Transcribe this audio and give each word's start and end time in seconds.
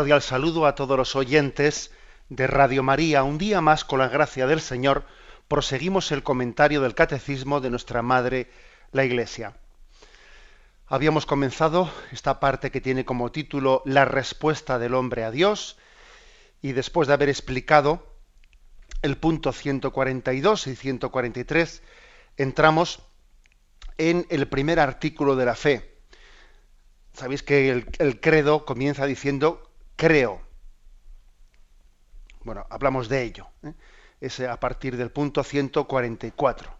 Cordial 0.00 0.22
saludo 0.22 0.64
a 0.64 0.74
todos 0.74 0.96
los 0.96 1.14
oyentes 1.14 1.90
de 2.30 2.46
Radio 2.46 2.82
María. 2.82 3.22
Un 3.22 3.36
día 3.36 3.60
más, 3.60 3.84
con 3.84 3.98
la 3.98 4.08
gracia 4.08 4.46
del 4.46 4.62
Señor, 4.62 5.04
proseguimos 5.46 6.10
el 6.10 6.22
comentario 6.22 6.80
del 6.80 6.94
Catecismo 6.94 7.60
de 7.60 7.68
nuestra 7.68 8.00
Madre, 8.00 8.50
la 8.92 9.04
Iglesia. 9.04 9.58
Habíamos 10.86 11.26
comenzado 11.26 11.90
esta 12.12 12.40
parte 12.40 12.70
que 12.70 12.80
tiene 12.80 13.04
como 13.04 13.30
título 13.30 13.82
La 13.84 14.06
respuesta 14.06 14.78
del 14.78 14.94
hombre 14.94 15.22
a 15.22 15.30
Dios 15.30 15.76
y 16.62 16.72
después 16.72 17.06
de 17.06 17.12
haber 17.12 17.28
explicado 17.28 18.06
el 19.02 19.18
punto 19.18 19.52
142 19.52 20.66
y 20.66 20.76
143, 20.76 21.82
entramos 22.38 23.00
en 23.98 24.26
el 24.30 24.48
primer 24.48 24.80
artículo 24.80 25.36
de 25.36 25.44
la 25.44 25.56
fe, 25.56 25.90
Sabéis 27.12 27.42
que 27.42 27.70
el, 27.70 28.20
credo 28.20 28.64
comienza 28.64 29.04
diciendo 29.04 29.69
creo. 30.00 30.40
Bueno, 32.42 32.66
hablamos 32.70 33.10
de 33.10 33.22
ello. 33.22 33.48
¿eh? 33.62 33.74
Es 34.18 34.40
a 34.40 34.58
partir 34.58 34.96
del 34.96 35.10
punto 35.10 35.44
144. 35.44 36.72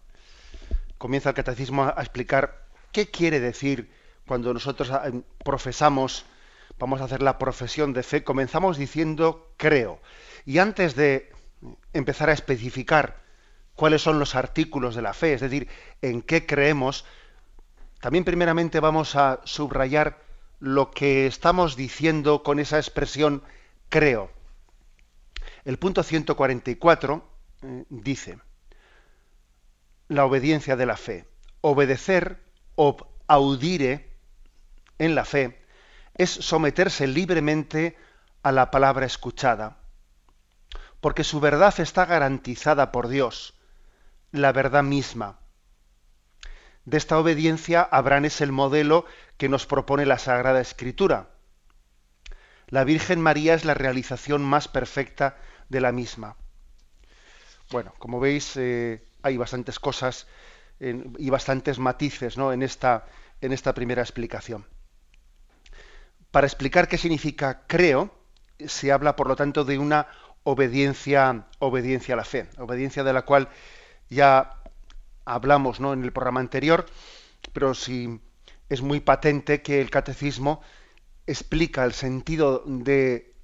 Comienza 0.97 1.29
el 1.29 1.35
catecismo 1.35 1.83
a 1.83 2.01
explicar 2.01 2.65
qué 2.91 3.11
quiere 3.11 3.39
decir 3.39 3.91
cuando 4.25 4.51
nosotros 4.55 4.89
ah, 4.89 5.11
profesamos, 5.45 6.25
vamos 6.79 6.99
a 6.99 7.03
hacer 7.03 7.21
la 7.21 7.37
profesión 7.37 7.93
de 7.93 8.01
fe, 8.01 8.23
comenzamos 8.23 8.77
diciendo 8.77 9.53
creo. 9.55 10.01
Y 10.47 10.57
antes 10.57 10.95
de 10.95 11.31
empezar 11.93 12.31
a 12.31 12.33
especificar 12.33 13.21
cuáles 13.75 14.01
son 14.01 14.17
los 14.17 14.33
artículos 14.33 14.95
de 14.95 15.03
la 15.03 15.13
fe, 15.13 15.33
es 15.33 15.41
decir, 15.41 15.67
en 16.01 16.23
qué 16.23 16.47
creemos, 16.47 17.05
también 17.99 18.25
primeramente 18.25 18.79
vamos 18.79 19.15
a 19.15 19.41
subrayar 19.43 20.30
lo 20.61 20.91
que 20.91 21.25
estamos 21.25 21.75
diciendo 21.75 22.43
con 22.43 22.59
esa 22.59 22.77
expresión 22.77 23.43
creo. 23.89 24.31
El 25.65 25.77
punto 25.77 26.03
144 26.03 27.27
eh, 27.63 27.85
dice, 27.89 28.39
la 30.07 30.23
obediencia 30.23 30.75
de 30.75 30.85
la 30.85 30.97
fe. 30.97 31.25
Obedecer 31.61 32.43
o 32.75 32.95
audire 33.27 34.11
en 34.99 35.15
la 35.15 35.25
fe 35.25 35.59
es 36.13 36.29
someterse 36.29 37.07
libremente 37.07 37.97
a 38.43 38.51
la 38.51 38.69
palabra 38.69 39.07
escuchada, 39.07 39.79
porque 40.99 41.23
su 41.23 41.39
verdad 41.39 41.79
está 41.79 42.05
garantizada 42.05 42.91
por 42.91 43.07
Dios, 43.07 43.55
la 44.31 44.51
verdad 44.51 44.83
misma 44.83 45.41
de 46.85 46.97
esta 46.97 47.19
obediencia, 47.19 47.81
Abraham 47.83 48.25
es 48.25 48.41
el 48.41 48.51
modelo 48.51 49.05
que 49.41 49.49
nos 49.49 49.65
propone 49.65 50.05
la 50.05 50.19
Sagrada 50.19 50.61
Escritura. 50.61 51.29
La 52.67 52.83
Virgen 52.83 53.19
María 53.19 53.55
es 53.55 53.65
la 53.65 53.73
realización 53.73 54.43
más 54.43 54.67
perfecta 54.67 55.35
de 55.67 55.81
la 55.81 55.91
misma. 55.91 56.35
Bueno, 57.71 57.91
como 57.97 58.19
veis, 58.19 58.55
eh, 58.57 59.03
hay 59.23 59.37
bastantes 59.37 59.79
cosas 59.79 60.27
y 60.79 61.29
bastantes 61.31 61.79
matices 61.79 62.37
¿no? 62.37 62.53
en, 62.53 62.61
esta, 62.61 63.07
en 63.41 63.51
esta 63.51 63.73
primera 63.73 64.03
explicación. 64.03 64.67
Para 66.29 66.45
explicar 66.45 66.87
qué 66.87 66.99
significa 66.99 67.63
creo, 67.65 68.13
se 68.59 68.91
habla, 68.91 69.15
por 69.15 69.27
lo 69.27 69.35
tanto, 69.35 69.65
de 69.65 69.79
una 69.79 70.05
obediencia, 70.43 71.47
obediencia 71.57 72.13
a 72.13 72.17
la 72.17 72.25
fe, 72.25 72.47
obediencia 72.59 73.03
de 73.03 73.13
la 73.13 73.23
cual 73.23 73.49
ya 74.07 74.61
hablamos 75.25 75.79
¿no? 75.79 75.93
en 75.93 76.03
el 76.03 76.11
programa 76.11 76.41
anterior, 76.41 76.85
pero 77.53 77.73
sí 77.73 78.21
es 78.71 78.81
muy 78.81 79.01
patente 79.01 79.61
que 79.61 79.81
el 79.81 79.89
catecismo 79.89 80.61
explica 81.27 81.83
el 81.83 81.91
sentido 81.91 82.63
de, 82.65 83.35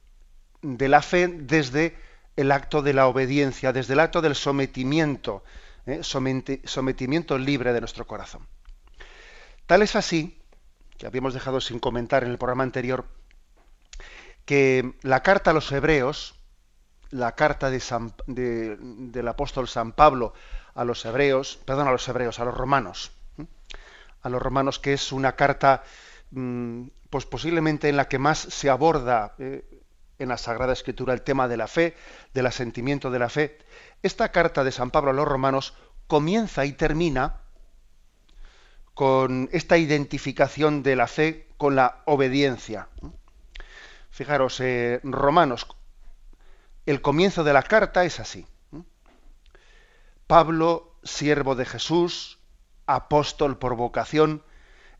la 0.61 1.01
fe 1.01 1.27
desde 1.27 1.97
el 2.37 2.49
acto 2.49 2.81
de 2.81 2.93
la 2.93 3.07
obediencia, 3.07 3.73
desde 3.73 3.91
el 3.91 3.99
acto 3.99 4.21
del 4.21 4.35
sometimiento, 4.35 5.43
¿eh? 5.85 5.99
sometimiento 6.01 7.37
libre 7.37 7.73
de 7.73 7.81
nuestro 7.81 8.07
corazón. 8.07 8.47
Tal 9.65 9.81
es 9.81 9.97
así, 9.97 10.41
que 10.97 11.07
habíamos 11.07 11.33
dejado 11.33 11.59
sin 11.59 11.79
comentar 11.79 12.23
en 12.23 12.31
el 12.31 12.37
programa 12.37 12.63
anterior, 12.63 13.05
que 14.45 14.93
la 15.01 15.23
carta 15.23 15.51
a 15.51 15.53
los 15.53 15.69
hebreos, 15.73 16.35
la 17.09 17.33
carta 17.33 17.69
de 17.69 18.77
del 18.77 19.27
apóstol 19.27 19.67
San 19.67 19.91
Pablo 19.91 20.33
a 20.73 20.85
los 20.85 21.03
hebreos, 21.03 21.59
perdón, 21.65 21.89
a 21.89 21.91
los 21.91 22.07
hebreos, 22.07 22.39
a 22.39 22.45
los 22.45 22.55
romanos, 22.55 23.11
a 24.27 24.29
los 24.29 24.41
romanos, 24.41 24.79
que 24.79 24.93
es 24.93 25.11
una 25.11 25.35
carta, 25.35 25.83
mm, 26.31 26.83
pues 27.09 27.25
posiblemente 27.25 27.89
en 27.89 27.97
la 27.97 28.07
que 28.07 28.19
más 28.19 28.37
se 28.37 28.69
aborda 28.69 29.35
eh, 29.39 29.63
en 30.19 30.29
la 30.29 30.37
Sagrada 30.37 30.73
Escritura 30.73 31.13
el 31.13 31.21
tema 31.21 31.47
de 31.47 31.57
la 31.57 31.67
fe, 31.67 31.95
del 32.33 32.45
asentimiento 32.45 33.09
de 33.09 33.19
la 33.19 33.29
fe. 33.29 33.57
Esta 34.03 34.31
carta 34.31 34.63
de 34.63 34.71
San 34.71 34.91
Pablo 34.91 35.11
a 35.11 35.13
los 35.13 35.27
romanos 35.27 35.73
comienza 36.07 36.65
y 36.65 36.73
termina 36.73 37.41
con 38.93 39.49
esta 39.51 39.77
identificación 39.77 40.83
de 40.83 40.95
la 40.95 41.07
fe 41.07 41.47
con 41.57 41.75
la 41.75 42.01
obediencia. 42.05 42.89
Fijaros, 44.09 44.59
eh, 44.59 44.99
Romanos, 45.03 45.67
el 46.85 47.01
comienzo 47.01 47.43
de 47.43 47.53
la 47.53 47.63
carta 47.63 48.05
es 48.05 48.19
así. 48.19 48.47
Pablo, 50.25 50.95
siervo 51.03 51.55
de 51.55 51.65
Jesús, 51.65 52.39
apóstol 52.87 53.57
por 53.59 53.75
vocación, 53.75 54.43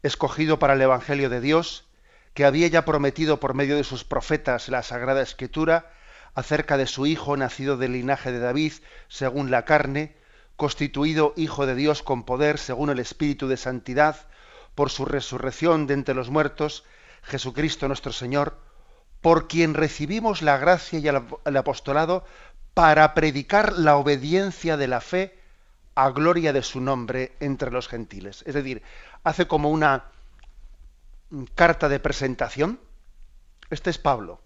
escogido 0.04 0.60
para 0.60 0.74
el 0.74 0.82
Evangelio 0.82 1.30
de 1.30 1.42
Dios, 1.42 1.88
que 2.34 2.46
había 2.46 2.68
ya 2.68 2.86
prometido 2.86 3.40
por 3.40 3.56
medio 3.56 3.78
de 3.78 3.84
sus 3.84 4.04
profetas 4.04 4.70
la 4.70 4.84
Sagrada 4.84 5.24
Escritura 5.24 5.92
acerca 6.36 6.78
de 6.78 6.86
su 6.86 7.08
Hijo 7.08 7.36
nacido 7.36 7.78
del 7.78 7.94
linaje 7.94 8.32
de 8.32 8.40
David, 8.40 8.74
según 9.08 9.50
la 9.50 9.66
carne, 9.66 10.16
constituido 10.56 11.34
Hijo 11.36 11.66
de 11.66 11.74
Dios 11.74 12.04
con 12.04 12.26
poder, 12.26 12.60
según 12.60 12.92
el 12.92 13.00
Espíritu 13.00 13.48
de 13.48 13.58
Santidad, 13.58 14.28
por 14.76 14.92
su 14.92 15.06
resurrección 15.06 15.88
de 15.88 15.96
entre 15.96 16.14
los 16.14 16.30
muertos, 16.30 16.84
Jesucristo 17.24 17.88
nuestro 17.88 18.12
Señor, 18.12 18.60
por 19.22 19.48
quien 19.48 19.74
recibimos 19.74 20.44
la 20.44 20.58
gracia 20.58 21.00
y 21.00 21.08
el 21.08 21.58
apostolado 21.58 22.24
para 22.76 23.16
predicar 23.16 23.74
la 23.74 23.96
obediencia 23.96 24.78
de 24.78 24.88
la 24.88 25.02
fe 25.02 25.40
a 25.98 26.12
gloria 26.12 26.54
de 26.54 26.62
su 26.62 26.80
nombre 26.80 27.32
entre 27.40 27.72
los 27.72 27.88
gentiles. 27.88 28.44
Es 28.46 28.54
decir, 28.54 28.84
hace 29.24 29.48
como 29.48 29.72
una 29.72 30.04
carta 31.56 31.90
de 31.90 32.00
presentación. 32.00 32.80
Este 33.72 33.90
es 33.90 33.98
Pablo, 33.98 34.40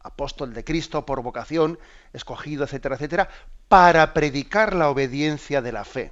apóstol 0.00 0.54
de 0.54 0.64
Cristo 0.64 1.04
por 1.04 1.20
vocación, 1.22 1.78
escogido, 2.14 2.64
etcétera, 2.64 2.94
etcétera, 2.94 3.28
para 3.68 4.14
predicar 4.14 4.74
la 4.74 4.88
obediencia 4.88 5.60
de 5.60 5.72
la 5.72 5.84
fe. 5.84 6.10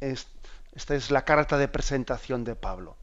esta 0.00 0.94
es 0.94 1.10
la 1.10 1.26
carta 1.26 1.58
de 1.58 1.68
presentación 1.68 2.44
de 2.44 2.56
Pablo. 2.56 2.96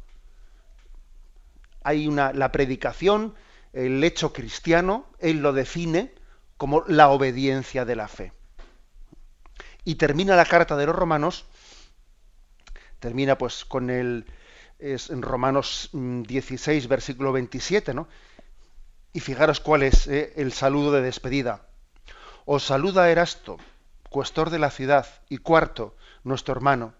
Hay 1.83 2.07
una, 2.07 2.33
la 2.33 2.51
predicación, 2.51 3.35
el 3.73 4.03
hecho 4.03 4.33
cristiano, 4.33 5.05
él 5.19 5.43
lo 5.43 5.53
define 5.53 6.15
como 6.57 6.83
la 6.87 7.09
obediencia 7.09 7.85
de 7.85 7.95
la 7.95 8.07
fe. 8.07 8.33
Y 9.85 9.95
termina 9.95 10.35
la 10.35 10.45
carta 10.45 10.77
de 10.77 10.85
los 10.85 10.95
romanos, 10.95 11.45
termina 13.00 13.38
pues 13.38 13.65
con 13.65 13.89
el, 13.89 14.25
es 14.80 15.09
en 15.09 15.21
Romanos 15.21 15.89
16, 15.94 16.85
mm, 16.85 16.89
versículo 16.89 17.31
27, 17.31 17.94
¿no? 17.94 18.07
Y 19.12 19.19
fijaros 19.19 19.59
cuál 19.59 19.83
es 19.83 20.07
eh, 20.07 20.33
el 20.38 20.53
saludo 20.53 20.91
de 20.91 21.01
despedida. 21.01 21.68
Os 22.45 22.63
saluda 22.63 23.09
Erasto, 23.09 23.57
cuestor 24.09 24.50
de 24.50 24.59
la 24.59 24.71
ciudad, 24.71 25.07
y 25.30 25.38
cuarto, 25.38 25.95
nuestro 26.24 26.53
hermano, 26.53 26.94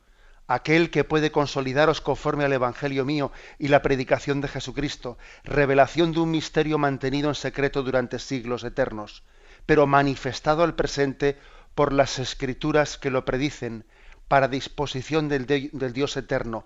aquel 0.48 0.92
que 0.92 1.04
puede 1.04 1.32
consolidaros 1.32 2.02
conforme 2.02 2.44
al 2.44 2.54
Evangelio 2.54 3.06
mío 3.06 3.32
y 3.58 3.70
la 3.70 3.82
predicación 3.82 4.42
de 4.42 4.50
Jesucristo, 4.50 5.18
revelación 5.44 6.12
de 6.12 6.20
un 6.20 6.32
misterio 6.32 6.78
mantenido 6.78 7.30
en 7.30 7.36
secreto 7.36 7.82
durante 7.82 8.20
siglos 8.20 8.64
eternos 8.64 9.24
pero 9.66 9.88
manifestado 9.88 10.64
al 10.64 10.76
presente 10.76 11.38
por 11.76 11.94
las 11.94 12.20
escrituras 12.20 12.98
que 12.98 13.10
lo 13.10 13.26
predicen, 13.26 13.86
para 14.28 14.48
disposición 14.48 15.30
del, 15.30 15.46
Dios 15.94 16.18
eterno, 16.18 16.66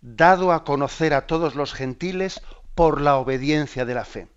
dado 0.00 0.52
a 0.52 0.64
conocer 0.64 1.14
a 1.14 1.26
todos 1.26 1.54
los 1.54 1.72
gentiles 1.72 2.40
por 2.74 3.00
la 3.00 3.16
obediencia 3.16 3.84
de 3.84 3.94
la 3.94 4.04
fe. 4.04 4.28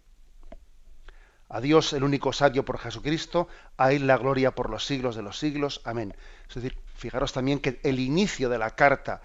A 1.50 1.62
Dios, 1.62 1.94
el 1.94 2.04
único 2.04 2.34
sabio 2.34 2.66
por 2.66 2.78
Jesucristo, 2.78 3.48
a 3.78 3.94
Él 3.94 4.06
la 4.06 4.18
gloria 4.18 4.54
por 4.54 4.70
los 4.70 4.86
siglos 4.86 5.16
de 5.16 5.22
los 5.22 5.40
siglos. 5.40 5.82
Amén. 5.86 6.14
Es 6.48 6.56
decir, 6.56 6.78
fijaros 6.96 7.32
también 7.32 7.60
que 7.60 7.80
el 7.84 8.00
inicio 8.00 8.50
de 8.50 8.58
la 8.58 8.72
carta 8.72 9.22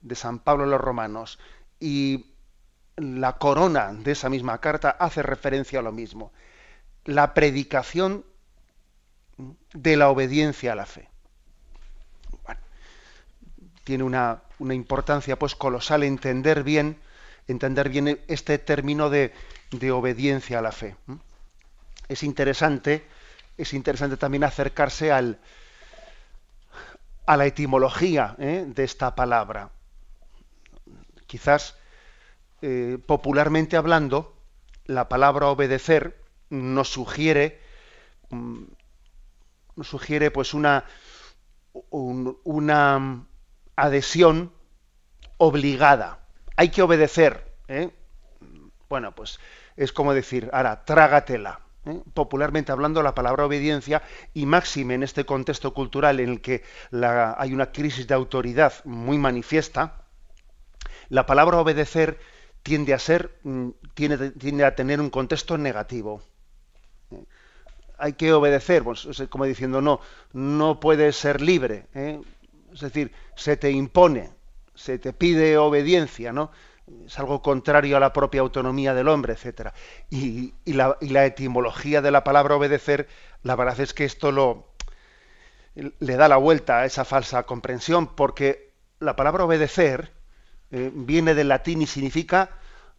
de 0.00 0.14
San 0.14 0.38
Pablo 0.38 0.64
a 0.64 0.68
los 0.68 0.80
romanos 0.80 1.38
y 1.78 2.32
la 2.96 3.36
corona 3.36 3.92
de 3.92 4.12
esa 4.12 4.30
misma 4.30 4.58
carta 4.58 4.90
hace 4.90 5.22
referencia 5.22 5.80
a 5.80 5.82
lo 5.82 5.92
mismo. 5.92 6.32
La 7.04 7.34
predicación 7.34 8.24
de 9.72 9.96
la 9.96 10.08
obediencia 10.08 10.72
a 10.72 10.76
la 10.76 10.86
fe. 10.86 11.08
tiene 13.84 14.02
una, 14.02 14.42
una, 14.58 14.74
importancia 14.74 15.38
pues 15.38 15.54
colosal 15.54 16.02
entender 16.02 16.64
bien, 16.64 16.98
entender 17.46 17.88
bien 17.88 18.20
este 18.26 18.58
término 18.58 19.10
de, 19.10 19.32
de 19.70 19.92
obediencia 19.92 20.58
a 20.58 20.62
la 20.62 20.72
fe. 20.72 20.96
Es 22.08 22.24
interesante, 22.24 23.06
es 23.56 23.74
interesante 23.74 24.16
también 24.16 24.42
acercarse 24.42 25.12
al, 25.12 25.38
a 27.26 27.36
la 27.36 27.46
etimología 27.46 28.36
¿eh? 28.38 28.64
de 28.66 28.84
esta 28.84 29.14
palabra. 29.14 29.70
Quizás 31.26 31.76
eh, 32.62 32.98
popularmente 33.04 33.76
hablando, 33.76 34.34
la 34.86 35.08
palabra 35.08 35.48
obedecer 35.48 36.16
nos 36.48 36.88
sugiere 36.88 37.60
mm, 38.30 38.62
sugiere 39.82 40.30
pues 40.30 40.54
una 40.54 40.84
una 41.90 43.26
adhesión 43.76 44.52
obligada. 45.36 46.20
Hay 46.56 46.70
que 46.70 46.82
obedecer. 46.82 47.44
¿eh? 47.68 47.90
Bueno, 48.88 49.14
pues 49.14 49.38
es 49.76 49.92
como 49.92 50.14
decir, 50.14 50.48
ahora, 50.52 50.84
trágatela. 50.84 51.60
¿eh? 51.84 52.00
Popularmente 52.14 52.72
hablando, 52.72 53.02
la 53.02 53.14
palabra 53.14 53.46
obediencia, 53.46 54.02
y 54.32 54.46
máxime 54.46 54.94
en 54.94 55.02
este 55.02 55.26
contexto 55.26 55.74
cultural 55.74 56.20
en 56.20 56.30
el 56.30 56.40
que 56.40 56.64
hay 57.02 57.52
una 57.52 57.72
crisis 57.72 58.06
de 58.06 58.14
autoridad 58.14 58.72
muy 58.84 59.18
manifiesta, 59.18 60.06
la 61.08 61.26
palabra 61.26 61.58
obedecer 61.58 62.18
tiende 62.62 62.94
a 62.94 62.98
ser, 62.98 63.38
mm, 63.44 63.68
tiende, 63.94 64.30
tiende 64.32 64.64
a 64.64 64.74
tener 64.74 65.00
un 65.00 65.10
contexto 65.10 65.56
negativo. 65.58 66.22
Hay 67.98 68.14
que 68.14 68.32
obedecer, 68.32 68.84
pues, 68.84 69.06
como 69.30 69.44
diciendo, 69.44 69.80
no, 69.80 70.00
no 70.32 70.80
puedes 70.80 71.16
ser 71.16 71.40
libre. 71.40 71.86
¿eh? 71.94 72.20
Es 72.72 72.80
decir, 72.80 73.12
se 73.36 73.56
te 73.56 73.70
impone, 73.70 74.30
se 74.74 74.98
te 74.98 75.12
pide 75.12 75.56
obediencia, 75.56 76.32
¿no? 76.32 76.50
Es 77.04 77.18
algo 77.18 77.42
contrario 77.42 77.96
a 77.96 78.00
la 78.00 78.12
propia 78.12 78.42
autonomía 78.42 78.94
del 78.94 79.08
hombre, 79.08 79.32
etcétera. 79.32 79.74
Y, 80.08 80.54
la, 80.66 80.96
etimología 81.24 82.00
de 82.00 82.12
la 82.12 82.22
palabra 82.22 82.54
obedecer, 82.54 83.08
la 83.42 83.56
verdad 83.56 83.80
es 83.80 83.92
que 83.92 84.04
esto 84.04 84.30
lo 84.30 84.68
le 85.74 86.16
da 86.16 86.28
la 86.28 86.38
vuelta 86.38 86.78
a 86.78 86.84
esa 86.86 87.04
falsa 87.04 87.42
comprensión, 87.42 88.14
porque 88.14 88.72
la 88.98 89.14
palabra 89.14 89.44
obedecer 89.44 90.12
eh, 90.70 90.90
viene 90.94 91.34
del 91.34 91.48
latín 91.48 91.82
y 91.82 91.86
significa 91.86 92.50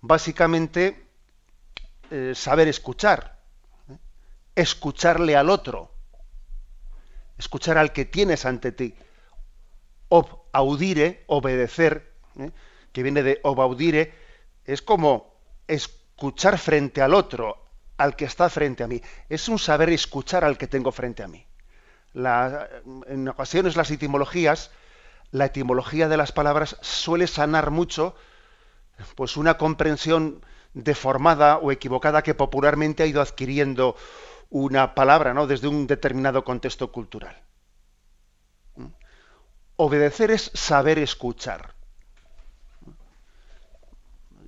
básicamente 0.01 1.07
eh, 2.11 2.33
saber 2.35 2.67
escuchar. 2.67 3.36
Escucharle 4.57 5.35
al 5.35 5.49
otro, 5.49 5.93
escuchar 7.37 7.77
al 7.77 7.93
que 7.93 8.05
tienes 8.05 8.45
ante 8.45 8.71
ti, 8.71 8.95
ob 10.09 10.27
audire, 10.51 11.23
obedecer, 11.27 12.11
que 12.91 13.03
viene 13.03 13.21
de 13.21 13.39
obaudire, 13.43 14.13
es 14.65 14.81
como 14.81 15.35
escuchar 15.67 16.57
frente 16.57 17.01
al 17.01 17.13
otro, 17.13 17.63
al 17.97 18.15
que 18.15 18.25
está 18.25 18.49
frente 18.49 18.83
a 18.83 18.87
mí. 18.87 18.99
Es 19.29 19.47
un 19.47 19.59
saber 19.59 19.89
escuchar 19.89 20.43
al 20.43 20.57
que 20.57 20.67
tengo 20.67 20.91
frente 20.91 21.21
a 21.21 21.27
mí. 21.27 21.45
en 22.15 23.27
ocasiones 23.29 23.75
las 23.75 23.91
etimologías 23.91 24.71
la 25.31 25.45
etimología 25.45 26.07
de 26.07 26.17
las 26.17 26.31
palabras 26.31 26.77
suele 26.81 27.27
sanar 27.27 27.69
mucho 27.69 28.15
pues 29.15 29.37
una 29.37 29.57
comprensión 29.57 30.41
deformada 30.73 31.57
o 31.57 31.71
equivocada 31.71 32.23
que 32.23 32.33
popularmente 32.33 33.03
ha 33.03 33.07
ido 33.07 33.21
adquiriendo 33.21 33.95
una 34.49 34.95
palabra 34.95 35.33
¿no? 35.33 35.47
desde 35.47 35.67
un 35.67 35.87
determinado 35.87 36.43
contexto 36.43 36.91
cultural. 36.91 37.41
Obedecer 39.75 40.31
es 40.31 40.51
saber 40.53 40.97
escuchar. 40.99 41.75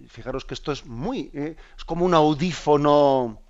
Fijaros 0.07 0.44
que 0.44 0.56
esto 0.56 0.72
es 0.72 0.86
muy, 0.86 1.30
¿eh? 1.34 1.56
es 1.78 1.86
como 1.86 2.04
un 2.04 2.16
audífono, 2.16 3.42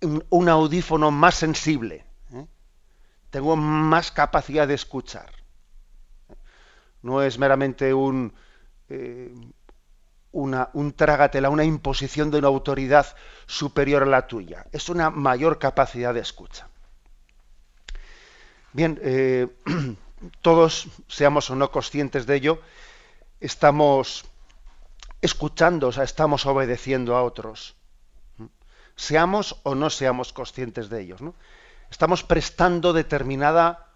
un 0.00 0.48
audífono 0.48 1.12
más 1.12 1.36
sensible 1.36 2.04
tengo 3.30 3.56
más 3.56 4.10
capacidad 4.10 4.68
de 4.68 4.74
escuchar. 4.74 5.32
No 7.02 7.22
es 7.22 7.38
meramente 7.38 7.94
un, 7.94 8.34
eh, 8.88 9.32
una, 10.32 10.70
un 10.72 10.92
trágatela, 10.92 11.50
una 11.50 11.64
imposición 11.64 12.30
de 12.30 12.38
una 12.38 12.48
autoridad 12.48 13.06
superior 13.46 14.02
a 14.02 14.06
la 14.06 14.26
tuya. 14.26 14.66
Es 14.72 14.88
una 14.88 15.10
mayor 15.10 15.58
capacidad 15.58 16.14
de 16.14 16.20
escucha. 16.20 16.68
Bien, 18.72 18.98
eh, 19.02 19.48
todos, 20.42 20.88
seamos 21.08 21.50
o 21.50 21.56
no 21.56 21.70
conscientes 21.70 22.26
de 22.26 22.36
ello, 22.36 22.60
estamos 23.40 24.24
escuchando, 25.20 25.88
o 25.88 25.92
sea, 25.92 26.04
estamos 26.04 26.46
obedeciendo 26.46 27.16
a 27.16 27.22
otros. 27.22 27.76
Seamos 28.96 29.56
o 29.62 29.74
no 29.74 29.90
seamos 29.90 30.32
conscientes 30.32 30.90
de 30.90 31.00
ellos. 31.00 31.20
¿no? 31.22 31.34
estamos 31.90 32.22
prestando 32.22 32.92
determinada 32.92 33.88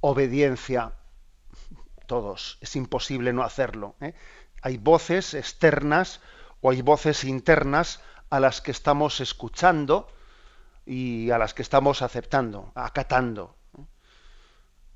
obediencia. 0.00 0.92
Todos, 2.06 2.58
es 2.60 2.74
imposible 2.76 3.32
no 3.32 3.42
hacerlo. 3.42 3.94
¿eh? 4.00 4.14
Hay 4.62 4.76
voces 4.76 5.34
externas 5.34 6.20
o 6.60 6.70
hay 6.70 6.82
voces 6.82 7.24
internas 7.24 8.00
a 8.28 8.40
las 8.40 8.60
que 8.60 8.70
estamos 8.70 9.20
escuchando 9.20 10.08
y 10.86 11.30
a 11.30 11.38
las 11.38 11.54
que 11.54 11.62
estamos 11.62 12.02
aceptando, 12.02 12.72
acatando. 12.74 13.56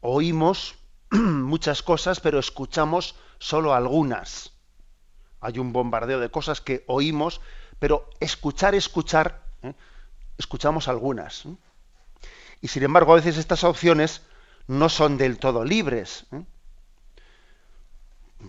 Oímos 0.01 0.77
muchas 1.11 1.83
cosas, 1.83 2.21
pero 2.21 2.39
escuchamos 2.39 3.15
solo 3.39 3.75
algunas. 3.75 4.53
Hay 5.41 5.59
un 5.59 5.73
bombardeo 5.73 6.21
de 6.21 6.31
cosas 6.31 6.61
que 6.61 6.85
oímos, 6.87 7.41
pero 7.79 8.09
escuchar, 8.21 8.75
escuchar, 8.75 9.43
¿eh? 9.63 9.75
escuchamos 10.39 10.89
algunas. 10.89 11.45
Y 12.61 12.69
sin 12.69 12.83
embargo, 12.83 13.13
a 13.13 13.17
veces 13.17 13.37
estas 13.37 13.65
opciones 13.65 14.23
no 14.67 14.89
son 14.89 15.19
del 15.19 15.39
todo 15.39 15.65
libres. 15.65 16.27
¿eh? 16.33 16.45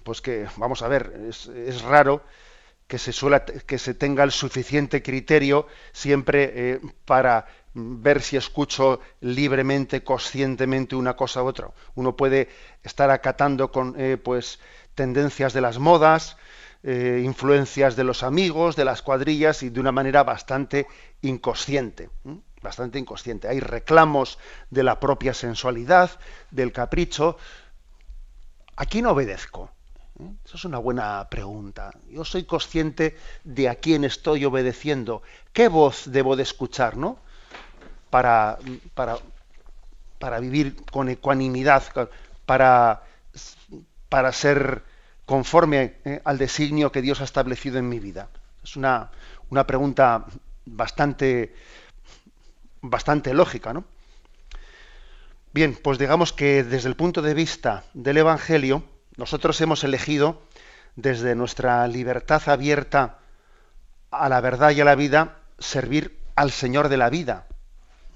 Pues 0.03 0.21
que, 0.21 0.47
vamos 0.57 0.81
a 0.81 0.87
ver, 0.87 1.13
es, 1.29 1.81
raro 1.81 2.23
que 2.87 2.97
se, 2.97 3.11
que 3.65 3.77
se 3.77 3.93
tenga 3.93 4.23
el 4.23 4.31
suficiente 4.31 5.01
criterio 5.01 5.67
siempre 5.91 6.51
eh, 6.53 6.81
para 7.05 7.47
ver 7.73 8.21
si 8.21 8.37
escucho 8.37 8.99
libremente, 9.21 10.03
conscientemente 10.03 10.95
una 10.95 11.15
cosa 11.15 11.43
u 11.43 11.47
otra. 11.47 11.69
Uno 11.95 12.15
puede 12.15 12.49
estar 12.83 13.09
acatando 13.09 13.71
con 13.71 13.95
eh, 13.97 14.17
pues 14.17 14.59
tendencias 14.95 15.53
de 15.53 15.61
las 15.61 15.79
modas, 15.79 16.37
influencias 16.83 17.95
de 17.95 18.03
los 18.03 18.21
amigos, 18.21 18.75
de 18.75 18.85
las 18.85 19.01
cuadrillas 19.01 19.63
y 19.63 19.69
de 19.69 19.79
una 19.79 19.91
manera 19.91 20.23
bastante 20.23 20.85
inconsciente 21.23 22.11
bastante 22.65 22.99
inconsciente. 22.99 23.47
Hay 23.47 23.61
reclamos 23.61 24.37
de 24.69 24.83
la 24.83 24.99
propia 24.99 25.33
sensualidad, 25.33 26.11
del 26.51 26.73
capricho. 26.73 27.37
¿A 28.75 28.85
quién 28.85 29.05
obedezco? 29.05 29.71
¿Eh? 30.19 30.31
Esa 30.45 30.57
es 30.57 30.65
una 30.65 30.77
buena 30.77 31.27
pregunta. 31.29 31.91
Yo 32.09 32.23
soy 32.23 32.43
consciente 32.43 33.17
de 33.43 33.69
a 33.69 33.75
quién 33.75 34.03
estoy 34.03 34.45
obedeciendo. 34.45 35.21
¿Qué 35.53 35.67
voz 35.67 36.03
debo 36.11 36.35
de 36.35 36.43
escuchar, 36.43 36.97
no? 36.97 37.19
Para, 38.09 38.57
para, 38.93 39.17
para 40.19 40.39
vivir 40.39 40.75
con 40.91 41.09
ecuanimidad, 41.09 41.83
para, 42.45 43.03
para 44.09 44.31
ser 44.31 44.83
conforme 45.25 45.95
¿eh? 46.05 46.21
al 46.23 46.37
designio 46.37 46.91
que 46.91 47.01
Dios 47.01 47.21
ha 47.21 47.25
establecido 47.25 47.77
en 47.77 47.89
mi 47.89 47.99
vida. 47.99 48.29
Es 48.63 48.75
una, 48.75 49.11
una 49.49 49.67
pregunta 49.67 50.25
bastante 50.65 51.53
bastante 52.89 53.33
lógica, 53.33 53.73
¿no? 53.73 53.83
Bien, 55.53 55.77
pues 55.81 55.97
digamos 55.97 56.33
que 56.33 56.63
desde 56.63 56.89
el 56.89 56.95
punto 56.95 57.21
de 57.21 57.33
vista 57.33 57.83
del 57.93 58.17
Evangelio, 58.17 58.83
nosotros 59.17 59.59
hemos 59.61 59.83
elegido, 59.83 60.41
desde 60.95 61.35
nuestra 61.35 61.87
libertad 61.87 62.41
abierta 62.47 63.19
a 64.11 64.29
la 64.29 64.41
verdad 64.41 64.71
y 64.71 64.81
a 64.81 64.85
la 64.85 64.95
vida, 64.95 65.39
servir 65.59 66.19
al 66.35 66.51
Señor 66.51 66.89
de 66.89 66.97
la 66.97 67.09
vida. 67.09 67.47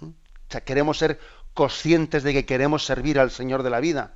O 0.01 0.51
sea, 0.51 0.61
queremos 0.61 0.97
ser 0.97 1.19
conscientes 1.53 2.23
de 2.23 2.33
que 2.33 2.45
queremos 2.45 2.85
servir 2.85 3.19
al 3.19 3.31
Señor 3.31 3.63
de 3.63 3.69
la 3.69 3.79
vida. 3.79 4.13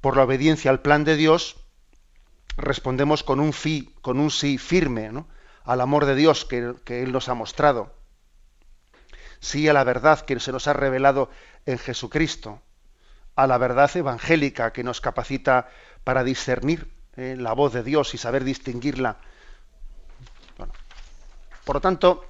Por 0.00 0.16
la 0.16 0.24
obediencia 0.24 0.70
al 0.70 0.82
plan 0.82 1.04
de 1.04 1.16
Dios, 1.16 1.56
respondemos 2.56 3.22
con 3.22 3.40
un, 3.40 3.54
con 4.02 4.18
un 4.18 4.30
sí 4.30 4.58
firme 4.58 5.10
al 5.64 5.80
amor 5.80 6.04
de 6.04 6.14
Dios 6.14 6.44
que, 6.44 6.74
que 6.84 7.02
Él 7.02 7.12
nos 7.12 7.28
ha 7.28 7.34
mostrado. 7.34 7.94
Sí 9.40 9.68
a 9.68 9.72
la 9.72 9.84
verdad 9.84 10.20
que 10.20 10.38
se 10.40 10.52
nos 10.52 10.66
ha 10.66 10.72
revelado 10.72 11.30
en 11.66 11.78
Jesucristo. 11.78 12.62
A 13.36 13.46
la 13.46 13.58
verdad 13.58 13.94
evangélica 13.96 14.72
que 14.72 14.82
nos 14.82 15.00
capacita 15.00 15.68
para 16.04 16.24
discernir 16.24 16.90
eh, 17.16 17.36
la 17.38 17.52
voz 17.52 17.72
de 17.72 17.82
Dios 17.82 18.14
y 18.14 18.18
saber 18.18 18.44
distinguirla. 18.44 19.16
por 21.64 21.76
lo 21.76 21.80
tanto, 21.80 22.24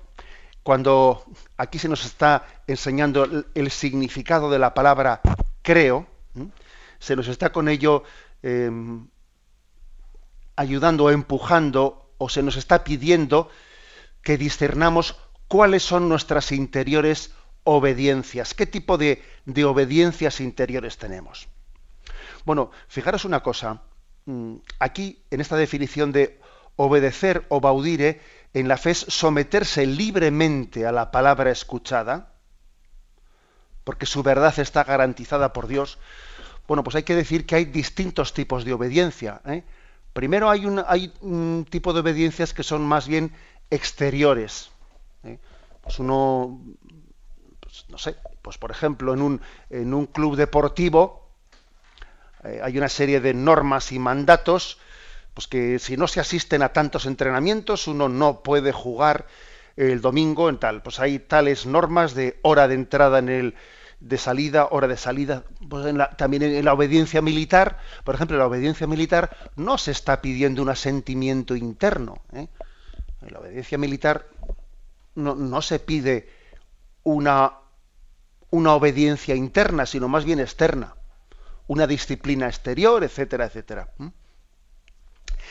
cuando 0.62 1.24
aquí 1.56 1.78
se 1.78 1.88
nos 1.88 2.04
está 2.04 2.46
enseñando 2.66 3.44
el, 3.54 3.70
significado 3.70 4.50
de 4.50 4.58
la 4.58 4.74
palabra 4.74 5.20
creo, 5.62 6.06
se 6.98 7.14
nos 7.14 7.28
está 7.28 7.52
con 7.52 7.68
ello 7.68 8.02
em, 8.42 9.06
ayudando, 10.56 11.10
empujando, 11.10 12.10
o 12.18 12.28
se 12.28 12.42
nos 12.42 12.56
está 12.56 12.82
pidiendo 12.82 13.50
que 14.22 14.38
discernamos 14.38 15.16
cuáles 15.48 15.82
son 15.82 16.08
nuestras 16.08 16.50
interiores 16.50 17.32
obediencias, 17.66 18.54
qué 18.54 18.64
tipo 18.64 18.96
de, 18.96 19.22
de 19.44 19.64
obediencias 19.64 20.40
interiores 20.40 20.96
tenemos. 20.98 21.48
Bueno, 22.44 22.70
fijaros 22.86 23.24
una 23.24 23.42
cosa, 23.42 23.82
mm, 24.24 24.54
aquí 24.78 25.20
en 25.30 25.40
esta 25.40 25.56
definición 25.56 26.12
de 26.12 26.40
obedecer 26.76 27.44
o 27.48 27.60
baudire, 27.60 28.20
en 28.54 28.68
la 28.68 28.76
fe 28.76 28.90
es 28.90 29.04
someterse 29.08 29.84
libremente 29.84 30.86
a 30.86 30.92
la 30.92 31.10
palabra 31.10 31.50
escuchada, 31.50 32.32
porque 33.82 34.06
su 34.06 34.22
verdad 34.22 34.56
está 34.58 34.84
garantizada 34.84 35.52
por 35.52 35.66
Dios. 35.66 35.98
Bueno, 36.68 36.84
pues 36.84 36.96
hay 36.96 37.02
que 37.02 37.16
decir 37.16 37.46
que 37.46 37.56
hay 37.56 37.64
distintos 37.64 38.32
tipos 38.32 38.64
de 38.64 38.72
obediencia. 38.72 39.40
¿eh? 39.44 39.64
Primero 40.12 40.50
hay 40.50 40.66
un, 40.66 40.82
hay 40.86 41.12
un 41.20 41.66
tipo 41.68 41.92
de 41.92 42.00
obediencias 42.00 42.54
que 42.54 42.62
son 42.62 42.86
más 42.86 43.08
bien 43.08 43.32
exteriores. 43.70 44.70
¿eh? 45.24 45.38
Pues 45.82 45.98
uno, 45.98 46.60
no 47.88 47.98
sé, 47.98 48.16
pues 48.42 48.58
por 48.58 48.70
ejemplo 48.70 49.12
en 49.12 49.22
un, 49.22 49.40
en 49.70 49.92
un 49.92 50.06
club 50.06 50.36
deportivo 50.36 51.28
eh, 52.44 52.60
hay 52.62 52.78
una 52.78 52.88
serie 52.88 53.20
de 53.20 53.34
normas 53.34 53.92
y 53.92 53.98
mandatos 53.98 54.78
pues 55.36 55.48
que 55.48 55.78
si 55.78 55.98
no 55.98 56.08
se 56.08 56.18
asisten 56.18 56.62
a 56.62 56.72
tantos 56.72 57.04
entrenamientos, 57.04 57.88
uno 57.88 58.08
no 58.08 58.42
puede 58.42 58.72
jugar 58.72 59.26
el 59.76 60.00
domingo 60.00 60.48
en 60.48 60.56
tal. 60.56 60.82
Pues 60.82 60.98
hay 60.98 61.18
tales 61.18 61.66
normas 61.66 62.14
de 62.14 62.38
hora 62.40 62.68
de 62.68 62.74
entrada 62.74 63.18
en 63.18 63.28
el 63.28 63.54
de 64.00 64.16
salida, 64.16 64.68
hora 64.70 64.88
de 64.88 64.96
salida. 64.96 65.44
Pues 65.68 65.94
también 66.16 66.42
en 66.42 66.64
la 66.64 66.72
obediencia 66.72 67.20
militar, 67.20 67.78
por 68.02 68.14
ejemplo, 68.14 68.36
en 68.36 68.40
la 68.40 68.46
obediencia 68.46 68.86
militar 68.86 69.36
no 69.56 69.76
se 69.76 69.90
está 69.90 70.22
pidiendo 70.22 70.62
un 70.62 70.70
asentimiento 70.70 71.54
interno. 71.54 72.22
¿eh? 72.32 72.48
En 73.20 73.32
la 73.32 73.40
obediencia 73.40 73.76
militar 73.76 74.26
no, 75.14 75.34
no 75.34 75.60
se 75.60 75.78
pide 75.80 76.30
una, 77.02 77.52
una 78.56 78.74
obediencia 78.74 79.34
interna, 79.34 79.86
sino 79.86 80.08
más 80.08 80.24
bien 80.24 80.40
externa. 80.40 80.96
Una 81.66 81.86
disciplina 81.86 82.46
exterior, 82.46 83.04
etcétera, 83.04 83.46
etcétera. 83.46 83.92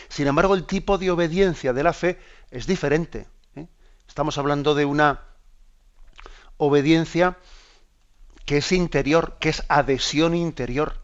Sin 0.09 0.27
embargo, 0.27 0.55
el 0.55 0.65
tipo 0.65 0.97
de 0.97 1.11
obediencia 1.11 1.73
de 1.73 1.83
la 1.83 1.93
fe 1.93 2.19
es 2.51 2.67
diferente. 2.67 3.27
¿eh? 3.55 3.67
Estamos 4.07 4.37
hablando 4.37 4.75
de 4.75 4.85
una 4.85 5.21
obediencia 6.57 7.37
que 8.45 8.57
es 8.57 8.71
interior, 8.71 9.37
que 9.39 9.49
es 9.49 9.63
adhesión 9.67 10.35
interior. 10.35 11.01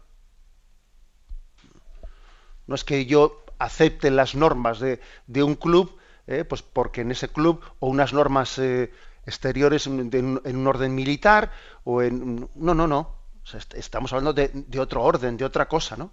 No 2.66 2.74
es 2.74 2.84
que 2.84 3.06
yo 3.06 3.44
acepte 3.58 4.10
las 4.10 4.34
normas 4.34 4.80
de, 4.80 5.00
un 5.42 5.54
club, 5.54 5.96
¿eh? 6.26 6.44
pues 6.44 6.62
porque 6.62 7.02
en 7.02 7.10
ese 7.10 7.28
club, 7.28 7.62
o 7.80 7.88
unas 7.88 8.12
normas 8.12 8.58
eh, 8.58 8.92
exteriores 9.26 9.86
en, 9.86 10.40
un 10.44 10.66
orden 10.66 10.94
militar, 10.94 11.52
o 11.84 12.02
en... 12.02 12.48
No, 12.54 12.74
no, 12.74 12.86
no. 12.86 13.16
estamos 13.74 14.12
hablando 14.12 14.32
de, 14.32 14.50
de, 14.52 14.80
otro 14.80 15.02
orden, 15.02 15.36
de 15.36 15.44
otra 15.44 15.68
cosa, 15.68 15.96
¿no? 15.96 16.12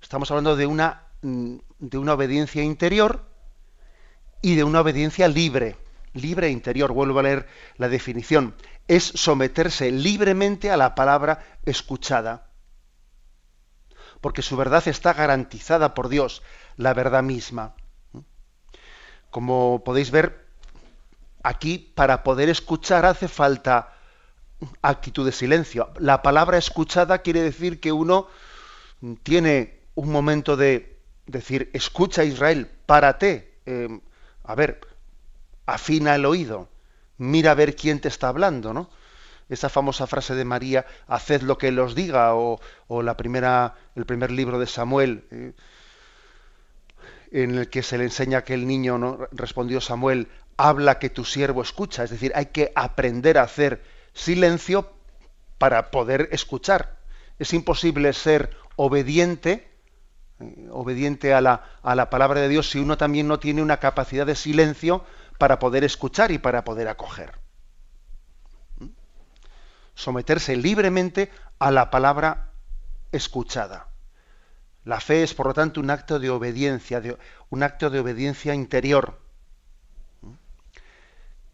Estamos 0.00 0.30
hablando 0.30 0.56
de 0.56 0.66
una 0.66 1.08
Mm, 1.20 1.56
de 1.80 1.98
una 1.98 2.14
obediencia 2.14 2.62
interior 2.62 3.24
y 4.40 4.54
de 4.54 4.62
una 4.62 4.80
obediencia 4.80 5.26
libre, 5.26 5.76
libre 6.12 6.46
e 6.46 6.50
interior. 6.50 6.92
Vuelvo 6.92 7.18
a 7.18 7.24
leer 7.24 7.48
la 7.76 7.88
definición. 7.88 8.54
Es 8.86 9.04
someterse 9.04 9.90
libremente 9.90 10.70
a 10.70 10.76
la 10.76 10.94
palabra 10.94 11.44
escuchada. 11.64 12.50
Porque 14.20 14.42
su 14.42 14.56
verdad 14.56 14.86
está 14.86 15.12
garantizada 15.12 15.94
por 15.94 16.08
Dios, 16.08 16.42
la 16.76 16.94
verdad 16.94 17.22
misma. 17.22 17.74
Como 19.30 19.82
podéis 19.84 20.10
ver, 20.10 20.47
aquí 21.42 21.92
para 21.94 22.22
poder 22.22 22.48
escuchar 22.48 23.06
hace 23.06 23.28
falta 23.28 23.94
actitud 24.82 25.24
de 25.24 25.32
silencio. 25.32 25.90
La 25.98 26.22
palabra 26.22 26.58
escuchada 26.58 27.18
quiere 27.18 27.42
decir 27.42 27.80
que 27.80 27.92
uno 27.92 28.26
tiene 29.22 29.80
un 29.94 30.10
momento 30.10 30.56
de 30.56 30.98
decir, 31.26 31.70
escucha 31.72 32.24
Israel, 32.24 32.70
párate, 32.86 33.60
em, 33.66 34.00
a 34.44 34.54
ver, 34.54 34.80
afina 35.66 36.14
el 36.14 36.24
oído, 36.24 36.68
mira 37.18 37.52
a 37.52 37.54
ver 37.54 37.76
quién 37.76 38.00
te 38.00 38.08
está 38.08 38.28
hablando, 38.28 38.72
¿no? 38.72 38.90
Esa 39.48 39.68
famosa 39.68 40.06
frase 40.06 40.34
de 40.34 40.44
María, 40.44 40.86
haced 41.06 41.42
lo 41.42 41.58
que 41.58 41.68
él 41.68 41.78
os 41.78 41.94
diga, 41.94 42.34
o, 42.34 42.60
la 43.02 43.16
primera, 43.16 43.74
el 43.94 44.04
primer 44.04 44.30
libro 44.30 44.58
de 44.58 44.66
Samuel, 44.66 45.24
eh, 45.30 45.52
en 47.30 47.54
el 47.56 47.70
que 47.70 47.82
se 47.82 47.98
le 47.98 48.04
enseña 48.04 48.42
que 48.42 48.54
el 48.54 48.66
niño 48.66 48.98
¿no? 48.98 49.18
respondió 49.32 49.80
Samuel, 49.80 50.28
habla 50.58 50.98
que 50.98 51.08
tu 51.08 51.24
siervo 51.24 51.62
escucha, 51.62 52.04
es 52.04 52.10
decir, 52.10 52.32
hay 52.34 52.46
que 52.46 52.72
aprender 52.74 53.38
a 53.38 53.44
hacer 53.44 53.82
silencio 54.12 54.92
para 55.56 55.90
poder 55.90 56.28
escuchar. 56.32 56.98
Es 57.38 57.54
imposible 57.54 58.12
ser 58.12 58.54
obediente 58.76 59.68
eh, 60.40 60.68
obediente 60.70 61.34
a 61.34 61.40
la, 61.40 61.64
a 61.82 61.94
la 61.96 62.10
palabra 62.10 62.40
de 62.40 62.48
Dios 62.48 62.70
si 62.70 62.78
uno 62.78 62.96
también 62.96 63.26
no 63.26 63.40
tiene 63.40 63.60
una 63.60 63.78
capacidad 63.78 64.24
de 64.24 64.36
silencio 64.36 65.04
para 65.36 65.58
poder 65.58 65.82
escuchar 65.82 66.30
y 66.30 66.38
para 66.38 66.64
poder 66.64 66.88
acoger. 66.88 67.38
¿Mm? 68.78 68.86
Someterse 69.94 70.56
libremente 70.56 71.30
a 71.58 71.70
la 71.72 71.90
palabra 71.90 72.52
escuchada. 73.10 73.88
La 74.84 75.00
fe 75.00 75.22
es, 75.24 75.34
por 75.34 75.46
lo 75.46 75.54
tanto, 75.54 75.80
un 75.80 75.90
acto 75.90 76.18
de 76.18 76.30
obediencia, 76.30 77.02
un 77.50 77.62
acto 77.62 77.90
de 77.90 78.00
obediencia 78.00 78.54
interior. 78.54 79.20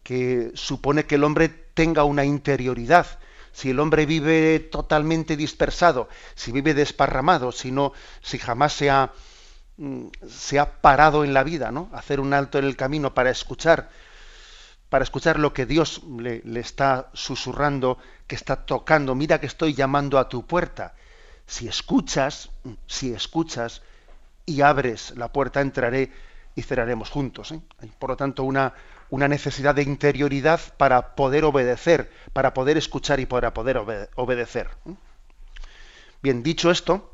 Que 0.05 0.51
supone 0.53 1.07
que 1.07 1.15
el 1.15 1.23
hombre 1.23 1.49
tenga 1.49 2.03
una 2.03 2.25
interioridad, 2.25 3.07
si 3.51 3.71
el 3.71 3.79
hombre 3.79 4.05
vive 4.05 4.59
totalmente 4.59 5.35
dispersado, 5.35 6.09
si 6.35 6.51
vive 6.51 6.75
desparramado, 6.75 7.51
si, 7.51 7.73
si 8.21 8.37
jamás 8.37 8.73
se 8.73 8.91
ha, 8.91 9.13
mm, 9.77 10.05
se 10.29 10.59
ha 10.59 10.79
parado 10.79 11.23
en 11.23 11.33
la 11.33 11.43
vida, 11.43 11.71
¿no? 11.71 11.89
Hacer 11.91 12.19
un 12.19 12.35
alto 12.35 12.59
en 12.59 12.65
el 12.65 12.75
camino 12.75 13.15
para 13.15 13.31
escuchar, 13.31 13.89
para 14.89 15.03
escuchar 15.03 15.39
lo 15.39 15.55
que 15.55 15.65
Dios 15.65 16.03
le, 16.19 16.43
está 16.59 17.09
susurrando, 17.13 17.97
que 18.27 18.35
está 18.35 18.67
tocando. 18.67 19.15
Mira 19.15 19.39
que 19.39 19.47
estoy 19.47 19.73
llamando 19.73 20.19
a 20.19 20.29
tu 20.29 20.45
puerta. 20.45 20.93
Si 21.47 21.67
escuchas, 21.67 22.51
si 22.85 23.11
escuchas 23.11 23.81
y 24.45 24.61
abres 24.61 25.15
la 25.17 25.33
puerta, 25.33 25.61
entraré 25.61 26.11
y 26.53 26.61
cerraremos 26.61 27.09
juntos. 27.09 27.53
¿eh? 27.53 27.61
Por 27.97 28.11
lo 28.11 28.17
tanto, 28.17 28.43
una, 28.43 28.71
una 29.09 29.27
necesidad 29.27 29.75
de 29.75 29.83
interioridad 29.83 30.59
para 30.77 31.15
poder 31.15 31.45
obedecer, 31.45 32.11
para 32.33 32.53
poder 32.53 32.77
escuchar 32.77 33.19
y 33.19 33.25
para 33.25 33.53
poder 33.53 33.77
obedecer. 34.15 34.69
Bien, 36.21 36.43
dicho 36.43 36.71
esto, 36.71 37.13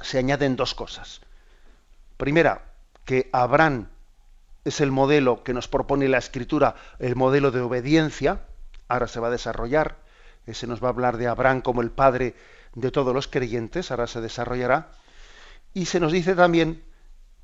se 0.00 0.18
añaden 0.18 0.56
dos 0.56 0.74
cosas. 0.74 1.20
Primera, 2.16 2.62
que 3.04 3.30
Abraham 3.32 3.88
es 4.64 4.80
el 4.80 4.90
modelo 4.90 5.42
que 5.42 5.54
nos 5.54 5.68
propone 5.68 6.08
la 6.08 6.18
escritura, 6.18 6.74
el 6.98 7.16
modelo 7.16 7.50
de 7.50 7.60
obediencia, 7.60 8.42
ahora 8.86 9.08
se 9.08 9.20
va 9.20 9.28
a 9.28 9.32
desarrollar, 9.32 9.96
se 10.52 10.66
nos 10.66 10.82
va 10.82 10.88
a 10.88 10.90
hablar 10.90 11.16
de 11.16 11.26
Abraham 11.26 11.62
como 11.62 11.82
el 11.82 11.90
padre 11.90 12.34
de 12.74 12.90
todos 12.90 13.14
los 13.14 13.28
creyentes, 13.28 13.90
ahora 13.90 14.06
se 14.06 14.20
desarrollará, 14.20 14.90
y 15.74 15.86
se 15.86 16.00
nos 16.00 16.12
dice 16.12 16.34
también 16.34 16.82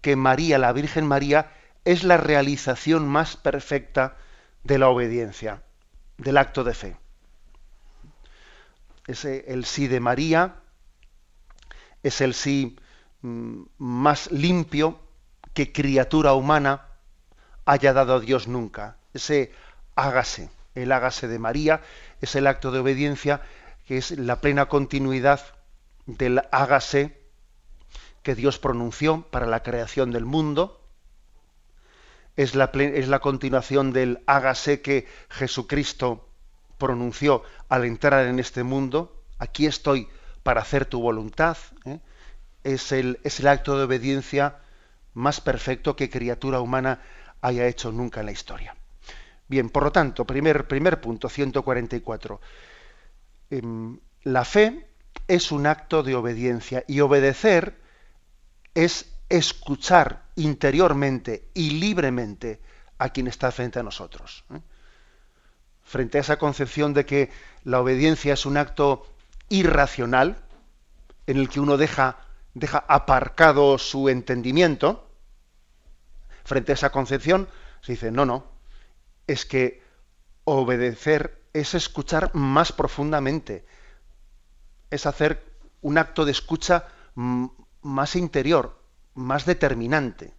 que 0.01 0.17
María, 0.17 0.59
la 0.59 0.73
Virgen 0.73 1.07
María, 1.07 1.51
es 1.85 2.05
la 2.05 2.17
realización 2.17 3.09
más 3.09 3.37
perfecta 3.37 4.17
de 4.63 4.79
la 4.79 4.89
obediencia, 4.89 5.63
del 6.17 6.39
acto 6.39 6.65
de 6.65 6.75
fe. 6.75 6.97
Es 9.07 9.25
el 9.25 9.65
sí 9.65 9.87
de 9.87 10.01
María, 10.01 10.57
es 12.03 12.21
el 12.21 12.35
sí 12.35 12.77
mm, 13.23 13.63
más 13.79 14.31
limpio 14.31 15.01
que 15.53 15.73
criatura 15.73 16.35
humana 16.35 16.89
haya 17.65 17.93
dado 17.93 18.15
a 18.15 18.21
Dios 18.21 18.49
nunca. 18.49 18.97
Ese 19.13 19.53
hágase, 19.95 20.51
el 20.75 20.93
hágase 20.93 21.29
de 21.29 21.39
María, 21.39 21.83
es 22.21 22.35
el 22.35 22.47
acto 22.47 22.71
de 22.71 22.81
obediencia 22.81 23.43
que 23.87 23.99
es 23.99 24.13
la 24.13 24.41
plena 24.41 24.67
continuidad 24.67 25.41
del 26.07 26.43
hágase 26.51 27.21
que 28.23 28.35
Dios 28.35 28.59
pronunció 28.59 29.23
para 29.31 29.47
la 29.47 29.63
creación 29.63 30.11
del 30.11 30.25
mundo, 30.25 30.84
es 32.37 32.55
la, 32.55 32.71
es 32.75 33.09
la 33.09 33.21
continuación 33.21 33.93
del 33.93 34.23
hágase 34.27 34.81
que 34.81 35.07
Jesucristo 35.31 36.29
pronunció 36.79 37.43
al 37.69 37.85
entrar 37.85 38.27
en 38.27 38.39
este 38.39 38.63
mundo. 38.63 39.23
Aquí 39.39 39.67
estoy 39.67 40.09
para 40.43 40.61
hacer 40.61 40.87
tu 40.87 41.01
voluntad. 41.01 41.57
¿eh? 41.85 42.01
Es, 42.65 42.93
el, 42.93 43.21
es 43.23 43.41
el 43.41 43.49
acto 43.49 43.79
de 43.79 43.85
obediencia 43.85 44.59
más 45.13 45.41
perfecto 45.41 45.95
que 45.95 46.11
criatura 46.11 46.61
humana 46.61 47.01
haya 47.41 47.67
hecho 47.67 47.93
nunca 47.93 48.21
en 48.21 48.27
la 48.27 48.33
historia. 48.33 48.77
Bien, 49.47 49.71
por 49.71 49.85
lo 49.85 49.93
tanto, 49.93 50.25
primer, 50.25 50.67
primer 50.67 51.01
punto, 51.01 51.29
144. 51.29 52.41
Em, 53.51 54.01
la 54.23 54.45
fe 54.45 54.89
es 55.29 55.53
un 55.53 55.67
acto 55.67 56.03
de 56.03 56.15
obediencia 56.15 56.85
y 56.89 57.01
obedecer 57.01 57.79
es 58.75 59.14
escuchar 59.37 60.25
interiormente 60.37 61.49
y 61.55 61.71
libremente 61.71 62.61
a 62.99 63.11
quien 63.11 63.27
está 63.27 63.51
frente 63.51 63.79
a 63.79 63.83
nosotros. 63.83 64.45
¿eh? 64.55 64.61
Frente 65.83 66.19
a 66.19 66.21
esa 66.21 66.39
concepción 66.39 66.95
de 66.95 67.05
que 67.05 67.31
la 67.65 67.81
obediencia 67.81 68.35
es 68.35 68.47
un 68.47 68.57
acto 68.57 69.07
irracional, 69.49 70.39
en 71.27 71.39
el 71.39 71.49
que 71.49 71.61
uno 71.61 71.77
deja, 71.77 72.19
deja 72.55 72.85
aparcado 72.89 73.79
su 73.79 74.09
entendimiento, 74.09 75.11
frente 76.45 76.73
a 76.73 76.75
esa 76.75 76.91
concepción 76.91 77.49
se 77.81 77.93
dice, 77.93 78.11
no, 78.11 78.25
no, 78.25 78.47
es 79.27 79.45
que 79.45 79.83
obedecer 80.45 81.43
es 81.53 81.75
escuchar 81.75 82.35
más 82.35 82.73
profundamente, 82.73 83.67
es 84.91 85.07
hacer 85.07 85.43
un 85.81 85.99
acto 85.99 86.25
de 86.25 86.33
escucha 86.33 86.89
más 87.15 88.17
interior, 88.17 88.84
más 89.15 89.47
determinante. 89.47 90.35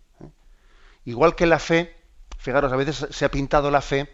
Igual 1.05 1.35
que 1.35 1.45
la 1.45 1.59
fe, 1.59 1.95
fijaros, 2.37 2.71
a 2.71 2.75
veces 2.75 3.07
se 3.09 3.25
ha 3.25 3.31
pintado 3.31 3.71
la 3.71 3.81
fe 3.81 4.09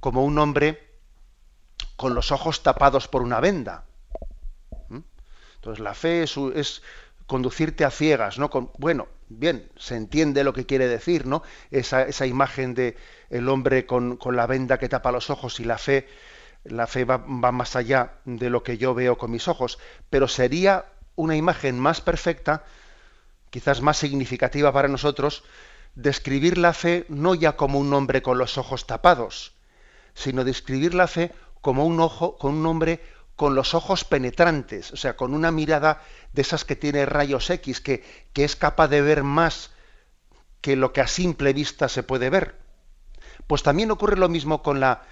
como 0.00 0.24
un 0.24 0.38
hombre 0.38 0.94
con 1.96 2.14
los 2.14 2.32
ojos 2.32 2.62
tapados 2.62 3.08
por 3.08 3.22
una 3.22 3.40
venda. 3.40 3.84
Entonces 5.64 5.82
la 5.82 5.94
fe 5.94 6.24
es, 6.24 6.82
conducirte 7.26 7.86
a 7.86 7.90
ciegas, 7.90 8.38
¿no? 8.38 8.50
Bueno, 8.76 9.08
bien, 9.30 9.70
se 9.76 9.96
entiende 9.96 10.44
lo 10.44 10.52
que 10.52 10.66
quiere 10.66 10.88
decir, 10.88 11.26
¿no? 11.26 11.42
Esa, 11.70 12.02
esa 12.02 12.26
imagen 12.26 12.74
de 12.74 12.98
el 13.30 13.48
hombre 13.48 13.86
con, 13.86 14.18
la 14.32 14.46
venda 14.46 14.76
que 14.78 14.90
tapa 14.90 15.10
los 15.10 15.30
ojos 15.30 15.58
y 15.60 15.64
la 15.64 15.78
fe, 15.78 16.06
la 16.64 16.86
fe 16.86 17.06
va 17.06 17.16
más 17.16 17.76
allá 17.76 18.16
de 18.26 18.50
lo 18.50 18.62
que 18.62 18.76
yo 18.76 18.92
veo 18.92 19.16
con 19.16 19.30
mis 19.30 19.48
ojos, 19.48 19.78
pero 20.10 20.28
sería 20.28 20.84
una 21.16 21.34
imagen 21.34 21.80
más 21.80 22.02
perfecta 22.02 22.64
quizás 23.54 23.82
más 23.82 23.98
significativa 23.98 24.72
para 24.72 24.88
nosotros, 24.88 25.44
describir 25.94 26.58
la 26.58 26.72
fe 26.72 27.06
no 27.08 27.36
ya 27.36 27.54
como 27.54 27.78
un 27.78 27.94
hombre 27.94 28.20
con 28.20 28.36
los 28.36 28.58
ojos 28.58 28.84
tapados, 28.88 29.54
sino 30.12 30.42
describir 30.42 30.92
la 30.92 31.06
fe 31.06 31.30
como 31.60 31.86
un 31.86 32.00
ojo, 32.00 32.36
con 32.36 32.52
un 32.56 32.66
hombre 32.66 33.00
con 33.36 33.54
los 33.54 33.74
ojos 33.74 34.02
penetrantes, 34.02 34.90
o 34.90 34.96
sea, 34.96 35.14
con 35.14 35.34
una 35.34 35.52
mirada 35.52 36.02
de 36.32 36.42
esas 36.42 36.64
que 36.64 36.74
tiene 36.74 37.06
rayos 37.06 37.48
X, 37.48 37.80
que, 37.80 38.02
que 38.32 38.42
es 38.42 38.56
capaz 38.56 38.88
de 38.88 39.02
ver 39.02 39.22
más 39.22 39.70
que 40.60 40.74
lo 40.74 40.92
que 40.92 41.02
a 41.02 41.06
simple 41.06 41.52
vista 41.52 41.88
se 41.88 42.02
puede 42.02 42.30
ver. 42.30 42.56
Pues 43.46 43.62
también 43.62 43.92
ocurre 43.92 44.16
lo 44.16 44.28
mismo 44.28 44.64
con 44.64 44.80
la, 44.80 45.04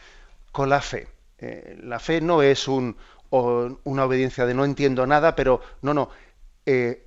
con 0.50 0.68
la 0.68 0.80
fe. 0.80 1.06
Eh, 1.38 1.78
la 1.80 2.00
fe 2.00 2.20
no 2.20 2.42
es 2.42 2.66
un, 2.66 2.96
una 3.30 4.04
obediencia 4.04 4.46
de 4.46 4.54
no 4.54 4.64
entiendo 4.64 5.06
nada, 5.06 5.36
pero 5.36 5.60
no, 5.80 5.94
no. 5.94 6.10
Eh, 6.66 7.06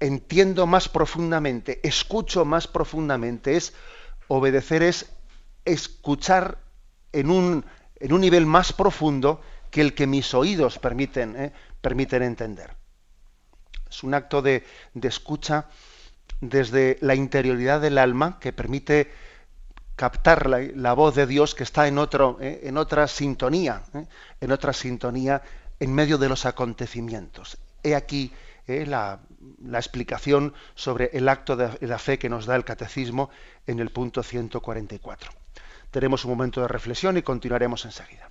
entiendo 0.00 0.66
más 0.66 0.88
profundamente, 0.88 1.80
escucho 1.82 2.44
más 2.44 2.66
profundamente, 2.66 3.56
es 3.56 3.74
obedecer, 4.28 4.82
es 4.82 5.06
escuchar 5.64 6.58
en 7.12 7.30
un, 7.30 7.64
en 7.96 8.12
un 8.12 8.20
nivel 8.20 8.46
más 8.46 8.72
profundo 8.72 9.40
que 9.70 9.80
el 9.80 9.94
que 9.94 10.06
mis 10.06 10.34
oídos 10.34 10.78
permiten, 10.78 11.36
¿eh? 11.36 11.52
permiten 11.80 12.22
entender. 12.22 12.74
Es 13.88 14.02
un 14.02 14.14
acto 14.14 14.42
de, 14.42 14.64
de, 14.94 15.08
escucha 15.08 15.66
desde 16.40 16.98
la 17.00 17.14
interioridad 17.14 17.80
del 17.80 17.98
alma 17.98 18.38
que 18.38 18.52
permite 18.52 19.10
captar 19.96 20.48
la, 20.48 20.60
la 20.60 20.92
voz 20.92 21.14
de 21.14 21.26
Dios 21.26 21.54
que 21.54 21.64
está 21.64 21.88
en, 21.88 21.98
otro, 21.98 22.38
¿eh? 22.40 22.60
en 22.64 22.76
otra 22.76 23.08
sintonía, 23.08 23.82
¿eh? 23.94 24.06
en 24.40 24.52
otra 24.52 24.72
sintonía 24.72 25.42
en 25.80 25.92
medio 25.92 26.18
de 26.18 26.28
los 26.28 26.46
acontecimientos. 26.46 27.58
He 27.82 27.94
aquí 27.94 28.32
la, 28.86 29.20
la 29.64 29.78
explicación 29.78 30.54
sobre 30.74 31.10
el 31.12 31.28
acto 31.28 31.56
de 31.56 31.86
la 31.86 31.98
fe 31.98 32.18
que 32.18 32.28
nos 32.28 32.46
da 32.46 32.56
el 32.56 32.64
catecismo 32.64 33.30
en 33.66 33.78
el 33.80 33.90
punto 33.90 34.22
144. 34.22 35.30
Tenemos 35.90 36.24
un 36.24 36.32
momento 36.32 36.60
de 36.60 36.68
reflexión 36.68 37.16
y 37.16 37.22
continuaremos 37.22 37.84
enseguida. 37.84 38.30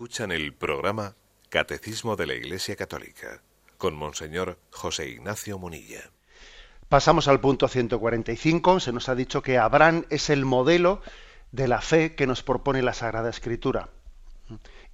Escuchan 0.00 0.32
el 0.32 0.54
programa 0.54 1.14
Catecismo 1.50 2.16
de 2.16 2.26
la 2.26 2.32
Iglesia 2.32 2.74
Católica 2.74 3.42
con 3.76 3.94
Monseñor 3.94 4.58
José 4.70 5.10
Ignacio 5.10 5.58
Munilla. 5.58 6.00
Pasamos 6.88 7.28
al 7.28 7.38
punto 7.38 7.68
145. 7.68 8.80
Se 8.80 8.94
nos 8.94 9.10
ha 9.10 9.14
dicho 9.14 9.42
que 9.42 9.58
Abraham 9.58 10.06
es 10.08 10.30
el 10.30 10.46
modelo 10.46 11.02
de 11.52 11.68
la 11.68 11.82
fe 11.82 12.14
que 12.14 12.26
nos 12.26 12.42
propone 12.42 12.80
la 12.80 12.94
Sagrada 12.94 13.28
Escritura. 13.28 13.90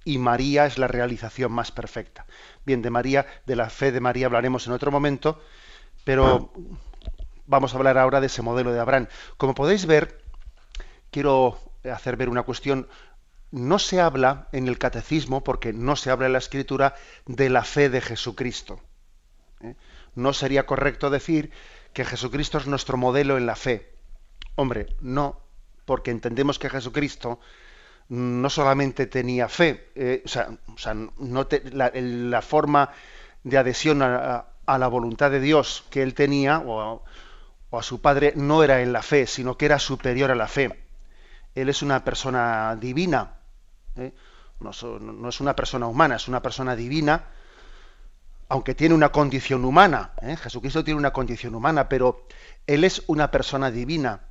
Y 0.03 0.17
María 0.17 0.65
es 0.65 0.77
la 0.77 0.89
realización 0.89 1.53
más 1.53 1.71
perfecta. 1.71 2.25
Bien, 2.65 2.81
de 2.81 2.89
María, 2.89 3.25
de 3.45 3.55
la 3.55 3.69
fe 3.69 3.93
de 3.93 4.01
María 4.01 4.25
hablaremos 4.25 4.67
en 4.67 4.73
otro 4.73 4.91
momento, 4.91 5.41
pero 6.03 6.51
vamos 7.45 7.73
a 7.73 7.77
hablar 7.77 7.97
ahora 7.97 8.19
de 8.19 8.27
ese 8.27 8.41
modelo 8.41 8.73
de 8.73 8.81
Abraham. 8.81 9.07
Como 9.37 9.55
podéis 9.55 9.85
ver, 9.85 10.21
quiero 11.11 11.57
hacer 11.85 12.17
ver 12.17 12.27
una 12.27 12.43
cuestión 12.43 12.89
no 13.51 13.79
se 13.79 14.01
habla 14.01 14.47
en 14.51 14.67
el 14.67 14.77
catecismo, 14.77 15.43
porque 15.43 15.73
no 15.73 15.95
se 15.95 16.11
habla 16.11 16.27
en 16.27 16.33
la 16.33 16.39
escritura, 16.39 16.95
de 17.25 17.49
la 17.49 17.63
fe 17.63 17.89
de 17.89 18.01
Jesucristo. 18.01 18.81
¿eh? 19.61 19.75
No 20.15 20.33
sería 20.33 20.65
correcto 20.65 21.09
decir 21.09 21.51
que 21.93 22.05
Jesucristo 22.05 22.57
es 22.57 22.67
nuestro 22.67 22.97
modelo 22.97 23.37
en 23.37 23.45
la 23.45 23.55
fe. 23.55 23.93
Hombre, 24.55 24.95
no, 25.01 25.39
porque 25.85 26.11
entendemos 26.11 26.59
que 26.59 26.69
Jesucristo 26.69 27.39
no 28.09 28.49
solamente 28.49 29.05
tenía 29.05 29.49
fe, 29.49 29.89
eh, 29.95 30.23
o 30.25 30.27
sea, 30.27 30.95
la, 31.71 32.41
forma 32.41 32.91
de 33.43 33.57
adhesión 33.57 34.01
a, 34.01 34.45
la 34.65 34.87
voluntad 34.87 35.31
de 35.31 35.39
Dios 35.39 35.85
que 35.89 36.03
él 36.03 36.13
tenía, 36.13 36.59
o 36.59 37.03
a, 37.71 37.83
su 37.83 38.01
padre, 38.01 38.33
no 38.35 38.63
era 38.63 38.81
en 38.81 38.93
la 38.93 39.01
fe, 39.01 39.27
sino 39.27 39.57
que 39.57 39.65
era 39.65 39.79
superior 39.79 40.31
a 40.31 40.35
la 40.35 40.47
fe. 40.47 40.83
Él 41.53 41.69
es 41.69 41.81
una 41.81 42.03
persona 42.03 42.75
divina, 42.79 43.36
¿eh? 43.97 44.13
no, 44.59 45.29
es 45.29 45.41
una 45.41 45.55
persona 45.55 45.87
humana, 45.87 46.15
es 46.15 46.27
una 46.27 46.41
persona 46.41 46.75
divina, 46.75 47.25
aunque 48.49 48.75
tiene 48.75 48.95
una 48.95 49.11
condición 49.11 49.65
humana. 49.65 50.11
¿eh? 50.21 50.37
Jesucristo 50.37 50.83
tiene 50.83 50.99
una 50.99 51.11
condición 51.11 51.55
humana, 51.55 51.89
pero 51.89 52.25
Él 52.65 52.83
es 52.83 53.03
una 53.07 53.29
persona 53.31 53.71
divina. 53.71 54.21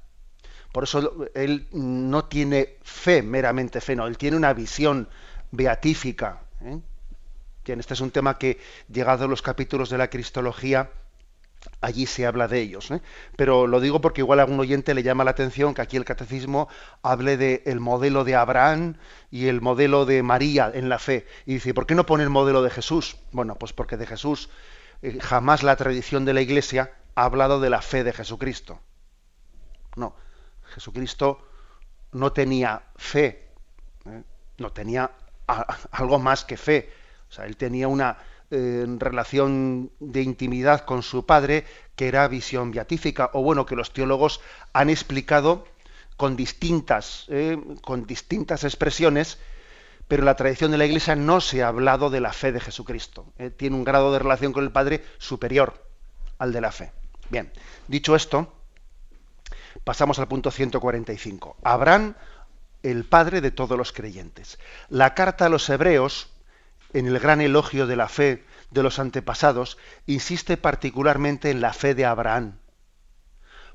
Por 0.73 0.85
eso 0.85 1.29
él 1.35 1.69
no 1.73 2.27
tiene 2.27 2.77
fe, 2.83 3.23
meramente 3.23 3.81
fe, 3.81 3.97
no, 3.97 4.07
él 4.07 4.19
tiene 4.19 4.37
una 4.37 4.53
visión 4.53 5.09
beatífica. 5.51 6.43
¿eh? 6.61 6.81
este 7.65 7.95
es 7.95 8.01
un 8.01 8.11
tema 8.11 8.39
que, 8.39 8.59
llegado 8.93 9.25
a 9.25 9.29
los 9.29 9.43
capítulos 9.43 9.91
de 9.91 9.99
la 9.99 10.09
Cristología, 10.09 10.91
allí 11.81 12.07
se 12.07 12.27
habla 12.27 12.49
de 12.49 12.61
ellos. 12.61 12.91
¿eh? 12.91 13.01
Pero 13.37 13.67
lo 13.67 13.81
digo 13.81 14.01
porque 14.01 14.21
igual 14.21 14.41
a 14.41 14.43
algún 14.43 14.61
oyente 14.61 14.95
le 14.95 15.03
llama 15.03 15.25
la 15.25 15.31
atención 15.33 15.75
que 15.75 15.83
aquí 15.83 15.97
el 15.97 16.05
catecismo 16.05 16.69
hable 17.03 17.37
del 17.37 17.81
modelo 17.81 18.25
de 18.25 18.35
Abraham 18.35 18.97
y 19.31 19.47
el 19.47 19.61
modelo 19.61 20.07
de 20.07 20.23
María 20.23 20.71
en 20.73 20.89
la 20.89 20.99
fe. 20.99 21.27
Y 21.45 21.55
dice, 21.55 21.75
¿por 21.75 21.87
qué 21.87 21.95
no 21.95 22.07
pone 22.07 22.25
el 22.25 22.31
modelo 22.31 22.63
de 22.63 22.71
Jesús? 22.71 23.17
Bueno, 23.33 23.57
pues 23.57 23.73
porque 23.73 23.97
de 23.97 24.07
Jesús 24.07 24.51
eh, 25.03 25.19
jamás 25.21 25.63
la 25.63 25.77
tradición 25.77 26.25
de 26.25 26.35
la 26.35 26.41
Iglesia 26.41 26.93
ha 27.15 27.25
hablado 27.25 27.61
de 27.61 27.71
la 27.71 27.83
fe 27.83 28.05
de 28.05 28.13
Jesucristo. 28.13 28.81
No, 29.97 30.15
Jesucristo 30.75 31.47
no 32.13 32.33
tenía 32.33 32.83
fe, 32.97 33.51
¿eh? 34.07 34.23
no 34.59 34.73
tenía 34.73 35.11
algo 35.93 36.19
más 36.19 36.45
que 36.45 36.57
fe. 36.57 36.93
O 37.29 37.33
sea, 37.33 37.47
él 37.47 37.57
tenía 37.57 37.89
una 37.89 38.19
eh, 38.51 38.87
relación 38.99 39.91
de 40.01 40.23
intimidad 40.23 40.85
con 40.85 41.03
su 41.03 41.27
padre 41.27 41.65
que 41.95 42.09
era 42.09 42.29
visión 42.29 42.71
beatífica, 42.71 43.31
o 43.33 43.43
bueno, 43.43 43.67
que 43.67 43.77
los 43.77 43.93
teólogos 43.93 44.41
han 44.73 44.91
explicado 44.91 45.67
con 46.17 46.37
distintas, 46.37 47.27
¿eh? 47.29 47.59
con 47.83 48.07
distintas 48.07 48.65
expresiones, 48.65 49.39
pero 50.09 50.23
la 50.23 50.37
tradición 50.37 50.71
de 50.71 50.79
la 50.79 50.87
Iglesia 50.87 51.17
no 51.17 51.41
se 51.41 51.63
ha 51.63 51.69
hablado 51.69 52.11
de 52.11 52.21
la 52.21 52.33
fe 52.33 52.53
de 52.53 52.61
Jesucristo. 52.61 53.27
Tiene 53.57 53.77
un 53.77 53.85
grado 53.85 54.13
de 54.13 54.21
relación 54.21 54.53
con 54.53 54.63
el 54.63 54.71
Padre 54.71 55.05
superior 55.19 55.83
al 56.39 56.53
de 56.53 56.61
la 56.61 56.71
fe. 56.71 56.93
Bien, 57.29 57.51
dicho 57.89 58.15
esto, 58.15 58.53
Pasamos 59.85 60.19
al 60.19 60.29
punto 60.29 60.51
145. 60.51 61.57
Abraham, 61.63 62.15
el 62.83 63.05
padre 63.05 63.41
de 63.41 63.51
todos 63.51 63.77
los 63.77 63.93
creyentes. 63.93 64.59
La 64.89 65.15
carta 65.15 65.47
a 65.47 65.49
los 65.49 65.69
hebreos, 65.69 66.31
en 66.97 67.07
el 67.07 67.19
gran 67.19 67.43
elogio 67.43 67.87
de 67.87 67.95
la 67.95 68.09
fe 68.09 68.43
de 68.71 68.83
los 68.83 68.99
antepasados, 68.99 69.77
insiste 70.07 70.57
particularmente 70.57 71.51
en 71.51 71.61
la 71.61 71.75
fe 71.75 71.95
de 71.95 72.07
Abraham. 72.07 72.59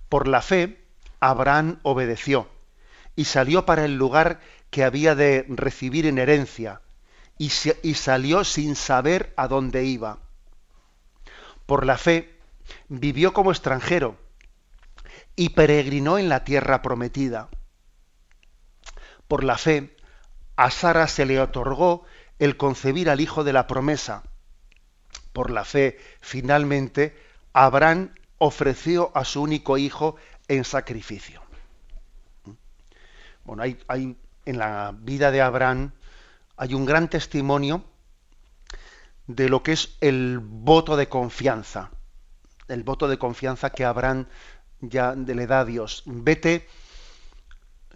Por 0.10 0.28
la 0.28 0.42
fe, 0.42 0.84
Abraham 1.20 1.80
obedeció 1.84 2.50
y 3.16 3.26
salió 3.26 3.64
para 3.64 3.86
el 3.86 3.96
lugar 3.96 4.40
que 4.72 4.84
había 4.84 5.14
de 5.14 5.46
recibir 5.50 6.08
en 6.08 6.18
herencia, 6.18 6.82
y, 7.38 7.52
y 7.84 7.94
salió 7.94 8.44
sin 8.44 8.76
saber 8.76 9.34
a 9.38 9.48
dónde 9.48 9.84
iba. 9.84 10.18
Por 11.68 11.86
la 11.86 12.00
fe, 12.00 12.40
vivió 12.88 13.34
como 13.34 13.52
extranjero 13.52 14.18
y 15.36 15.50
peregrinó 15.50 16.18
en 16.18 16.28
la 16.28 16.44
tierra 16.44 16.82
prometida. 16.82 17.50
Por 19.28 19.44
la 19.44 19.60
fe, 19.60 19.96
a 20.56 20.72
Sara 20.72 21.08
se 21.08 21.26
le 21.28 21.40
otorgó 21.40 22.04
el 22.42 22.58
concebir 22.58 23.08
al 23.12 23.22
hijo 23.22 23.44
de 23.44 23.54
la 23.54 23.68
promesa. 23.68 24.24
Por 25.32 25.52
la 25.52 25.64
fe, 25.64 26.00
finalmente, 26.22 27.16
Abraham 27.54 28.16
ofreció 28.40 29.12
a 29.14 29.26
su 29.26 29.44
único 29.44 29.78
hijo 29.78 30.16
en 30.48 30.64
sacrificio. 30.64 31.44
Bueno, 33.44 33.62
hay, 33.62 34.18
en 34.46 34.58
la 34.58 34.92
vida 34.98 35.30
de 35.30 35.40
Abraham 35.40 35.92
hay 36.58 36.74
un 36.74 36.88
gran 36.88 37.12
testimonio 37.12 37.84
de 39.28 39.48
lo 39.48 39.62
que 39.62 39.74
es 39.74 39.96
el 40.02 40.40
voto 40.40 40.98
de 40.98 41.08
confianza, 41.08 41.92
el 42.68 42.82
voto 42.82 43.08
de 43.08 43.20
confianza 43.20 43.70
que 43.70 43.86
Abraham 43.86 44.26
ya 44.80 45.14
le 45.14 45.46
da 45.46 45.60
a 45.60 45.66
Dios, 45.66 46.02
vete, 46.08 46.68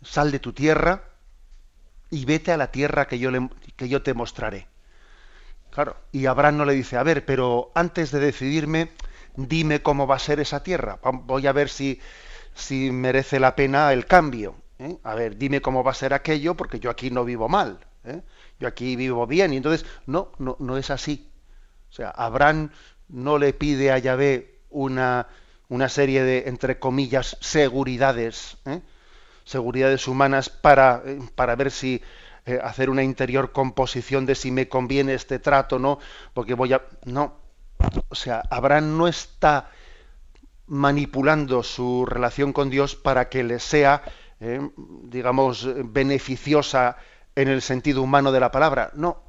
sal 0.03 0.31
de 0.31 0.37
tu 0.37 0.53
tierra 0.53 1.14
y 2.15 2.23
vete 2.23 2.51
a 2.51 2.57
la 2.57 2.71
tierra 2.71 3.07
que 3.07 3.19
yo, 3.19 3.29
le, 3.31 3.49
que 3.75 3.89
yo 3.89 4.01
te 4.01 4.13
mostraré. 4.13 4.67
Claro, 5.69 5.97
y 6.13 6.25
Abraham 6.25 6.57
no 6.57 6.65
le 6.65 6.73
dice, 6.73 6.95
a 6.95 7.03
ver, 7.03 7.25
pero 7.25 7.71
antes 7.75 8.11
de 8.11 8.19
decidirme, 8.19 8.91
dime 9.35 9.81
cómo 9.81 10.07
va 10.07 10.15
a 10.15 10.19
ser 10.19 10.39
esa 10.39 10.63
tierra. 10.63 10.99
Voy 11.03 11.45
a 11.47 11.51
ver 11.51 11.67
si, 11.67 11.99
si 12.53 12.91
merece 12.91 13.39
la 13.39 13.55
pena 13.55 13.91
el 13.91 14.05
cambio. 14.05 14.55
¿eh? 14.79 14.97
A 15.03 15.15
ver, 15.15 15.37
dime 15.37 15.61
cómo 15.61 15.83
va 15.83 15.91
a 15.91 15.95
ser 15.95 16.13
aquello, 16.13 16.55
porque 16.55 16.79
yo 16.79 16.89
aquí 16.89 17.11
no 17.11 17.25
vivo 17.25 17.49
mal. 17.49 17.79
¿eh? 18.05 18.21
Yo 18.61 18.69
aquí 18.69 18.95
vivo 18.95 19.27
bien. 19.27 19.51
Y 19.51 19.57
entonces, 19.57 19.85
no, 20.05 20.31
no, 20.37 20.55
no 20.59 20.77
es 20.77 20.89
así. 20.89 21.29
O 21.89 21.93
sea, 21.93 22.11
Abraham 22.11 22.69
no 23.09 23.37
le 23.37 23.51
pide 23.51 23.91
a 23.91 23.97
Yahvé 23.97 24.59
una 24.69 25.27
una 25.67 25.89
serie 25.89 26.23
de, 26.23 26.43
entre 26.47 26.79
comillas, 26.79 27.37
seguridades, 27.41 28.57
¿eh? 28.65 28.81
Seguridades 29.45 30.07
humanas 30.07 30.49
para, 30.49 31.01
eh, 31.05 31.19
para 31.35 31.55
ver 31.55 31.71
si 31.71 32.01
eh, 32.45 32.59
hacer 32.61 32.89
una 32.89 33.03
interior 33.03 33.51
composición 33.51 34.25
de 34.25 34.35
si 34.35 34.51
me 34.51 34.67
conviene 34.67 35.13
este 35.13 35.39
trato, 35.39 35.79
¿no? 35.79 35.99
Porque 36.33 36.53
voy 36.53 36.73
a... 36.73 36.81
No. 37.05 37.37
O 38.09 38.15
sea, 38.15 38.43
Abraham 38.49 38.97
no 38.97 39.07
está 39.07 39.69
manipulando 40.67 41.63
su 41.63 42.05
relación 42.05 42.51
con 42.51 42.69
Dios 42.69 42.95
para 42.95 43.29
que 43.29 43.43
le 43.43 43.59
sea, 43.59 44.01
digamos, 44.39 45.67
beneficiosa 45.91 46.97
en 47.35 47.49
el 47.49 47.61
sentido 47.61 48.01
humano 48.01 48.31
de 48.31 48.39
la 48.39 48.51
palabra. 48.51 48.91
No. 48.95 49.21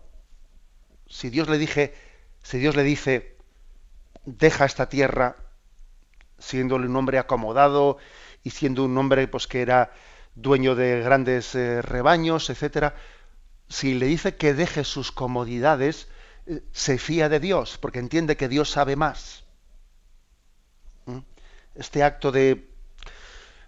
Si 1.09 1.29
Dios 1.29 1.48
le 1.48 1.59
dije, 1.59 1.94
si 2.42 2.59
Dios 2.59 2.76
le 2.76 2.85
dice, 2.85 3.37
deja 4.24 4.64
esta 4.64 4.88
tierra, 4.88 5.37
siendo 6.38 6.76
un 6.76 6.96
hombre 6.96 7.18
acomodado 7.18 7.98
y 8.46 8.50
siendo 8.50 8.85
un 8.85 8.96
hombre 8.96 9.26
pues 9.26 9.48
que 9.48 9.61
era 9.61 9.90
dueño 10.37 10.76
de 10.76 11.00
grandes 11.00 11.56
eh, 11.56 11.82
rebaños, 11.82 12.48
etcétera, 12.48 12.94
si 13.68 13.94
le 13.94 14.06
dice 14.06 14.37
que 14.37 14.54
deje 14.54 14.85
sus 14.85 15.11
comodidades, 15.11 16.06
eh, 16.46 16.62
se 16.70 16.96
fía 16.98 17.28
de 17.28 17.40
Dios, 17.40 17.76
porque 17.76 17.98
entiende 17.98 18.37
que 18.37 18.46
Dios 18.46 18.70
sabe 18.70 18.94
más. 18.94 19.42
¿Mm? 21.06 21.18
Este 21.74 22.04
acto 22.04 22.30
de, 22.30 22.70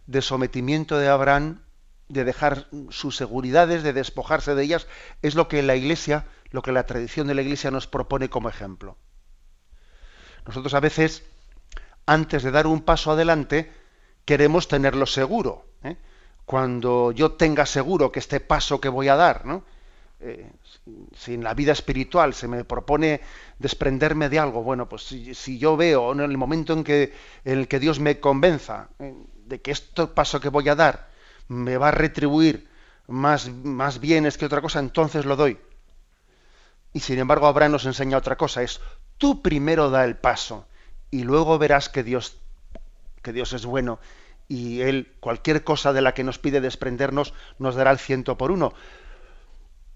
de 0.07 0.23
sometimiento 0.23 0.97
de 0.97 1.09
Abraham, 1.09 1.61
de 2.09 2.23
dejar 2.23 2.69
sus 2.91 3.17
seguridades, 3.17 3.83
de 3.83 3.93
despojarse 3.93 4.55
de 4.55 4.63
ellas, 4.63 4.87
es 5.23 5.35
lo 5.35 5.49
que 5.49 5.61
la 5.65 5.75
Iglesia, 5.75 6.29
lo 6.53 6.63
que 6.63 6.71
la 6.71 6.87
tradición 6.87 7.27
de 7.27 7.35
la 7.35 7.43
Iglesia 7.43 7.73
nos 7.73 7.89
propone 7.89 8.31
como 8.31 8.49
ejemplo. 8.49 8.97
Nosotros 10.47 10.73
a 10.75 10.81
veces 10.81 11.25
antes 12.07 12.45
de 12.45 12.53
dar 12.53 12.69
un 12.69 12.83
paso 12.83 13.11
adelante, 13.11 13.73
queremos 14.29 14.69
tenerlo 14.69 15.07
seguro. 15.07 15.65
¿eh? 15.83 15.97
Cuando 16.45 17.13
yo 17.13 17.33
tenga 17.33 17.65
seguro 17.65 18.13
que 18.13 18.19
este 18.19 18.41
paso 18.41 18.79
que 18.79 18.91
voy 18.91 19.09
a 19.09 19.17
dar, 19.17 19.47
¿no? 19.47 19.65
Eh, 20.21 20.53
si 21.17 21.33
en 21.33 21.43
la 21.43 21.55
vida 21.55 21.73
espiritual 21.73 22.35
se 22.35 22.47
me 22.47 22.63
propone 22.63 23.23
desprenderme 23.59 24.29
de 24.29 24.39
algo, 24.39 24.63
bueno, 24.63 24.87
pues 24.87 25.05
si, 25.05 25.59
yo 25.59 25.79
veo 25.79 26.13
en 26.13 26.21
el 26.21 26.37
momento 26.37 26.75
en 26.75 26.85
que, 26.85 27.15
el 27.43 27.69
que 27.69 27.79
Dios 27.79 28.01
me 28.01 28.21
convenza 28.21 28.91
¿eh? 28.99 29.15
de 29.47 29.63
que 29.63 29.71
este 29.71 30.07
paso 30.09 30.41
que 30.41 30.51
voy 30.51 30.69
a 30.69 30.75
dar 30.75 31.09
me 31.49 31.79
va 31.79 31.89
a 31.89 31.93
retribuir 31.93 32.69
más, 33.07 33.49
más 33.49 33.99
bienes 33.99 34.37
que 34.37 34.45
otra 34.45 34.61
cosa, 34.61 34.79
entonces 34.79 35.25
lo 35.25 35.37
doy. 35.37 35.57
Y 36.93 37.01
sin 37.01 37.19
embargo, 37.19 37.47
Abraham 37.47 37.73
nos 37.73 37.87
enseña 37.87 38.19
otra 38.19 38.37
cosa, 38.37 38.63
es 38.63 38.83
tú 39.17 39.41
primero 39.41 39.89
da 39.89 40.05
el 40.05 40.19
paso 40.19 40.67
y 41.11 41.23
luego 41.23 41.59
verás 41.59 41.89
que 41.89 42.03
Dios, 42.03 42.37
que 43.23 43.33
Dios 43.33 43.53
es 43.53 43.67
bueno 43.67 43.99
y 44.49 44.81
Él, 44.81 45.15
cualquier 45.21 45.63
cosa 45.63 45.93
de 45.93 46.01
la 46.01 46.15
que 46.15 46.25
nos 46.25 46.39
pide 46.39 46.63
desprendernos, 46.63 47.35
nos 47.59 47.75
dará 47.75 47.91
el 47.91 47.99
ciento 47.99 48.39
por 48.39 48.51
uno. 48.51 48.73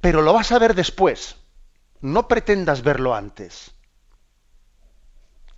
Pero 0.01 0.21
lo 0.21 0.35
vas 0.35 0.53
a 0.53 0.59
ver 0.59 0.75
después. 0.75 1.37
No 2.03 2.29
pretendas 2.29 2.83
verlo 2.83 3.15
antes. 3.15 3.75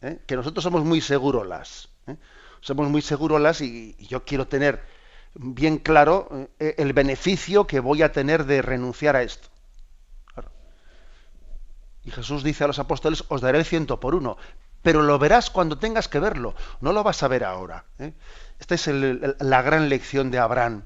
¿Eh? 0.01 0.21
Que 0.27 0.37
nosotros 0.37 0.63
somos 0.63 0.85
muy 0.85 1.01
segurolas. 1.01 1.89
¿eh? 2.07 2.17
Somos 2.61 2.89
muy 2.89 3.03
segurolas 3.03 3.61
y, 3.61 3.97
yo 4.07 4.25
quiero 4.25 4.47
tener 4.47 4.85
bien 5.35 5.79
claro 5.79 6.49
eh, 6.61 6.77
el 6.79 6.93
beneficio 6.93 7.67
que 7.67 7.81
voy 7.81 8.03
a 8.03 8.13
tener 8.13 8.45
de 8.45 8.63
renunciar 8.63 9.17
a 9.17 9.23
esto. 9.23 9.49
Y 12.05 12.11
Jesús 12.11 12.45
dice 12.45 12.65
a 12.65 12.67
los 12.67 12.79
apóstoles, 12.79 13.25
os 13.29 13.41
daré 13.41 13.59
el 13.59 13.65
ciento 13.65 13.99
por 13.99 14.15
uno 14.15 14.37
pero 14.85 15.01
lo 15.01 15.19
verás 15.19 15.49
cuando 15.49 15.79
tengas 15.79 16.09
que 16.09 16.21
verlo, 16.21 16.55
no 16.83 16.93
lo 16.93 17.03
vas 17.03 17.23
a 17.23 17.29
ver 17.29 17.43
ahora. 17.43 17.87
¿eh? 17.99 18.13
Esta 18.61 18.75
es 18.75 18.87
la 18.87 19.63
gran 19.63 19.89
lección 19.89 20.31
de 20.31 20.39
Abraham. 20.39 20.85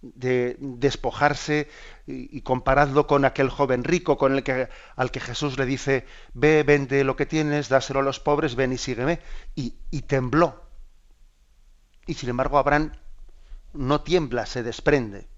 de 0.00 0.56
despojarse 0.60 1.68
y, 2.06 2.40
comparadlo 2.42 3.06
con 3.06 3.24
aquel 3.24 3.48
joven 3.48 3.84
rico 3.84 4.18
con 4.18 4.34
el 4.34 4.42
que, 4.42 4.68
al 4.96 5.10
que 5.10 5.20
Jesús 5.20 5.58
le 5.58 5.66
dice, 5.66 6.06
ve, 6.34 6.62
vende 6.62 7.04
lo 7.04 7.16
que 7.16 7.26
tienes, 7.26 7.68
dáselo 7.70 8.00
a 8.00 8.02
los 8.02 8.20
pobres, 8.20 8.54
ven 8.54 8.72
y 8.72 8.78
sígueme. 8.78 9.20
Y, 9.54 9.74
y 9.90 10.02
tembló. 10.02 10.64
Y 12.06 12.14
sin 12.14 12.30
embargo 12.30 12.58
Abraham 12.58 12.92
no 13.74 14.00
tiembla, 14.00 14.46
se 14.46 14.62
desprende. 14.62 15.28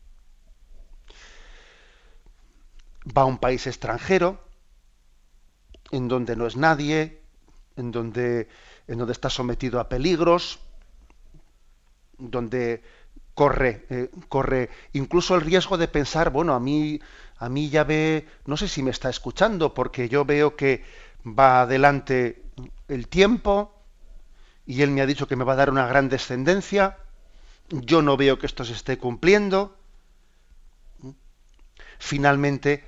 Va 3.17 3.23
a 3.23 3.27
un 3.27 3.39
país 3.39 3.67
extranjero, 3.67 4.46
en 5.91 6.09
donde 6.09 6.37
no 6.37 6.47
es 6.47 6.57
nadie, 6.57 7.21
en 7.77 7.93
donde, 7.93 8.49
en 8.89 8.99
donde 8.99 9.13
está 9.13 9.31
sometido 9.31 9.81
a 9.81 9.89
peligros, 9.89 10.59
donde 12.19 12.83
corre, 13.35 13.85
eh, 13.91 14.11
corre 14.29 14.71
incluso 14.95 15.35
el 15.35 15.43
riesgo 15.43 15.77
de 15.77 15.89
pensar, 15.89 16.31
bueno, 16.31 16.55
a 16.55 16.61
mí, 16.61 17.01
a 17.39 17.49
mí 17.49 17.69
ya 17.69 17.85
ve, 17.85 18.27
no 18.47 18.57
sé 18.57 18.69
si 18.69 18.83
me 18.83 18.91
está 18.91 19.11
escuchando, 19.11 19.75
porque 19.75 20.09
yo 20.09 20.25
veo 20.25 20.57
que 20.57 20.85
va 21.27 21.63
adelante 21.63 22.43
el 22.89 23.09
tiempo 23.09 23.73
y 24.65 24.83
él 24.83 24.91
me 24.91 25.03
ha 25.03 25.07
dicho 25.07 25.29
que 25.29 25.37
me 25.37 25.45
va 25.45 25.53
a 25.53 25.57
dar 25.57 25.71
una 25.71 25.87
gran 25.87 26.09
descendencia, 26.09 26.97
yo 27.69 28.03
no 28.03 28.17
veo 28.17 28.39
que 28.39 28.47
esto 28.47 28.65
se 28.65 28.73
esté 28.73 28.99
cumpliendo. 28.99 29.77
Finalmente, 31.99 32.85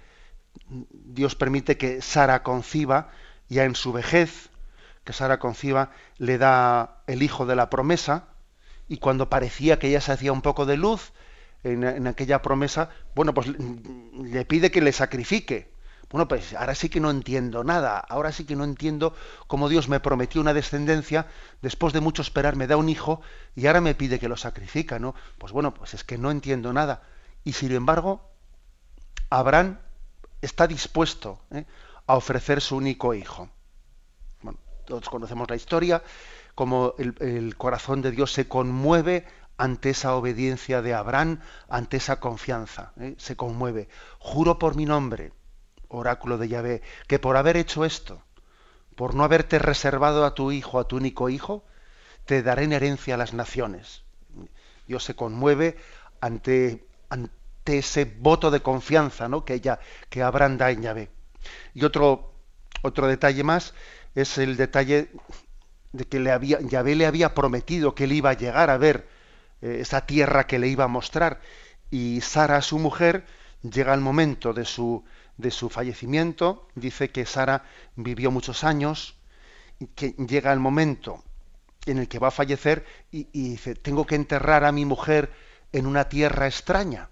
Dios 0.69 1.35
permite 1.35 1.77
que 1.77 2.03
Sara 2.03 2.43
conciba, 2.43 3.11
ya 3.49 3.65
en 3.65 3.75
su 3.75 3.93
vejez, 3.93 4.51
que 5.05 5.13
Sara 5.13 5.39
conciba, 5.39 5.91
le 6.19 6.39
da 6.39 7.03
el 7.07 7.23
hijo 7.23 7.47
de 7.47 7.57
la 7.57 7.71
promesa, 7.71 8.29
y 8.89 8.99
cuando 8.99 9.29
parecía 9.29 9.79
que 9.79 9.91
ya 9.91 10.01
se 10.01 10.13
hacía 10.13 10.33
un 10.33 10.43
poco 10.43 10.67
de 10.67 10.77
luz 10.77 11.13
en, 11.65 12.07
aquella 12.07 12.43
promesa, 12.43 12.91
bueno, 13.15 13.35
pues 13.35 13.49
le 13.49 14.45
pide 14.45 14.71
que 14.71 14.81
le 14.81 14.93
sacrifique. 14.93 15.71
Bueno, 16.11 16.27
pues 16.27 16.55
ahora 16.55 16.75
sí 16.75 16.89
que 16.89 17.01
no 17.01 17.11
entiendo 17.11 17.65
nada, 17.65 17.99
ahora 17.99 18.33
sí 18.33 18.45
que 18.45 18.57
no 18.57 18.65
entiendo 18.65 19.15
cómo 19.47 19.69
Dios 19.69 19.91
me 19.91 20.01
prometió 20.01 20.41
una 20.41 20.55
descendencia, 20.55 21.27
después 21.61 21.93
de 21.93 22.01
mucho 22.01 22.23
esperar 22.23 22.57
me 22.57 22.67
da 22.67 22.79
un 22.79 22.89
hijo 22.89 23.21
y 23.55 23.67
ahora 23.67 23.83
me 23.83 23.95
pide 23.95 24.19
que 24.19 24.29
lo 24.29 24.39
sacrifica, 24.39 24.99
¿no? 24.99 25.15
Pues 25.37 25.53
bueno, 25.53 25.75
pues 25.75 25.93
es 25.93 26.05
que 26.05 26.17
no 26.17 26.31
entiendo 26.31 26.73
nada. 26.73 27.03
Y 27.45 27.53
sin 27.53 27.73
embargo, 27.73 28.31
Abraham 29.29 29.79
está 30.41 30.67
dispuesto 30.67 31.41
¿eh? 31.51 31.65
a 32.07 32.17
ofrecer 32.17 32.61
su 32.61 32.77
único 32.77 33.15
hijo. 33.15 33.49
Bueno, 34.43 34.59
todos 34.87 35.09
conocemos 35.09 35.49
la 35.49 35.57
historia, 35.57 36.03
como 36.55 36.95
el, 36.99 37.57
corazón 37.57 38.03
de 38.03 38.11
Dios 38.11 38.33
se 38.33 38.49
conmueve 38.49 39.27
ante 39.57 39.91
esa 39.91 40.15
obediencia 40.15 40.83
de 40.83 40.95
Abraham, 40.95 41.41
ante 41.69 41.97
esa 41.97 42.21
confianza. 42.21 42.93
¿eh? 42.99 43.15
Se 43.19 43.37
conmueve. 43.37 43.89
Juro 44.19 44.59
por 44.59 44.77
mi 44.77 44.87
nombre, 44.87 45.33
oráculo 45.89 46.39
de 46.39 46.49
Yahvé, 46.49 46.83
que 47.07 47.19
por 47.19 47.37
haber 47.37 47.57
hecho 47.57 47.85
esto, 47.85 48.23
por 48.97 49.15
no 49.15 49.25
haberte 49.25 49.59
reservado 49.59 50.25
a 50.25 50.35
tu 50.35 50.53
hijo, 50.53 50.79
a 50.79 50.89
tu 50.89 50.97
único 50.97 51.29
hijo, 51.29 51.65
te 52.25 52.43
daré 52.43 52.65
en 52.65 52.73
herencia 52.73 53.15
a 53.15 53.19
las 53.19 53.33
naciones. 53.33 54.03
Dios 54.87 55.05
se 55.05 55.15
conmueve 55.15 55.77
ante, 56.21 56.87
ante 57.09 57.38
ese 57.77 58.05
voto 58.07 58.51
de 58.51 58.61
confianza 58.61 59.29
¿no? 59.29 59.45
que, 59.45 59.55
ella, 59.55 59.79
que 60.09 60.23
Abraham 60.23 60.57
da 60.57 60.71
en 60.71 60.83
Yahvé. 60.83 61.11
Y 61.75 61.85
otro, 61.85 62.33
otro 62.81 63.07
detalle 63.07 63.45
más 63.45 63.75
es 64.15 64.39
el 64.39 64.57
detalle 64.57 65.11
de 65.93 66.05
que 66.05 66.21
le 66.21 66.31
Yahvé 66.69 66.95
le 66.95 67.07
había 67.07 67.35
prometido 67.35 67.95
que 67.95 68.05
él 68.05 68.13
iba 68.13 68.31
a 68.31 68.35
llegar 68.35 68.71
a 68.71 68.79
ver 68.79 69.09
eh, 69.61 69.79
esa 69.81 70.07
tierra 70.07 70.47
que 70.47 70.59
le 70.59 70.69
iba 70.69 70.85
a 70.85 70.89
mostrar. 70.89 71.41
Y 71.91 72.21
Sara, 72.21 72.63
su 72.63 72.79
mujer, 72.79 73.25
llega 73.63 73.95
el 73.95 74.01
momento 74.01 74.53
de 74.53 74.65
su, 74.65 75.05
de 75.37 75.51
su 75.51 75.69
fallecimiento, 75.69 76.69
dice 76.75 77.11
que 77.11 77.27
Sara 77.27 77.65
vivió 77.97 78.31
muchos 78.31 78.65
años, 78.65 79.17
y 79.81 79.87
que 79.87 80.11
llega 80.19 80.53
el 80.53 80.61
momento 80.61 81.23
en 81.87 81.99
el 81.99 82.09
que 82.09 82.19
va 82.19 82.29
a 82.29 82.33
fallecer 82.33 82.85
y, 83.11 83.29
y, 83.33 83.51
dice, 83.51 83.75
tengo 83.75 84.07
que 84.07 84.17
enterrar 84.17 84.65
a 84.65 84.73
mi 84.73 84.85
mujer 84.85 85.33
en 85.73 85.87
una 85.87 86.09
tierra 86.09 86.47
extraña. 86.47 87.11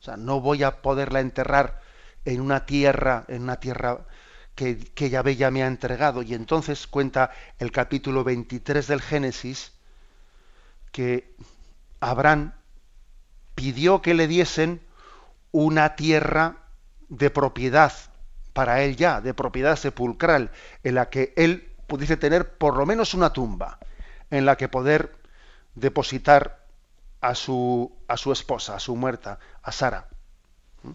O 0.00 0.02
sea, 0.02 0.16
no 0.16 0.40
voy 0.40 0.62
a 0.62 0.82
poderla 0.82 1.20
enterrar 1.20 1.80
en 2.24 2.40
una 2.40 2.66
tierra, 2.66 3.24
en 3.28 3.42
una 3.42 3.60
tierra 3.60 4.06
que, 4.54 4.78
que 4.78 5.10
Yahvé 5.10 5.36
ya 5.36 5.50
me 5.50 5.62
ha 5.62 5.66
entregado. 5.66 6.22
Y 6.22 6.34
entonces 6.34 6.86
cuenta 6.86 7.30
el 7.58 7.72
capítulo 7.72 8.24
23 8.24 8.86
del 8.86 9.00
Génesis 9.00 9.72
que 10.92 11.34
Abraham 12.00 12.52
pidió 13.54 14.02
que 14.02 14.14
le 14.14 14.28
diesen 14.28 14.80
una 15.50 15.96
tierra 15.96 16.56
de 17.08 17.30
propiedad 17.30 17.92
para 18.52 18.82
él 18.82 18.96
ya, 18.96 19.20
de 19.20 19.34
propiedad 19.34 19.76
sepulcral, 19.76 20.50
en 20.82 20.94
la 20.94 21.10
que 21.10 21.32
él 21.36 21.72
pudiese 21.86 22.16
tener 22.16 22.56
por 22.56 22.76
lo 22.76 22.86
menos 22.86 23.14
una 23.14 23.32
tumba, 23.32 23.78
en 24.30 24.46
la 24.46 24.56
que 24.56 24.68
poder 24.68 25.14
depositar 25.74 26.65
a 27.20 27.34
su, 27.34 27.92
a 28.08 28.16
su 28.16 28.32
esposa, 28.32 28.76
a 28.76 28.80
su 28.80 28.96
muerta, 28.96 29.38
a 29.62 29.72
Sara. 29.72 30.08
¿Mm? 30.82 30.90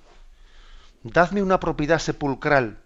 Dadme 1.04 1.44
una 1.44 1.60
propiedad 1.60 2.00
sepulcral 2.00 2.80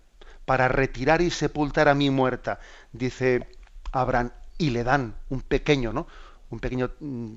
para 0.45 0.67
retirar 0.67 1.21
y 1.21 1.31
sepultar 1.31 1.87
a 1.87 1.95
mi 1.95 2.09
muerta, 2.09 2.59
dice 2.93 3.49
Abraham, 3.91 4.31
y 4.57 4.69
le 4.69 4.83
dan 4.83 5.15
un 5.29 5.41
pequeño, 5.41 5.91
¿no? 5.91 6.07
Un 6.49 6.59
pequeño 6.59 6.91
mm, 6.99 7.33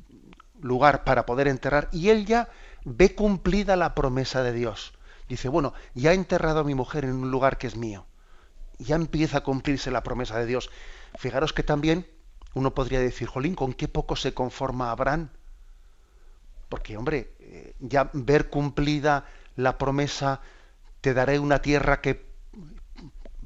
lugar 0.60 1.04
para 1.04 1.26
poder 1.26 1.48
enterrar, 1.48 1.88
y 1.90 2.10
él 2.10 2.26
ya 2.26 2.48
ve 2.84 3.14
cumplida 3.14 3.76
la 3.76 3.94
promesa 3.94 4.42
de 4.42 4.52
Dios. 4.52 4.92
Dice, 5.28 5.48
bueno, 5.48 5.74
ya 5.94 6.12
he 6.12 6.14
enterrado 6.14 6.60
a 6.60 6.64
mi 6.64 6.74
mujer 6.74 7.04
en 7.04 7.14
un 7.14 7.30
lugar 7.30 7.58
que 7.58 7.66
es 7.66 7.76
mío. 7.76 8.06
Ya 8.78 8.96
empieza 8.96 9.38
a 9.38 9.42
cumplirse 9.42 9.90
la 9.90 10.02
promesa 10.02 10.38
de 10.38 10.46
Dios. 10.46 10.70
Fijaros 11.18 11.52
que 11.52 11.62
también 11.62 12.06
uno 12.54 12.74
podría 12.74 13.00
decir, 13.00 13.28
Jolín, 13.28 13.54
¿con 13.54 13.72
qué 13.72 13.88
poco 13.88 14.16
se 14.16 14.32
conforma 14.32 14.90
Abraham? 14.90 15.28
Porque, 16.68 16.96
hombre, 16.96 17.32
eh, 17.40 17.74
ya 17.80 18.10
ver 18.12 18.50
cumplida 18.50 19.26
la 19.56 19.78
promesa, 19.78 20.40
te 21.00 21.14
daré 21.14 21.38
una 21.38 21.62
tierra 21.62 22.00
que 22.00 22.28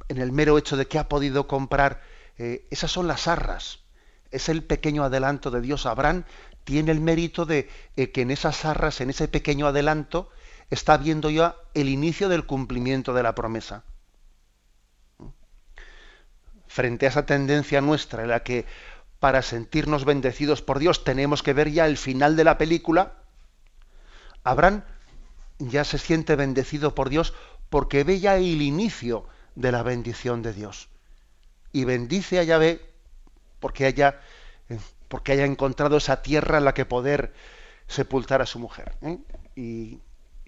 en 0.08 0.18
el 0.18 0.32
mero 0.32 0.58
hecho 0.58 0.76
de 0.76 0.86
que 0.86 0.98
ha 0.98 1.08
podido 1.08 1.46
comprar, 1.46 2.02
eh, 2.38 2.66
esas 2.70 2.90
son 2.90 3.06
las 3.06 3.28
arras. 3.28 3.80
Es 4.30 4.48
el 4.48 4.62
pequeño 4.62 5.04
adelanto 5.04 5.50
de 5.50 5.60
Dios. 5.60 5.86
Abraham 5.86 6.24
tiene 6.64 6.92
el 6.92 7.00
mérito 7.00 7.44
de 7.46 7.68
eh, 7.96 8.10
que 8.10 8.22
en 8.22 8.30
esas 8.30 8.64
arras, 8.64 9.00
en 9.00 9.10
ese 9.10 9.28
pequeño 9.28 9.66
adelanto, 9.66 10.30
está 10.70 10.96
viendo 10.96 11.30
ya 11.30 11.56
el 11.74 11.88
inicio 11.88 12.28
del 12.28 12.46
cumplimiento 12.46 13.14
de 13.14 13.22
la 13.22 13.34
promesa. 13.34 13.84
Frente 16.66 17.06
a 17.06 17.10
esa 17.10 17.26
tendencia 17.26 17.80
nuestra 17.80 18.22
en 18.22 18.30
la 18.30 18.42
que 18.42 18.64
para 19.22 19.42
sentirnos 19.42 20.04
bendecidos 20.04 20.62
por 20.62 20.80
Dios 20.80 21.04
tenemos 21.04 21.44
que 21.44 21.52
ver 21.52 21.70
ya 21.70 21.86
el 21.86 21.96
final 21.96 22.34
de 22.34 22.42
la 22.42 22.58
película, 22.58 23.12
Abraham 24.42 24.82
ya 25.60 25.84
se 25.84 25.98
siente 25.98 26.34
bendecido 26.34 26.96
por 26.96 27.08
Dios 27.08 27.32
porque 27.70 28.02
ve 28.02 28.18
ya 28.18 28.36
el 28.36 28.60
inicio 28.60 29.24
de 29.54 29.70
la 29.70 29.84
bendición 29.84 30.42
de 30.42 30.52
Dios. 30.52 30.88
Y 31.70 31.84
bendice 31.84 32.40
a 32.40 32.42
Yahvé 32.42 32.80
porque 33.60 33.86
haya, 33.86 34.18
eh, 34.68 34.80
porque 35.06 35.30
haya 35.30 35.44
encontrado 35.44 35.98
esa 35.98 36.20
tierra 36.20 36.58
en 36.58 36.64
la 36.64 36.74
que 36.74 36.84
poder 36.84 37.32
sepultar 37.86 38.42
a 38.42 38.46
su 38.46 38.58
mujer. 38.58 38.96
¿eh? 39.02 39.18
Y, 39.54 40.00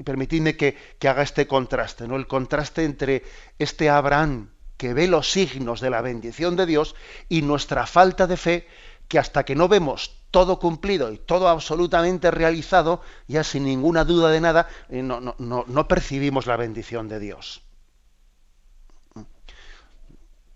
permitidme 0.02 0.56
que, 0.56 0.76
que, 0.98 1.06
haga 1.06 1.22
este 1.22 1.46
contraste, 1.46 2.08
¿no? 2.08 2.16
El 2.16 2.26
contraste 2.26 2.82
entre 2.82 3.22
este 3.60 3.88
Abraham 3.88 4.50
que 4.76 4.94
ve 4.94 5.06
los 5.06 5.30
signos 5.30 5.80
de 5.80 5.90
la 5.90 6.00
bendición 6.00 6.56
de 6.56 6.66
Dios 6.66 6.94
y 7.28 7.42
nuestra 7.42 7.86
falta 7.86 8.26
de 8.26 8.36
fe, 8.36 8.68
que 9.08 9.18
hasta 9.18 9.44
que 9.44 9.54
no 9.54 9.68
vemos 9.68 10.24
todo 10.30 10.58
cumplido 10.58 11.12
y 11.12 11.18
todo 11.18 11.48
absolutamente 11.48 12.30
realizado, 12.30 13.00
ya 13.28 13.44
sin 13.44 13.64
ninguna 13.64 14.04
duda 14.04 14.30
de 14.30 14.40
nada, 14.40 14.68
eh, 14.88 15.02
no, 15.02 15.20
no, 15.20 15.34
no 15.38 15.88
percibimos 15.88 16.46
la 16.46 16.56
bendición 16.56 17.08
de 17.08 17.20
Dios. 17.20 17.62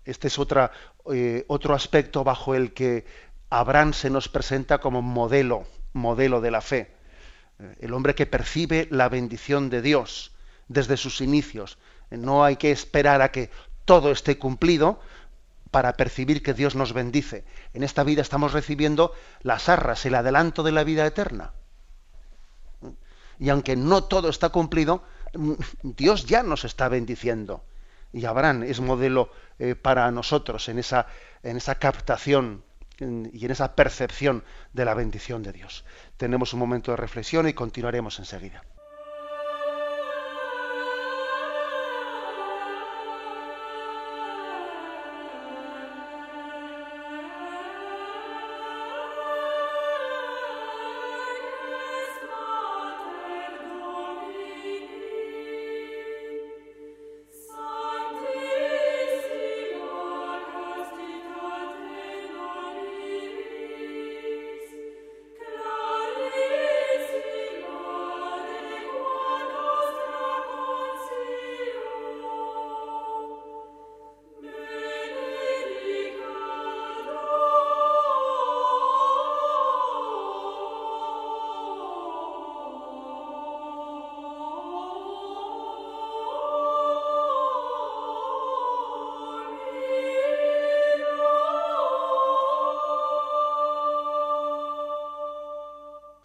Este 0.09 0.27
es 0.27 0.39
otra, 0.39 0.71
eh, 1.13 1.45
otro 1.47 1.75
aspecto 1.75 2.23
bajo 2.23 2.55
el 2.55 2.73
que 2.73 3.05
Abraham 3.49 3.93
se 3.93 4.09
nos 4.09 4.27
presenta 4.27 4.79
como 4.79 5.01
modelo, 5.01 5.67
modelo 5.93 6.41
de 6.41 6.51
la 6.51 6.61
fe. 6.61 6.91
Eh, 7.59 7.75
el 7.81 7.93
hombre 7.93 8.15
que 8.15 8.25
percibe 8.25 8.87
la 8.89 9.07
bendición 9.07 9.69
de 9.69 9.81
Dios 9.81 10.31
desde 10.67 10.97
sus 10.97 11.21
inicios. 11.21 11.77
No 12.09 12.43
hay 12.43 12.55
que 12.55 12.71
esperar 12.71 13.21
a 13.21 13.31
que 13.31 13.51
todo 13.89 14.11
esté 14.11 14.37
cumplido 14.37 14.99
para 15.71 15.93
percibir 15.93 16.43
que 16.43 16.53
Dios 16.53 16.75
nos 16.75 16.93
bendice. 16.93 17.43
En 17.73 17.81
esta 17.81 18.03
vida 18.03 18.21
estamos 18.21 18.53
recibiendo 18.53 19.13
las 19.41 19.67
arras, 19.67 20.05
el 20.05 20.13
adelanto 20.13 20.61
de 20.61 20.71
la 20.71 20.83
vida 20.83 21.07
eterna. 21.07 21.53
Y 23.39 23.49
aunque 23.49 23.75
no 23.75 24.03
todo 24.03 24.29
está 24.29 24.49
cumplido, 24.49 25.01
mm, 25.33 25.53
Dios 25.81 26.27
ya 26.27 26.43
nos 26.43 26.65
está 26.65 26.87
bendiciendo 26.87 27.63
y 28.13 28.25
Abraham 28.25 28.61
es 28.61 28.79
modelo 28.79 29.31
eh, 29.57 29.73
para 29.73 30.11
nosotros 30.11 30.69
en 30.69 30.77
esa, 30.77 31.07
en 31.41 31.57
esa 31.57 31.73
captación 31.79 32.63
y 32.99 33.43
en 33.43 33.49
esa 33.49 33.73
percepción 33.73 34.43
de 34.71 34.85
la 34.85 34.93
bendición 34.93 35.41
de 35.41 35.51
Dios. 35.51 35.83
Tenemos 36.17 36.53
un 36.53 36.59
momento 36.59 36.91
de 36.91 36.97
reflexión 36.97 37.47
y 37.47 37.53
continuaremos 37.53 38.19
enseguida. 38.19 38.61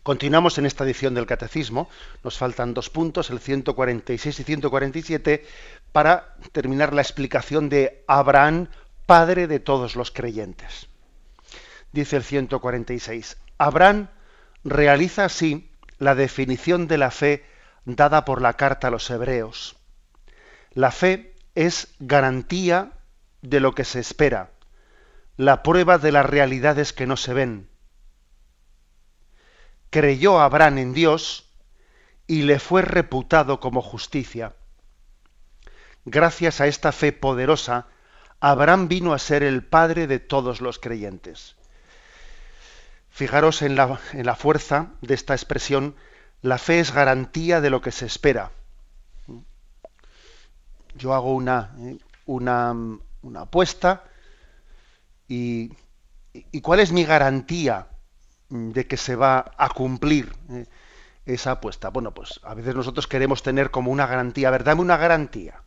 Continuamos 0.04 0.58
en 0.58 0.66
esta 0.66 0.84
edición 0.84 1.14
del 1.14 1.24
Catecismo. 1.24 1.88
Nos 2.22 2.36
faltan 2.36 2.74
dos 2.74 2.90
puntos, 2.90 3.30
el 3.30 3.40
146 3.40 4.38
y 4.38 4.44
147, 4.44 5.46
para 5.92 6.36
terminar 6.52 6.92
la 6.92 7.00
explicación 7.00 7.70
de 7.70 8.04
Abraham, 8.06 8.68
padre 9.06 9.46
de 9.46 9.60
todos 9.60 9.96
los 9.96 10.10
creyentes. 10.10 10.88
Dice 11.90 12.16
el 12.16 12.22
146. 12.22 13.38
Abraham 13.56 14.08
realiza 14.62 15.24
así 15.24 15.70
la 15.98 16.14
definición 16.14 16.86
de 16.86 16.98
la 16.98 17.10
fe 17.10 17.46
dada 17.86 18.26
por 18.26 18.42
la 18.42 18.58
carta 18.58 18.88
a 18.88 18.90
los 18.90 19.08
hebreos. 19.08 19.76
La 20.74 20.90
fe 20.90 21.34
es 21.54 21.94
garantía 21.98 22.92
de 23.40 23.58
lo 23.58 23.74
que 23.74 23.84
se 23.84 24.00
espera, 24.00 24.50
la 25.38 25.62
prueba 25.62 25.96
de 25.96 26.12
las 26.12 26.26
realidades 26.26 26.92
que 26.92 27.06
no 27.06 27.16
se 27.16 27.32
ven 27.32 27.73
creyó 29.94 30.40
Abraham 30.40 30.78
en 30.78 30.92
Dios 30.92 31.48
y 32.26 32.42
le 32.42 32.58
fue 32.58 32.82
reputado 32.82 33.60
como 33.60 33.80
justicia. 33.80 34.56
Gracias 36.04 36.60
a 36.60 36.66
esta 36.66 36.90
fe 36.90 37.12
poderosa, 37.12 37.86
Abraham 38.40 38.88
vino 38.88 39.12
a 39.12 39.20
ser 39.20 39.44
el 39.44 39.64
padre 39.64 40.08
de 40.08 40.18
todos 40.18 40.60
los 40.60 40.80
creyentes. 40.80 41.54
Fijaros 43.08 43.62
en 43.62 43.76
la, 43.76 44.00
en 44.12 44.26
la, 44.26 44.34
fuerza 44.34 44.88
de 45.00 45.14
esta 45.14 45.32
expresión, 45.32 45.94
la 46.42 46.58
fe 46.58 46.80
es 46.80 46.92
garantía 46.92 47.60
de 47.60 47.70
lo 47.70 47.80
que 47.80 47.92
se 47.92 48.06
espera. 48.06 48.50
Yo 50.96 51.14
hago 51.14 51.32
una, 51.32 51.72
una, 52.26 52.74
una 53.22 53.40
apuesta 53.42 54.02
y, 55.28 55.70
y, 56.32 56.60
¿cuál 56.62 56.80
es 56.80 56.90
mi 56.90 57.04
garantía 57.04 57.86
de 58.54 58.86
que 58.86 58.96
se 58.96 59.16
va 59.16 59.52
a 59.58 59.68
cumplir 59.70 60.32
eh, 60.50 60.66
esa 61.26 61.52
apuesta. 61.52 61.88
Bueno, 61.88 62.14
pues 62.14 62.40
a 62.44 62.54
veces 62.54 62.74
nosotros 62.74 63.08
queremos 63.08 63.42
tener 63.42 63.72
como 63.72 63.90
una 63.90 64.06
garantía, 64.06 64.48
a 64.48 64.52
ver, 64.52 64.64
dame 64.64 64.80
una 64.80 64.96
garantía. 64.96 65.60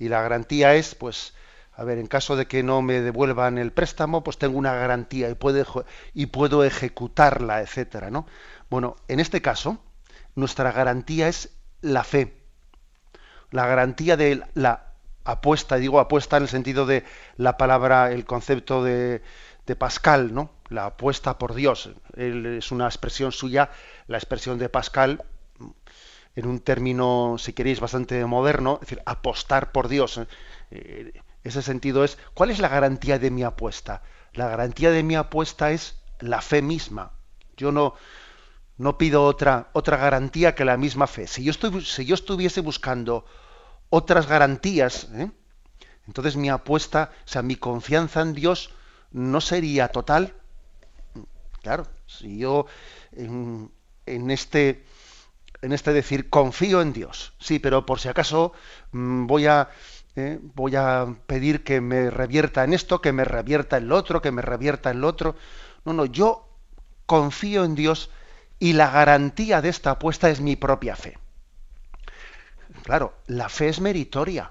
Y 0.00 0.08
la 0.08 0.22
garantía 0.22 0.76
es, 0.76 0.94
pues, 0.94 1.34
a 1.72 1.82
ver, 1.82 1.98
en 1.98 2.06
caso 2.06 2.36
de 2.36 2.46
que 2.46 2.62
no 2.62 2.82
me 2.82 3.00
devuelvan 3.00 3.58
el 3.58 3.72
préstamo, 3.72 4.22
pues 4.22 4.38
tengo 4.38 4.56
una 4.56 4.74
garantía 4.74 5.28
y 5.28 5.34
puedo, 5.34 5.84
y 6.14 6.26
puedo 6.26 6.64
ejecutarla, 6.64 7.60
etcétera, 7.60 8.08
¿no? 8.08 8.26
Bueno, 8.70 8.94
en 9.08 9.18
este 9.18 9.42
caso, 9.42 9.82
nuestra 10.36 10.70
garantía 10.70 11.28
es 11.28 11.50
la 11.80 12.04
fe. 12.04 12.40
La 13.50 13.66
garantía 13.66 14.16
de 14.16 14.44
la 14.54 14.94
apuesta, 15.24 15.76
digo 15.76 15.98
apuesta 15.98 16.36
en 16.36 16.44
el 16.44 16.48
sentido 16.48 16.86
de 16.86 17.04
la 17.36 17.56
palabra, 17.56 18.12
el 18.12 18.24
concepto 18.24 18.84
de, 18.84 19.20
de 19.68 19.76
Pascal, 19.76 20.34
¿no? 20.34 20.50
la 20.70 20.86
apuesta 20.86 21.38
por 21.38 21.54
Dios. 21.54 21.90
es 22.16 22.72
una 22.72 22.86
expresión 22.86 23.32
suya, 23.32 23.70
la 24.06 24.16
expresión 24.16 24.58
de 24.58 24.68
Pascal, 24.68 25.22
en 26.34 26.46
un 26.46 26.60
término, 26.60 27.36
si 27.38 27.52
queréis, 27.52 27.78
bastante 27.78 28.24
moderno, 28.24 28.74
es 28.74 28.80
decir, 28.88 29.02
apostar 29.04 29.70
por 29.72 29.88
Dios. 29.88 30.20
Eh, 30.70 31.12
ese 31.44 31.62
sentido 31.62 32.02
es, 32.02 32.16
¿cuál 32.34 32.50
es 32.50 32.60
la 32.60 32.68
garantía 32.68 33.18
de 33.18 33.30
mi 33.30 33.42
apuesta? 33.42 34.02
La 34.32 34.48
garantía 34.48 34.90
de 34.90 35.02
mi 35.02 35.16
apuesta 35.16 35.70
es 35.70 36.00
la 36.20 36.40
fe 36.40 36.62
misma. 36.62 37.12
Yo 37.56 37.70
no, 37.70 37.94
no 38.78 38.96
pido 38.96 39.24
otra, 39.24 39.68
otra 39.74 39.98
garantía 39.98 40.54
que 40.54 40.64
la 40.64 40.76
misma 40.78 41.06
fe. 41.06 41.26
Si 41.26 41.44
yo, 41.44 41.50
estoy, 41.50 41.84
si 41.84 42.06
yo 42.06 42.14
estuviese 42.14 42.60
buscando 42.60 43.26
otras 43.90 44.26
garantías, 44.26 45.08
¿eh? 45.14 45.30
entonces 46.06 46.36
mi 46.36 46.48
apuesta, 46.48 47.10
o 47.24 47.28
sea, 47.28 47.42
mi 47.42 47.56
confianza 47.56 48.22
en 48.22 48.32
Dios 48.32 48.70
no 49.12 49.40
sería 49.40 49.88
total, 49.88 50.34
Claro, 51.62 51.86
si 52.06 52.38
yo 52.38 52.66
en, 53.12 53.70
este 54.30 54.84
en 55.62 55.72
este 55.72 55.92
decir 55.92 56.30
confío 56.30 56.80
en 56.80 56.92
Dios, 56.92 57.34
sí, 57.38 57.58
pero 57.58 57.84
por 57.84 58.00
si 58.00 58.08
acaso 58.08 58.52
mm, 58.92 59.26
voy 59.26 59.46
a 59.46 59.68
eh, 60.16 60.38
voy 60.54 60.76
a 60.76 61.06
pedir 61.26 61.64
que 61.64 61.80
me 61.80 62.10
revierta 62.10 62.64
en 62.64 62.72
esto, 62.74 63.00
que 63.00 63.12
me 63.12 63.24
revierta 63.24 63.76
en 63.76 63.88
lo 63.88 63.96
otro, 63.96 64.22
que 64.22 64.32
me 64.32 64.42
revierta 64.42 64.90
en 64.90 65.00
lo 65.00 65.08
otro. 65.08 65.36
No, 65.84 65.92
no, 65.92 66.06
yo 66.06 66.48
confío 67.06 67.64
en 67.64 67.74
Dios 67.74 68.10
y 68.58 68.72
la 68.72 68.90
garantía 68.90 69.62
de 69.62 69.68
esta 69.68 69.92
apuesta 69.92 70.30
es 70.30 70.40
mi 70.40 70.56
propia 70.56 70.96
fe. 70.96 71.18
Claro, 72.82 73.14
la 73.26 73.48
fe 73.48 73.68
es 73.68 73.80
meritoria. 73.80 74.50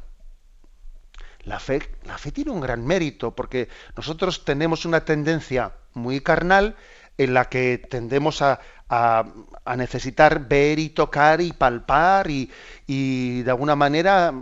La 1.48 1.60
fe, 1.60 1.80
tiene 2.34 2.52
un 2.52 2.60
gran 2.60 2.86
mérito 2.86 3.34
porque 3.34 3.70
nosotros 3.96 4.44
tenemos 4.44 4.84
una 4.84 5.06
tendencia 5.06 5.72
muy 5.94 6.20
carnal 6.20 6.76
en 7.18 7.34
la 7.34 7.46
que 7.46 7.78
tendemos 7.78 8.42
a, 8.42 8.60
necesitar 9.78 10.46
ver 10.46 10.78
y 10.78 10.90
tocar 10.90 11.40
y 11.40 11.54
palpar 11.54 12.30
y, 12.30 12.52
y, 12.86 13.44
de 13.44 13.52
alguna 13.52 13.78
manera 13.78 14.34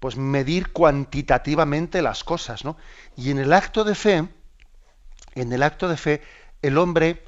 pues 0.00 0.16
medir 0.16 0.72
cuantitativamente 0.72 2.00
las 2.00 2.24
cosas, 2.24 2.64
¿no? 2.64 2.78
Y 3.14 3.30
en 3.30 3.38
el 3.38 3.52
acto 3.52 3.84
de 3.84 3.94
fe, 3.94 4.26
en 5.34 5.52
el 5.52 5.62
acto 5.62 5.86
de 5.86 5.98
fe, 5.98 6.22
el 6.62 6.78
hombre 6.78 7.24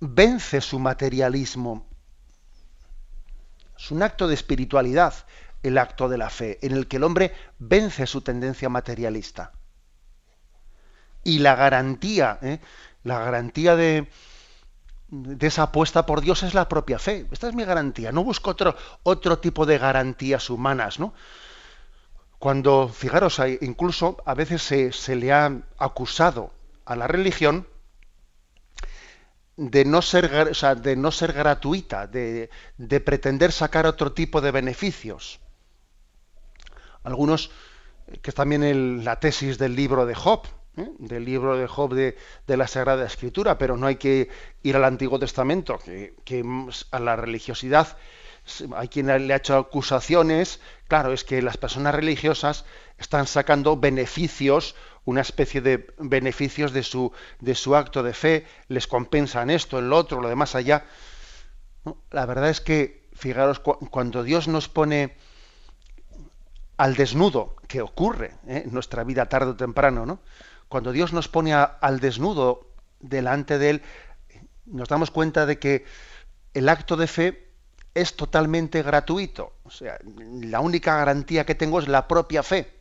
vence 0.00 0.60
su 0.60 0.80
materialismo. 0.80 1.86
Es 3.78 3.90
un 3.92 4.02
acto 4.02 4.26
de 4.26 4.34
espiritualidad, 4.34 5.14
el 5.66 5.78
acto 5.78 6.08
de 6.08 6.18
la 6.18 6.30
fe, 6.30 6.58
en 6.62 6.72
el 6.72 6.86
que 6.86 6.96
el 6.96 7.04
hombre 7.04 7.32
vence 7.58 8.06
su 8.06 8.20
tendencia 8.20 8.68
materialista. 8.68 9.52
Y 11.24 11.40
la 11.40 11.56
garantía, 11.56 12.38
¿eh? 12.42 12.60
La 13.02 13.20
garantía 13.20 13.76
de, 13.76 14.08
esa 15.40 15.64
apuesta 15.64 16.06
por 16.06 16.20
Dios 16.20 16.42
es 16.42 16.54
la 16.54 16.68
propia 16.68 16.98
fe. 16.98 17.26
Esta 17.30 17.48
es 17.48 17.54
mi 17.54 17.64
garantía. 17.64 18.10
No 18.10 18.24
busco 18.24 18.50
otro, 18.50 18.76
otro 19.04 19.38
tipo 19.38 19.64
de 19.64 19.78
garantías 19.78 20.50
humanas, 20.50 20.98
¿no? 20.98 21.14
Cuando, 22.38 22.88
fijaros, 22.88 23.40
incluso 23.60 24.18
a 24.26 24.34
veces 24.34 24.62
se, 24.62 25.16
le 25.16 25.32
ha 25.32 25.52
acusado 25.78 26.52
a 26.84 26.96
la 26.96 27.06
religión 27.06 27.66
de 29.56 29.84
no 29.84 30.02
ser, 30.02 30.52
de 30.80 30.96
no 30.96 31.10
ser 31.12 31.32
gratuita, 31.32 32.06
de, 32.06 32.50
de, 32.76 33.00
pretender 33.00 33.52
sacar 33.52 33.86
otro 33.86 34.12
tipo 34.12 34.40
de 34.40 34.50
beneficios. 34.50 35.40
Algunos, 37.06 37.50
que 38.20 38.30
es 38.30 38.34
también 38.34 39.04
la 39.04 39.20
tesis 39.20 39.58
del 39.58 39.76
libro 39.76 40.06
de 40.06 40.16
Job, 40.16 40.42
¿eh? 40.76 40.88
del 40.98 41.24
libro 41.24 41.56
de 41.56 41.68
Job 41.68 41.94
de, 41.94 42.16
la 42.48 42.66
Sagrada 42.66 43.06
Escritura, 43.06 43.58
pero 43.58 43.76
no 43.76 43.86
hay 43.86 43.94
que 43.94 44.28
ir 44.64 44.74
al 44.74 44.84
Antiguo 44.84 45.16
Testamento, 45.18 45.78
que, 46.24 46.44
a 46.90 46.98
la 46.98 47.14
religiosidad 47.14 47.96
hay 48.76 48.88
quien 48.88 49.06
le 49.06 49.32
ha 49.32 49.36
hecho 49.36 49.56
acusaciones, 49.56 50.60
claro, 50.88 51.12
es 51.12 51.22
que 51.22 51.42
las 51.42 51.56
personas 51.56 51.94
religiosas 51.94 52.64
están 52.98 53.26
sacando 53.26 53.76
beneficios, 53.76 54.74
una 55.04 55.20
especie 55.20 55.60
de 55.60 55.86
beneficios 55.98 56.72
de 56.72 56.82
su, 56.82 57.12
de 57.40 57.54
su 57.54 57.76
acto 57.76 58.02
de 58.02 58.14
fe, 58.14 58.46
les 58.68 58.86
compensan 58.86 59.50
esto, 59.50 59.78
el 59.78 59.92
otro, 59.92 60.20
lo 60.20 60.28
demás 60.28 60.54
allá. 60.54 60.86
La 62.10 62.26
verdad 62.26 62.50
es 62.50 62.60
que, 62.60 63.08
fijaros, 63.14 63.60
cuando 63.60 64.22
Dios 64.22 64.48
nos 64.48 64.68
pone 64.68 65.16
al 66.76 66.94
desnudo, 66.94 67.56
que 67.68 67.80
ocurre 67.80 68.34
¿eh? 68.46 68.62
en 68.66 68.72
nuestra 68.72 69.04
vida 69.04 69.26
tarde 69.26 69.50
o 69.50 69.56
temprano, 69.56 70.06
¿no? 70.06 70.20
cuando 70.68 70.92
Dios 70.92 71.12
nos 71.12 71.28
pone 71.28 71.54
al 71.54 72.00
desnudo 72.00 72.70
delante 73.00 73.58
de 73.58 73.70
Él, 73.70 73.82
nos 74.66 74.88
damos 74.88 75.10
cuenta 75.10 75.46
de 75.46 75.58
que 75.58 75.84
el 76.54 76.68
acto 76.68 76.96
de 76.96 77.06
fe 77.06 77.52
es 77.94 78.16
totalmente 78.16 78.82
gratuito. 78.82 79.52
O 79.62 79.70
sea, 79.70 79.98
la 80.04 80.60
única 80.60 80.96
garantía 80.96 81.46
que 81.46 81.54
tengo 81.54 81.78
es 81.78 81.88
la 81.88 82.08
propia 82.08 82.42
fe. 82.42 82.72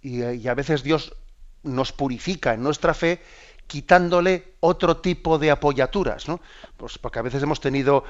Y, 0.00 0.22
y 0.22 0.48
a 0.48 0.54
veces 0.54 0.82
Dios 0.82 1.14
nos 1.62 1.92
purifica 1.92 2.54
en 2.54 2.62
nuestra 2.62 2.94
fe 2.94 3.20
quitándole 3.66 4.54
otro 4.60 4.98
tipo 4.98 5.38
de 5.38 5.50
apoyaturas, 5.50 6.28
¿no? 6.28 6.40
Pues 6.76 6.98
porque 6.98 7.18
a 7.18 7.22
veces 7.22 7.42
hemos 7.42 7.60
tenido 7.60 8.04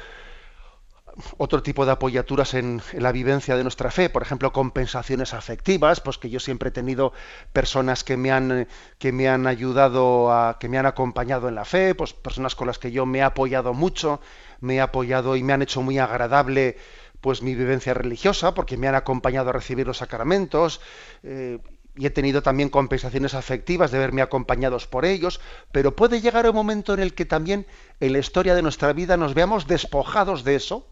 otro 1.38 1.62
tipo 1.62 1.86
de 1.86 1.92
apoyaturas 1.92 2.54
en, 2.54 2.82
la 2.92 3.12
vivencia 3.12 3.56
de 3.56 3.62
nuestra 3.62 3.90
fe, 3.90 4.10
por 4.10 4.22
ejemplo, 4.22 4.52
compensaciones 4.52 5.34
afectivas, 5.34 6.00
pues 6.00 6.18
que 6.18 6.30
yo 6.30 6.40
siempre 6.40 6.68
he 6.68 6.72
tenido 6.72 7.12
personas 7.52 8.04
que 8.04 8.16
me 8.16 8.30
han 8.30 8.68
que 8.98 9.12
me 9.12 9.28
han 9.28 9.46
ayudado 9.46 10.32
a 10.32 10.58
que 10.58 10.68
me 10.68 10.78
han 10.78 10.86
acompañado 10.86 11.48
en 11.48 11.54
la 11.54 11.64
fe, 11.64 11.94
pues 11.94 12.12
personas 12.12 12.54
con 12.54 12.66
las 12.66 12.78
que 12.78 12.92
yo 12.92 13.06
me 13.06 13.18
he 13.18 13.22
apoyado 13.22 13.72
mucho, 13.72 14.20
me 14.60 14.76
he 14.76 14.80
apoyado 14.80 15.36
y 15.36 15.42
me 15.42 15.52
han 15.52 15.62
hecho 15.62 15.82
muy 15.82 15.98
agradable 15.98 16.76
pues 17.20 17.42
mi 17.42 17.54
vivencia 17.54 17.94
religiosa, 17.94 18.54
porque 18.54 18.76
me 18.76 18.88
han 18.88 18.94
acompañado 18.94 19.50
a 19.50 19.52
recibir 19.52 19.86
los 19.86 19.98
sacramentos, 19.98 20.80
eh, 21.22 21.58
y 21.96 22.06
he 22.06 22.10
tenido 22.10 22.42
también 22.42 22.68
compensaciones 22.68 23.34
afectivas 23.34 23.90
de 23.90 23.98
verme 23.98 24.20
acompañados 24.20 24.86
por 24.86 25.06
ellos, 25.06 25.40
pero 25.72 25.96
puede 25.96 26.20
llegar 26.20 26.48
un 26.48 26.54
momento 26.54 26.92
en 26.92 27.00
el 27.00 27.14
que 27.14 27.24
también 27.24 27.66
en 28.00 28.12
la 28.12 28.18
historia 28.18 28.54
de 28.54 28.62
nuestra 28.62 28.92
vida 28.92 29.16
nos 29.16 29.32
veamos 29.32 29.66
despojados 29.66 30.44
de 30.44 30.56
eso 30.56 30.86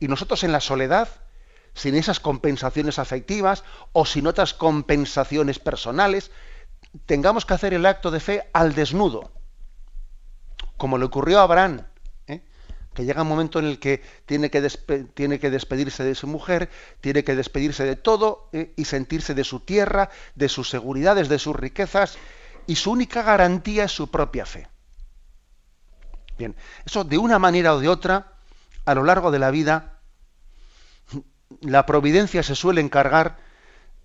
y 0.00 0.08
nosotros 0.08 0.44
en 0.44 0.52
la 0.52 0.60
soledad, 0.60 1.08
sin 1.74 1.94
esas 1.94 2.20
compensaciones 2.20 2.98
afectivas 2.98 3.64
o 3.92 4.04
sin 4.04 4.26
otras 4.26 4.54
compensaciones 4.54 5.58
personales, 5.58 6.30
tengamos 7.06 7.44
que 7.46 7.54
hacer 7.54 7.74
el 7.74 7.86
acto 7.86 8.10
de 8.10 8.20
fe 8.20 8.50
al 8.52 8.74
desnudo, 8.74 9.32
como 10.76 10.98
le 10.98 11.04
ocurrió 11.04 11.40
a 11.40 11.44
Abraham 11.44 11.84
que 12.98 13.04
llega 13.04 13.22
un 13.22 13.28
momento 13.28 13.60
en 13.60 13.66
el 13.66 13.78
que 13.78 14.02
tiene 14.26 14.50
que, 14.50 14.60
tiene 15.14 15.38
que 15.38 15.50
despedirse 15.50 16.02
de 16.02 16.16
su 16.16 16.26
mujer, 16.26 16.68
tiene 17.00 17.22
que 17.22 17.36
despedirse 17.36 17.84
de 17.84 17.94
todo 17.94 18.48
eh, 18.52 18.72
y 18.74 18.86
sentirse 18.86 19.34
de 19.34 19.44
su 19.44 19.60
tierra, 19.60 20.10
de 20.34 20.48
sus 20.48 20.68
seguridades, 20.68 21.28
de 21.28 21.38
sus 21.38 21.54
riquezas, 21.54 22.18
y 22.66 22.74
su 22.74 22.90
única 22.90 23.22
garantía 23.22 23.84
es 23.84 23.92
su 23.92 24.10
propia 24.10 24.44
fe. 24.46 24.66
Bien, 26.36 26.56
eso 26.84 27.04
de 27.04 27.18
una 27.18 27.38
manera 27.38 27.72
o 27.74 27.78
de 27.78 27.88
otra, 27.88 28.32
a 28.88 28.94
lo 28.94 29.04
largo 29.04 29.30
de 29.30 29.38
la 29.38 29.50
vida, 29.50 29.98
la 31.60 31.84
providencia 31.84 32.42
se 32.42 32.54
suele 32.54 32.80
encargar 32.80 33.36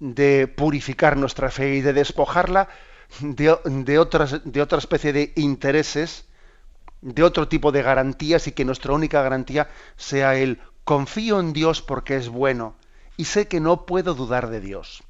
de 0.01 0.47
purificar 0.47 1.15
nuestra 1.15 1.49
fe 1.49 1.75
y 1.75 1.81
de 1.81 1.93
despojarla 1.93 2.67
de, 3.21 3.97
otras, 3.97 4.41
de 4.43 4.61
otra 4.61 4.77
especie 4.79 5.13
de 5.13 5.31
intereses 5.37 6.25
de 6.99 7.23
otro 7.23 7.47
tipo 7.47 7.71
de 7.71 7.81
garantías 7.81 8.47
y 8.47 8.51
que 8.51 8.65
nuestra 8.65 8.93
única 8.93 9.21
garantía 9.21 9.69
sea 9.95 10.35
el 10.35 10.59
confío 10.83 11.39
en 11.39 11.53
Dios 11.53 11.81
porque 11.81 12.17
es 12.17 12.27
bueno 12.27 12.75
y 13.15 13.25
sé 13.25 13.47
que 13.47 13.61
no 13.61 13.85
puedo 13.85 14.13
dudar 14.13 14.49
de 14.49 14.59
Dios. 14.59 15.03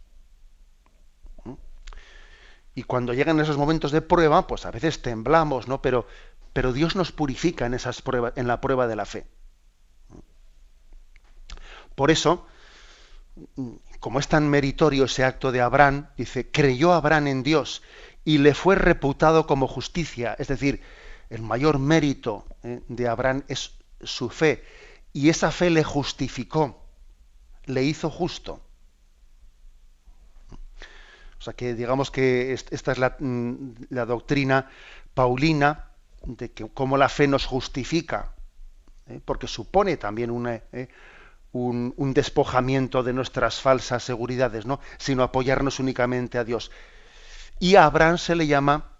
Y 2.75 2.83
cuando 2.83 3.13
llegan 3.13 3.39
esos 3.39 3.57
momentos 3.57 3.91
de 3.91 4.01
prueba, 4.01 4.45
pues 4.45 4.67
a 4.67 4.71
veces 4.71 5.01
temblamos, 5.01 5.67
¿no? 5.67 5.81
Pero, 5.81 6.07
pero 6.53 6.73
Dios 6.73 6.95
nos 6.95 7.11
purifica 7.11 7.65
en 7.65 7.73
esas 7.73 8.03
pruebas, 8.03 8.33
en 8.35 8.47
la 8.47 8.61
prueba 8.61 8.87
de 8.87 8.95
la 8.95 9.05
fe. 9.05 9.27
Por 11.95 12.11
eso, 12.11 12.45
como 13.99 14.19
es 14.19 14.27
tan 14.27 14.49
meritorio 14.49 15.05
ese 15.05 15.23
acto 15.23 15.51
de 15.51 15.61
Abraham, 15.61 16.07
dice, 16.17 16.49
creyó 16.49 16.93
Abraham 16.93 17.27
en 17.27 17.43
Dios 17.43 17.81
y 18.25 18.37
le 18.37 18.53
fue 18.53 18.75
reputado 18.75 19.47
como 19.47 19.67
justicia, 19.67 20.35
es 20.39 20.47
decir, 20.47 20.81
el 21.29 21.41
mayor 21.41 21.79
mérito 21.79 22.45
eh, 22.63 22.81
de 22.87 23.07
Abraham 23.07 23.43
es 23.47 23.71
su 24.01 24.29
fe. 24.29 24.63
Y 25.13 25.29
esa 25.29 25.51
fe 25.51 25.69
le 25.69 25.83
justificó, 25.83 26.83
le 27.65 27.83
hizo 27.83 28.09
justo. 28.09 28.61
O 31.39 31.41
sea 31.43 31.53
que 31.53 31.73
digamos 31.73 32.09
que 32.09 32.53
esta 32.53 32.91
es 32.93 32.97
la, 32.97 33.17
mm, 33.19 33.73
doctrina 33.89 34.69
paulina 35.13 35.91
de 36.23 36.51
que 36.51 36.69
cómo 36.69 36.97
la 36.97 37.09
fe 37.09 37.27
nos 37.27 37.45
justifica, 37.45 38.33
¿eh? 39.07 39.19
porque 39.25 39.47
supone 39.47 39.97
también 39.97 40.31
eh, 40.71 40.87
un, 41.53 42.13
despojamiento 42.13 43.03
de 43.03 43.13
nuestras 43.13 43.61
falsas 43.61 44.03
seguridades, 44.03 44.65
¿no? 44.65 44.79
sino 44.97 45.23
apoyarnos 45.23 45.79
únicamente 45.79 46.37
a 46.37 46.43
Dios. 46.43 46.71
Y 47.59 47.75
a 47.75 47.85
Abraham 47.85 48.17
se 48.17 48.35
le 48.35 48.47
llama 48.47 48.97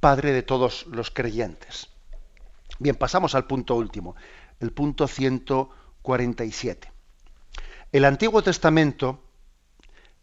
Padre 0.00 0.32
de 0.32 0.42
todos 0.42 0.86
los 0.86 1.10
creyentes. 1.10 1.88
Bien, 2.78 2.94
pasamos 2.94 3.34
al 3.34 3.46
punto 3.46 3.74
último, 3.74 4.16
el 4.60 4.72
punto 4.72 5.08
147. 5.08 6.92
El 7.90 8.04
Antiguo 8.04 8.42
Testamento 8.42 9.22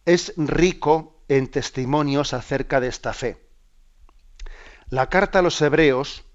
es 0.06 0.34
rico 0.38 1.24
en 1.28 1.50
testimonios 1.50 2.34
acerca 2.34 2.80
de 2.80 2.90
esta 2.90 3.14
fe. 3.14 3.42
La 4.90 5.08
carta 5.10 5.40
a 5.40 5.42
los 5.42 5.60
hebreos 5.62 6.26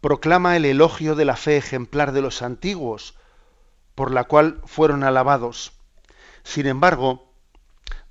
proclama 0.00 0.56
el 0.56 0.66
elogio 0.66 1.14
de 1.14 1.24
la 1.24 1.36
fe 1.36 1.56
ejemplar 1.56 2.12
de 2.12 2.20
los 2.20 2.42
antiguos, 2.42 3.16
por 3.94 4.10
la 4.10 4.24
cual 4.24 4.60
fueron 4.64 5.04
alabados. 5.04 5.72
Sin 6.44 6.66
embargo, 6.66 7.32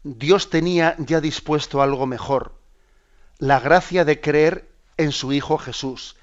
Dios 0.04 0.50
tenía 0.50 0.96
ya 1.00 1.22
dispuesto 1.22 1.82
algo 1.82 2.08
mejor, 2.08 2.60
la 3.38 3.60
gracia 3.60 4.06
de 4.06 4.22
creer 4.22 4.72
en 4.98 5.12
su 5.12 5.34
Hijo 5.34 5.58
Jesús, 5.58 6.16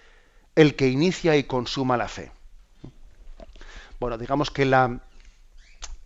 el 0.54 0.74
que 0.74 0.88
inicia 0.88 1.36
y 1.36 1.44
consuma 1.44 1.96
la 1.96 2.08
fe. 2.08 2.32
Bueno, 4.00 4.18
digamos 4.18 4.50
que 4.50 4.64
la, 4.64 5.00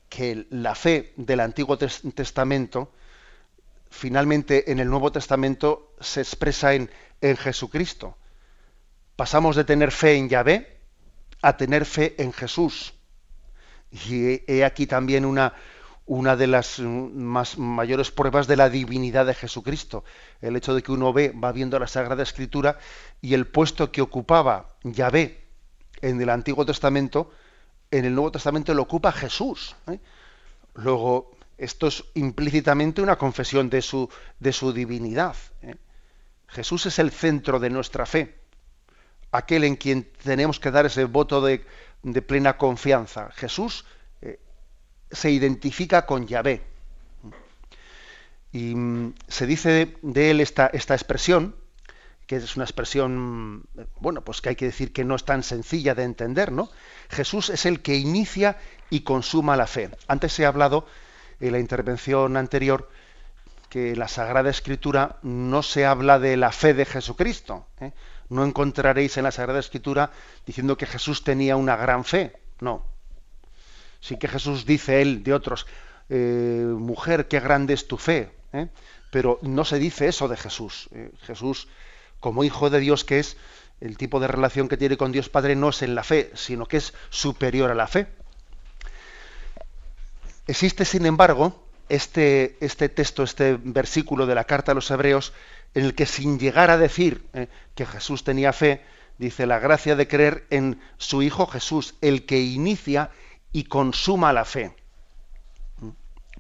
que 0.08 0.46
la 0.50 0.74
fe 0.74 1.12
del 1.16 1.40
Antiguo 1.40 1.78
Testamento, 1.78 2.92
finalmente 3.90 4.70
en 4.70 4.80
el 4.80 4.88
Nuevo 4.88 5.12
Testamento 5.12 5.94
se 6.00 6.20
expresa 6.20 6.74
en, 6.74 6.90
en 7.20 7.36
Jesucristo. 7.36 8.16
Pasamos 9.16 9.56
de 9.56 9.64
tener 9.64 9.92
fe 9.92 10.16
en 10.16 10.28
Yahvé 10.28 10.80
a 11.42 11.56
tener 11.56 11.84
fe 11.84 12.14
en 12.22 12.32
Jesús. 12.32 12.94
Y 13.92 14.42
he 14.50 14.64
aquí 14.64 14.86
también 14.86 15.24
una, 15.24 15.52
una 16.06 16.36
de 16.36 16.46
las 16.46 16.80
más 16.80 17.58
mayores 17.58 18.10
pruebas 18.10 18.46
de 18.46 18.56
la 18.56 18.68
divinidad 18.68 19.26
de 19.26 19.34
Jesucristo. 19.34 20.04
El 20.40 20.56
hecho 20.56 20.74
de 20.74 20.82
que 20.82 20.92
uno 20.92 21.12
ve, 21.12 21.30
va 21.30 21.52
viendo 21.52 21.78
la 21.78 21.86
Sagrada 21.86 22.22
Escritura 22.22 22.78
y 23.20 23.34
el 23.34 23.46
puesto 23.46 23.92
que 23.92 24.02
ocupaba 24.02 24.68
Yahvé 24.82 25.44
en 26.00 26.20
el 26.20 26.30
Antiguo 26.30 26.66
Testamento, 26.66 27.30
en 27.90 28.04
el 28.04 28.14
Nuevo 28.14 28.32
Testamento 28.32 28.74
lo 28.74 28.82
ocupa 28.82 29.12
Jesús. 29.12 29.76
¿eh? 29.86 30.00
Luego, 30.74 31.30
esto 31.58 31.86
es 31.86 32.04
implícitamente 32.14 33.02
una 33.02 33.16
confesión 33.16 33.70
de 33.70 33.82
su, 33.82 34.08
de 34.40 34.52
su 34.52 34.72
divinidad. 34.72 35.36
¿eh? 35.62 35.76
Jesús 36.48 36.86
es 36.86 36.98
el 36.98 37.10
centro 37.10 37.60
de 37.60 37.70
nuestra 37.70 38.04
fe, 38.06 38.38
aquel 39.30 39.64
en 39.64 39.76
quien 39.76 40.10
tenemos 40.22 40.58
que 40.58 40.70
dar 40.70 40.86
ese 40.86 41.04
voto 41.04 41.40
de, 41.40 41.64
de 42.02 42.22
plena 42.22 42.56
confianza. 42.56 43.30
Jesús 43.32 43.84
se 45.12 45.30
identifica 45.30 46.06
con 46.06 46.26
Yahvé. 46.26 46.62
Y 48.50 48.74
mm, 48.74 49.14
se 49.28 49.46
dice 49.46 49.96
de 50.02 50.30
él 50.30 50.40
esta, 50.40 50.66
esta 50.66 50.94
expresión, 50.94 51.54
que 52.26 52.36
es 52.36 52.56
una 52.56 52.64
expresión, 52.64 53.64
bueno, 54.00 54.22
pues 54.22 54.40
que 54.40 54.50
hay 54.50 54.56
que 54.56 54.66
decir 54.66 54.92
que 54.92 55.04
no 55.04 55.14
es 55.14 55.24
tan 55.24 55.42
sencilla 55.42 55.94
de 55.94 56.04
entender, 56.04 56.52
¿no? 56.52 56.70
Jesús 57.10 57.50
es 57.50 57.66
el 57.66 57.80
que 57.80 57.96
inicia 57.96 58.56
y 58.90 59.00
consuma 59.00 59.56
la 59.56 59.66
fe. 59.66 59.90
Antes 60.08 60.38
he 60.38 60.46
hablado 60.46 60.86
en 61.40 61.52
la 61.52 61.58
intervención 61.58 62.36
anterior 62.36 62.88
que 63.68 63.96
la 63.96 64.08
Sagrada 64.08 64.50
Escritura 64.50 65.16
no 65.22 65.62
se 65.62 65.86
habla 65.86 66.18
de 66.18 66.36
la 66.36 66.52
fe 66.52 66.74
de 66.74 66.84
Jesucristo. 66.84 67.66
¿eh? 67.80 67.92
No 68.32 68.44
encontraréis 68.46 69.18
en 69.18 69.24
la 69.24 69.30
Sagrada 69.30 69.60
Escritura 69.60 70.10
diciendo 70.46 70.78
que 70.78 70.86
Jesús 70.86 71.22
tenía 71.22 71.56
una 71.56 71.76
gran 71.76 72.02
fe. 72.04 72.32
No. 72.60 72.82
Sí 74.00 74.16
que 74.16 74.26
Jesús 74.26 74.64
dice 74.64 75.02
él 75.02 75.22
de 75.22 75.34
otros, 75.34 75.66
eh, 76.08 76.64
mujer, 76.66 77.28
qué 77.28 77.40
grande 77.40 77.74
es 77.74 77.86
tu 77.86 77.98
fe. 77.98 78.30
¿eh? 78.54 78.68
Pero 79.10 79.38
no 79.42 79.66
se 79.66 79.78
dice 79.78 80.08
eso 80.08 80.28
de 80.28 80.38
Jesús. 80.38 80.88
¿eh? 80.92 81.10
Jesús, 81.24 81.68
como 82.20 82.42
hijo 82.42 82.70
de 82.70 82.80
Dios 82.80 83.04
que 83.04 83.18
es, 83.18 83.36
el 83.82 83.98
tipo 83.98 84.18
de 84.18 84.28
relación 84.28 84.68
que 84.68 84.78
tiene 84.78 84.96
con 84.96 85.12
Dios 85.12 85.28
Padre 85.28 85.54
no 85.54 85.68
es 85.68 85.82
en 85.82 85.94
la 85.94 86.02
fe, 86.02 86.30
sino 86.34 86.64
que 86.64 86.78
es 86.78 86.94
superior 87.10 87.70
a 87.70 87.74
la 87.74 87.86
fe. 87.86 88.06
Existe, 90.46 90.86
sin 90.86 91.04
embargo, 91.04 91.66
este, 91.90 92.56
este 92.60 92.88
texto, 92.88 93.24
este 93.24 93.58
versículo 93.62 94.24
de 94.24 94.34
la 94.34 94.44
carta 94.44 94.72
a 94.72 94.74
los 94.74 94.90
hebreos, 94.90 95.34
en 95.74 95.84
el 95.84 95.94
que 95.94 96.06
sin 96.06 96.38
llegar 96.38 96.70
a 96.70 96.78
decir 96.78 97.26
que 97.74 97.86
Jesús 97.86 98.24
tenía 98.24 98.52
fe, 98.52 98.82
dice 99.18 99.46
la 99.46 99.58
gracia 99.58 99.96
de 99.96 100.08
creer 100.08 100.46
en 100.50 100.80
su 100.98 101.22
Hijo 101.22 101.46
Jesús, 101.46 101.94
el 102.00 102.26
que 102.26 102.40
inicia 102.40 103.10
y 103.52 103.64
consuma 103.64 104.32
la 104.32 104.44
fe. 104.44 104.74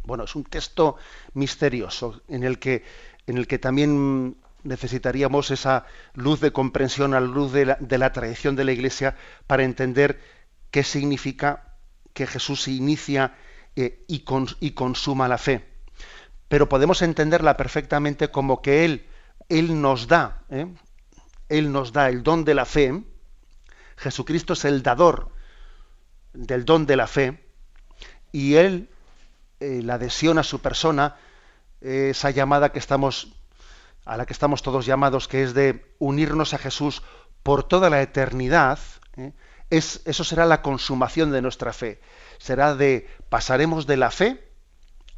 Bueno, 0.04 0.24
es 0.24 0.34
un 0.34 0.44
texto 0.44 0.96
misterioso 1.34 2.22
en 2.28 2.42
el 2.42 2.58
que, 2.58 2.84
en 3.26 3.38
el 3.38 3.46
que 3.46 3.58
también 3.58 4.36
necesitaríamos 4.64 5.50
esa 5.50 5.86
luz 6.14 6.40
de 6.40 6.52
comprensión 6.52 7.14
a 7.14 7.20
la 7.20 7.26
luz 7.26 7.52
de 7.52 7.66
la, 7.66 8.12
tradición 8.12 8.56
de 8.56 8.64
la 8.64 8.72
Iglesia 8.72 9.16
para 9.46 9.64
entender 9.64 10.20
qué 10.70 10.82
significa 10.82 11.76
que 12.12 12.26
Jesús 12.26 12.68
inicia 12.68 13.34
eh, 13.76 14.04
y, 14.06 14.20
consuma 14.72 15.28
la 15.28 15.38
fe. 15.38 15.64
Pero 16.48 16.68
podemos 16.68 17.02
entenderla 17.02 17.56
perfectamente 17.56 18.30
como 18.30 18.60
que 18.60 18.84
Él, 18.84 19.06
Él 19.48 19.80
nos 19.80 20.08
da, 20.08 20.42
¿eh? 20.50 20.66
Él 21.48 21.72
nos 21.72 21.92
da 21.92 22.08
el 22.08 22.22
don 22.22 22.44
de 22.44 22.54
la 22.54 22.64
fe. 22.64 23.04
Jesucristo 23.96 24.54
es 24.54 24.64
el 24.64 24.82
dador 24.82 25.30
del 26.32 26.64
don 26.64 26.86
de 26.86 26.96
la 26.96 27.06
fe 27.06 27.46
y 28.32 28.54
Él, 28.54 28.88
eh, 29.60 29.82
la 29.82 29.94
adhesión 29.94 30.38
a 30.38 30.42
su 30.42 30.60
persona, 30.60 31.16
esa 31.80 32.30
llamada 32.30 32.72
que 32.72 32.78
estamos 32.78 33.34
a 34.04 34.16
la 34.16 34.26
que 34.26 34.32
estamos 34.32 34.62
todos 34.62 34.86
llamados, 34.86 35.28
que 35.28 35.42
es 35.42 35.54
de 35.54 35.94
unirnos 35.98 36.54
a 36.54 36.58
Jesús 36.58 37.02
por 37.42 37.64
toda 37.64 37.90
la 37.90 38.02
eternidad, 38.02 38.78
¿eh? 39.16 39.32
es, 39.70 40.02
eso 40.04 40.24
será 40.24 40.46
la 40.46 40.62
consumación 40.62 41.30
de 41.30 41.42
nuestra 41.42 41.72
fe. 41.72 42.00
Será 42.38 42.74
de, 42.74 43.08
pasaremos 43.28 43.86
de 43.86 43.96
la 43.96 44.10
fe 44.10 44.52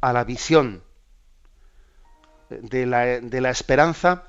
a 0.01 0.13
la 0.13 0.23
visión, 0.23 0.83
de 2.49 2.85
la, 2.85 3.49
esperanza 3.49 4.23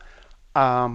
a 0.54 0.88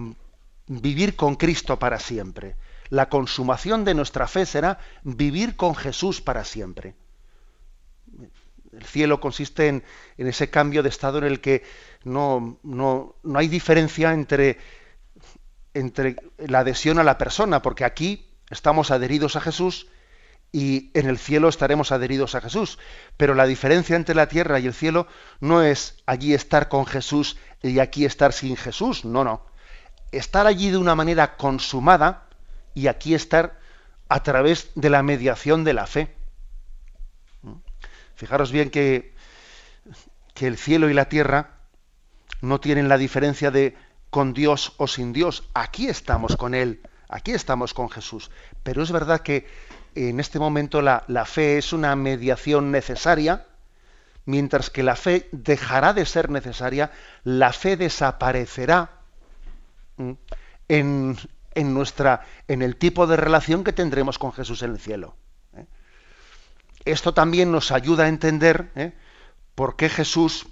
vivir 0.68 1.16
con 1.16 1.36
Cristo 1.36 1.78
para 1.78 2.00
siempre. 2.00 2.56
La 2.90 3.10
consumación 3.10 3.86
de 3.86 3.94
nuestra 3.94 4.28
fe 4.28 4.46
será 4.46 4.80
vivir 5.04 5.56
con 5.56 5.76
Jesús 5.76 6.22
para 6.22 6.44
siempre. 6.44 6.96
El 8.72 8.86
cielo 8.86 9.20
consiste 9.20 9.68
en, 9.68 9.84
ese 10.18 10.50
cambio 10.50 10.84
de 10.84 10.90
estado 10.90 11.18
en 11.20 11.26
el 11.26 11.42
que 11.42 11.64
no, 12.04 12.58
no, 12.64 13.16
no 13.24 13.40
hay 13.40 13.48
diferencia 13.48 14.14
entre, 14.14 14.58
entre 15.74 16.16
la 16.38 16.60
adhesión 16.60 17.00
a 17.00 17.04
la 17.04 17.18
persona, 17.18 17.62
porque 17.62 17.86
aquí 17.86 18.30
estamos 18.50 18.92
adheridos 18.92 19.36
a 19.36 19.42
Jesús 19.42 19.88
y 20.52 20.92
en 20.94 21.08
el 21.08 21.18
cielo 21.18 21.48
estaremos 21.48 21.92
adheridos 21.92 22.36
a 22.36 22.42
Jesús. 22.42 22.78
Pero 23.18 23.36
la 23.36 23.46
diferencia 23.46 23.96
entre 23.96 24.16
la 24.16 24.28
tierra 24.28 24.60
y 24.60 24.68
el 24.68 24.74
cielo 24.74 25.08
no 25.40 25.62
es 25.62 26.02
allí 26.06 26.34
estar 26.34 26.68
con 26.68 26.86
Jesús 26.86 27.38
y 27.62 27.80
aquí 27.80 28.06
estar 28.06 28.34
sin 28.34 28.58
Jesús, 28.58 29.06
no, 29.06 29.24
no. 29.24 29.46
Estar 30.12 30.48
allí 30.48 30.70
de 30.70 30.78
una 30.78 30.96
manera 30.96 31.38
consumada 31.38 32.28
y 32.74 32.88
aquí 32.88 33.14
estar 33.14 33.60
a 34.10 34.24
través 34.24 34.72
de 34.76 34.90
la 34.90 35.04
mediación 35.04 35.64
de 35.64 35.74
la 35.74 35.88
fe. 35.88 36.14
Fijaros 38.16 38.52
bien 38.52 38.70
que, 38.70 39.16
que 40.34 40.48
el 40.48 40.58
cielo 40.58 40.90
y 40.90 40.94
la 40.94 41.06
tierra 41.06 41.58
no 42.42 42.60
tienen 42.60 42.90
la 42.90 42.98
diferencia 42.98 43.52
de 43.52 43.76
con 44.10 44.34
Dios 44.34 44.74
o 44.78 44.88
sin 44.88 45.14
Dios. 45.14 45.50
Aquí 45.54 45.88
estamos 45.88 46.36
con 46.36 46.54
Él, 46.54 46.82
aquí 47.08 47.32
estamos 47.32 47.74
con 47.74 47.90
Jesús. 47.90 48.30
Pero 48.64 48.84
es 48.84 48.92
verdad 48.92 49.22
que 49.22 49.48
en 49.96 50.20
este 50.20 50.40
momento 50.40 50.82
la, 50.82 51.26
fe 51.26 51.58
es 51.58 51.74
una 51.74 51.96
mediación 51.96 52.72
necesaria, 52.72 53.46
mientras 54.26 54.70
que 54.70 54.84
la 54.84 54.96
fe 54.96 55.28
dejará 55.32 55.94
de 55.94 56.06
ser 56.06 56.30
necesaria, 56.30 56.92
la 57.24 57.54
fe 57.54 57.78
desaparecerá 57.78 58.92
en, 60.68 61.18
en, 61.54 61.74
nuestra, 61.74 62.26
en 62.48 62.62
el 62.62 62.78
tipo 62.78 63.08
de 63.08 63.18
relación 63.18 63.64
que 63.64 63.74
tendremos 63.74 64.18
con 64.18 64.32
Jesús 64.34 64.64
en 64.64 64.72
el 64.72 64.80
cielo. 64.80 65.16
Esto 66.86 67.14
también 67.14 67.52
nos 67.52 67.72
ayuda 67.72 68.06
a 68.06 68.08
entender 68.08 68.72
¿eh? 68.76 68.94
por 69.54 69.76
qué 69.76 69.88
Jesús, 69.90 70.48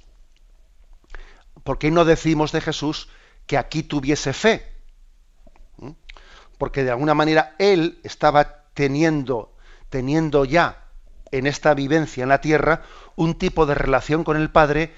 por 1.64 1.80
qué 1.80 1.90
no 1.90 2.06
decimos 2.06 2.52
de 2.52 2.62
Jesús 2.62 3.10
que 3.48 3.58
aquí 3.58 3.84
tuviese 3.84 4.34
fe. 4.34 4.66
Porque 6.58 6.84
de 6.84 6.92
alguna 6.92 7.14
manera 7.14 7.56
él 7.58 8.00
estaba 8.04 8.66
teniendo, 8.80 9.51
teniendo 9.89 10.45
ya 10.45 10.86
en 11.32 11.47
esta 11.47 11.73
vivencia 11.73 12.23
en 12.23 12.30
la 12.30 12.39
tierra 12.39 12.84
un 13.17 13.36
tipo 13.36 13.65
de 13.65 13.75
relación 13.75 14.23
con 14.23 14.38
el 14.38 14.51
Padre, 14.51 14.95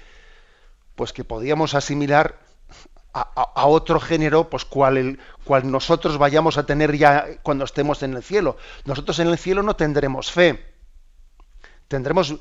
pues 0.94 1.12
que 1.12 1.24
podíamos 1.24 1.74
asimilar 1.74 2.38
a, 3.12 3.66
otro 3.66 3.98
género, 3.98 4.48
pues 4.48 4.64
cual, 4.64 4.98
el, 4.98 5.18
cual 5.42 5.68
nosotros 5.68 6.16
vayamos 6.16 6.58
a 6.58 6.64
tener 6.64 6.96
ya 6.96 7.42
cuando 7.42 7.64
estemos 7.64 8.04
en 8.04 8.14
el 8.14 8.22
cielo. 8.22 8.56
Nosotros 8.84 9.18
en 9.18 9.26
el 9.26 9.36
cielo 9.36 9.64
no 9.64 9.74
tendremos 9.74 10.30
fe 10.30 10.64
tendremos, 11.88 12.36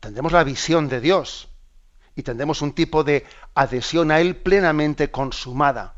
tendremos 0.00 0.32
la 0.32 0.42
visión 0.42 0.88
de 0.88 1.00
Dios 1.00 1.48
y 2.16 2.24
tendremos 2.24 2.60
un 2.60 2.72
tipo 2.72 3.04
de 3.04 3.24
adhesión 3.54 4.10
a 4.10 4.18
Él 4.18 4.34
plenamente 4.34 5.12
consumada. 5.12 5.94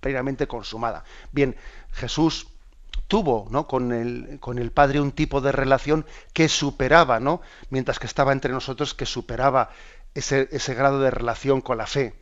Plenamente 0.00 0.48
consumada. 0.48 1.04
Bien, 1.32 1.54
Jesús 1.92 2.48
tuvo 3.08 3.48
¿no? 3.50 3.66
con, 3.66 3.92
el, 3.92 4.38
con 4.38 4.58
el 4.58 4.70
Padre 4.70 5.00
un 5.00 5.12
tipo 5.12 5.40
de 5.40 5.50
relación 5.50 6.06
que 6.32 6.48
superaba, 6.48 7.18
¿no? 7.18 7.40
mientras 7.70 7.98
que 7.98 8.06
estaba 8.06 8.32
entre 8.32 8.52
nosotros, 8.52 8.94
que 8.94 9.06
superaba 9.06 9.70
ese, 10.14 10.48
ese 10.52 10.74
grado 10.74 11.00
de 11.00 11.10
relación 11.10 11.60
con 11.60 11.78
la 11.78 11.86
fe 11.86 12.14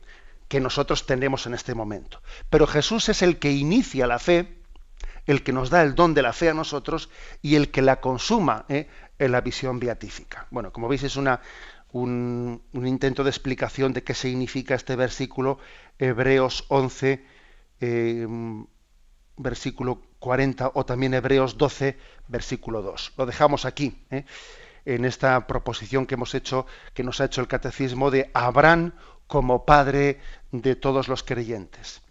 que 0.47 0.59
nosotros 0.61 1.05
tenemos 1.05 1.45
en 1.45 1.53
este 1.53 1.75
momento. 1.75 2.21
Pero 2.49 2.67
Jesús 2.67 3.09
es 3.09 3.21
el 3.21 3.37
que 3.37 3.51
inicia 3.51 4.07
la 4.07 4.17
fe, 4.17 4.61
el 5.25 5.43
que 5.43 5.51
nos 5.51 5.69
da 5.69 5.83
el 5.83 5.93
don 5.93 6.13
de 6.13 6.21
la 6.21 6.31
fe 6.31 6.49
a 6.49 6.53
nosotros 6.53 7.09
y 7.41 7.55
el 7.55 7.69
que 7.69 7.81
la 7.81 7.99
consuma 7.99 8.65
¿eh? 8.69 8.87
en 9.19 9.33
la 9.33 9.41
visión 9.41 9.79
beatífica. 9.79 10.47
Bueno, 10.51 10.71
como 10.71 10.87
veis 10.87 11.03
es 11.03 11.17
una, 11.17 11.41
un, 11.91 12.61
intento 12.73 13.25
de 13.25 13.29
explicación 13.29 13.91
de 13.91 14.03
qué 14.03 14.13
significa 14.13 14.73
este 14.73 14.95
versículo, 14.95 15.59
Hebreos 15.99 16.63
11, 16.69 17.25
eh, 17.81 18.27
versículo 19.35 20.06
40, 20.19 20.71
o 20.73 20.85
también 20.85 21.13
Hebreos 21.13 21.57
12, 21.57 21.97
versículo 22.27 22.81
2. 22.81 23.13
Lo 23.17 23.25
dejamos 23.25 23.65
aquí, 23.65 23.97
¿eh? 24.11 24.25
en 24.85 25.05
esta 25.05 25.47
proposición 25.47 26.05
que 26.05 26.15
hemos 26.15 26.33
hecho, 26.33 26.65
que 26.93 27.03
nos 27.03 27.19
ha 27.19 27.25
hecho 27.25 27.41
el 27.41 27.47
catecismo 27.47 28.09
de 28.09 28.31
Abraham 28.33 28.93
como 29.27 29.65
padre 29.65 30.19
de 30.51 30.75
todos 30.75 31.07
los 31.07 31.23
creyentes. 31.23 32.01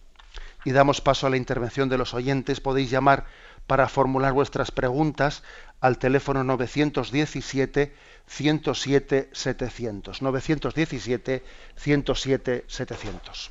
Y 0.65 0.73
damos 0.73 1.01
paso 1.01 1.27
a 1.27 1.31
la 1.31 1.37
intervención 1.37 1.89
de 1.89 1.97
los 1.97 2.13
oyentes. 2.13 2.61
Podéis 2.61 2.91
llamar 2.91 3.25
para 3.67 3.89
formular 3.89 4.33
vuestras 4.33 4.71
preguntas 4.71 5.43
al 5.81 5.99
teléfono 5.99 6.45
917 6.45 7.95
107 8.27 9.31
700. 9.33 10.23
917 10.23 11.45
107 11.77 12.65
700. 12.67 13.51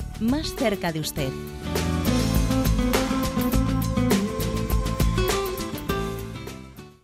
más 0.21 0.55
cerca 0.55 0.91
de 0.91 0.99
usted. 0.99 1.29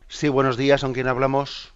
Sí, 0.08 0.30
buenos 0.30 0.58
días, 0.58 0.82
¿con 0.82 0.94
quién 0.94 1.08
hablamos? 1.08 1.74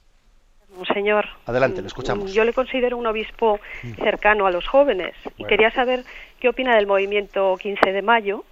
señor. 0.93 1.27
Adelante, 1.45 1.81
le 1.81 1.87
escuchamos. 1.87 2.33
Yo 2.33 2.43
le 2.43 2.53
considero 2.53 2.97
un 2.97 3.05
obispo 3.05 3.59
cercano 3.97 4.47
a 4.47 4.51
los 4.51 4.67
jóvenes 4.67 5.13
y 5.37 5.45
quería 5.45 5.71
saber 5.71 6.03
qué 6.39 6.49
opina 6.49 6.75
del 6.75 6.87
movimiento 6.87 7.55
15 7.59 7.91
de 7.91 8.01
mayo 8.01 8.43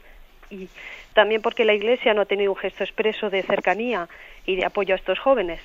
y 0.50 0.70
también 1.14 1.42
porque 1.42 1.66
la 1.66 1.74
Iglesia 1.74 2.14
no 2.14 2.22
ha 2.22 2.26
tenido 2.26 2.52
un 2.52 2.58
gesto 2.58 2.84
expreso 2.84 3.30
de 3.30 3.44
cercanía 3.44 4.08
y 4.46 4.56
de 4.56 4.66
apoyo 4.66 4.94
a 4.94 4.98
estos 4.98 5.20
jóvenes. 5.20 5.60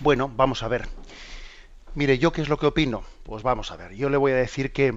Bueno, 0.00 0.30
vamos 0.34 0.62
a 0.62 0.68
ver. 0.68 0.82
Mire, 1.94 2.18
¿yo 2.18 2.32
qué 2.32 2.42
es 2.42 2.48
lo 2.48 2.58
que 2.58 2.66
opino? 2.66 3.04
Pues 3.22 3.42
vamos 3.42 3.70
a 3.70 3.76
ver. 3.76 3.94
Yo 3.94 4.08
le 4.10 4.16
voy 4.16 4.32
a 4.32 4.36
decir 4.36 4.72
que, 4.72 4.94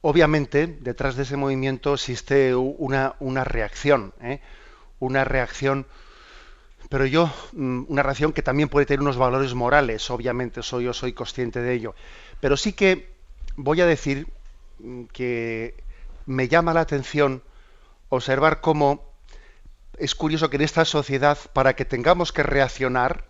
obviamente, 0.00 0.66
detrás 0.66 1.16
de 1.16 1.22
ese 1.22 1.36
movimiento 1.36 1.94
existe 1.94 2.54
una, 2.54 3.14
una 3.20 3.44
reacción, 3.44 4.12
¿eh? 4.20 4.40
una 4.98 5.24
reacción, 5.24 5.86
pero 6.88 7.06
yo, 7.06 7.32
mm, 7.52 7.84
una 7.88 8.02
reacción 8.02 8.32
que 8.32 8.42
también 8.42 8.68
puede 8.68 8.86
tener 8.86 9.00
unos 9.00 9.16
valores 9.16 9.54
morales, 9.54 10.10
obviamente, 10.10 10.62
soy, 10.62 10.84
yo 10.84 10.92
soy 10.92 11.12
consciente 11.12 11.60
de 11.60 11.72
ello. 11.72 11.94
Pero 12.40 12.56
sí 12.56 12.72
que 12.72 13.12
voy 13.56 13.80
a 13.80 13.86
decir 13.86 14.26
mm, 14.78 15.04
que 15.04 15.74
me 16.26 16.48
llama 16.48 16.74
la 16.74 16.80
atención 16.80 17.42
observar 18.08 18.60
cómo 18.60 19.10
es 19.98 20.14
curioso 20.14 20.50
que 20.50 20.56
en 20.56 20.62
esta 20.62 20.84
sociedad, 20.84 21.38
para 21.52 21.74
que 21.76 21.84
tengamos 21.84 22.32
que 22.32 22.42
reaccionar, 22.42 23.28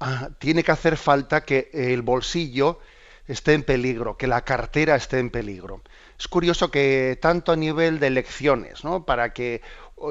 ah, 0.00 0.30
tiene 0.38 0.62
que 0.62 0.72
hacer 0.72 0.96
falta 0.96 1.44
que 1.44 1.70
el 1.72 2.02
bolsillo 2.02 2.78
esté 3.26 3.54
en 3.54 3.62
peligro, 3.62 4.16
que 4.16 4.26
la 4.26 4.42
cartera 4.44 4.96
esté 4.96 5.18
en 5.18 5.30
peligro. 5.30 5.82
Es 6.18 6.28
curioso 6.28 6.70
que 6.70 7.18
tanto 7.20 7.52
a 7.52 7.56
nivel 7.56 8.00
de 8.00 8.08
elecciones, 8.08 8.84
¿no? 8.84 9.04
Para 9.04 9.32
que 9.32 9.62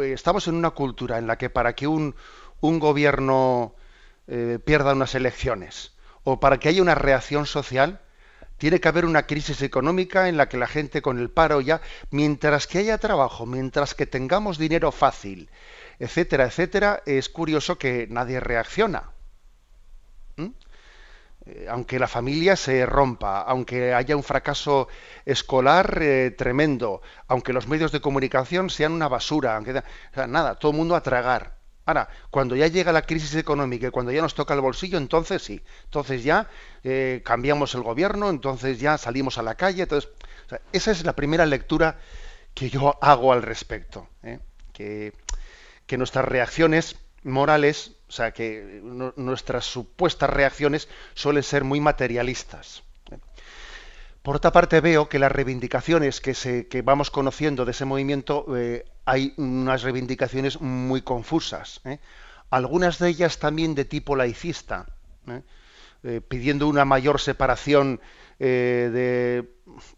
estamos 0.02 0.48
en 0.48 0.56
una 0.56 0.72
cultura 0.72 1.18
en 1.18 1.28
la 1.28 1.38
que 1.38 1.50
para 1.50 1.74
que 1.74 1.88
un, 1.88 2.16
un 2.62 2.80
gobierno 2.80 3.76
eh, 4.28 4.60
pierda 4.64 4.94
unas 4.94 5.16
elecciones 5.16 5.94
o 6.24 6.40
para 6.40 6.58
que 6.58 6.70
haya 6.70 6.82
una 6.82 6.96
reacción 6.96 7.46
social, 7.46 8.00
tiene 8.58 8.80
que 8.80 8.88
haber 8.88 9.06
una 9.06 9.28
crisis 9.28 9.62
económica 9.62 10.30
en 10.30 10.38
la 10.38 10.48
que 10.48 10.58
la 10.58 10.68
gente 10.68 11.02
con 11.02 11.20
el 11.20 11.30
paro 11.30 11.60
ya, 11.60 11.82
mientras 12.12 12.68
que 12.68 12.78
haya 12.78 12.98
trabajo, 12.98 13.46
mientras 13.46 13.94
que 13.94 14.06
tengamos 14.06 14.58
dinero 14.58 14.92
fácil, 14.94 15.50
etcétera, 16.00 16.46
etcétera, 16.46 17.04
es 17.06 17.28
curioso 17.28 17.78
que 17.78 18.08
nadie 18.10 18.40
reacciona. 18.40 19.12
¿Mm? 20.38 20.48
Eh, 21.46 21.68
aunque 21.70 22.00
la 22.00 22.08
familia 22.08 22.56
se 22.56 22.86
rompa, 22.86 23.42
aunque 23.42 23.94
haya 23.94 24.16
un 24.16 24.24
fracaso 24.24 24.88
escolar 25.26 26.00
eh, 26.02 26.32
tremendo, 26.32 27.02
aunque 27.28 27.54
los 27.54 27.68
medios 27.68 27.92
de 27.92 28.02
comunicación 28.02 28.70
sean 28.70 28.94
una 28.94 29.08
basura, 29.08 29.56
aunque 29.58 29.84
nada, 30.28 30.56
todo 30.56 30.72
el 30.72 30.78
mundo 30.78 30.96
a 30.96 31.04
tragar. 31.04 31.58
Ahora, 31.86 32.08
cuando 32.30 32.56
ya 32.56 32.68
llega 32.68 32.94
la 32.94 33.02
crisis 33.02 33.36
económica 33.36 33.88
y 33.88 33.92
cuando 33.92 34.12
ya 34.14 34.22
nos 34.22 34.36
toca 34.36 34.54
el 34.54 34.62
bolsillo, 34.62 34.98
entonces 34.98 35.42
sí, 35.42 35.62
entonces 35.84 36.24
ya 36.24 36.48
eh, 36.84 37.22
cambiamos 37.26 37.76
el 37.76 37.82
gobierno, 37.82 38.30
entonces 38.30 38.80
ya 38.80 38.98
salimos 38.98 39.38
a 39.38 39.44
la 39.44 39.56
calle. 39.56 39.84
Entonces, 39.84 40.10
esa 40.72 40.92
es 40.92 41.04
la 41.04 41.14
primera 41.14 41.46
lectura 41.46 42.00
que 42.54 42.70
yo 42.70 42.98
hago 43.02 43.34
al 43.34 43.42
respecto. 43.42 44.08
¿eh? 44.24 44.40
Que, 44.72 45.14
nuestras 45.98 46.26
reacciones 46.26 46.96
morales, 47.22 47.92
o 48.14 48.16
sea, 48.16 48.32
que 48.32 48.80
nuestras 49.16 49.66
supuestas 49.66 50.30
reacciones 50.30 50.88
suelen 51.16 51.42
ser 51.42 51.64
muy 51.64 51.82
materialistas. 51.82 52.84
Por 54.22 54.36
otra 54.36 54.52
parte, 54.52 54.82
veo 54.82 55.10
que 55.10 55.18
las 55.18 55.32
reivindicaciones 55.32 56.22
que, 56.22 56.36
se, 56.36 56.68
que 56.68 56.84
vamos 56.84 57.10
conociendo 57.10 57.66
de 57.66 57.72
ese 57.72 57.86
movimiento, 57.86 58.46
eh, 58.56 58.86
hay 59.06 59.34
unas 59.38 59.82
reivindicaciones 59.82 60.62
muy 60.62 61.02
confusas. 61.02 61.82
¿eh? 61.86 61.98
Algunas 62.52 63.00
de 63.00 63.10
ellas 63.10 63.40
también 63.40 63.74
de 63.74 63.84
tipo 63.84 64.16
laicista, 64.16 64.86
¿eh? 65.28 66.22
pidiendo 66.22 66.68
una 66.68 66.86
mayor 66.86 67.20
separación 67.20 68.00
de, 68.38 69.50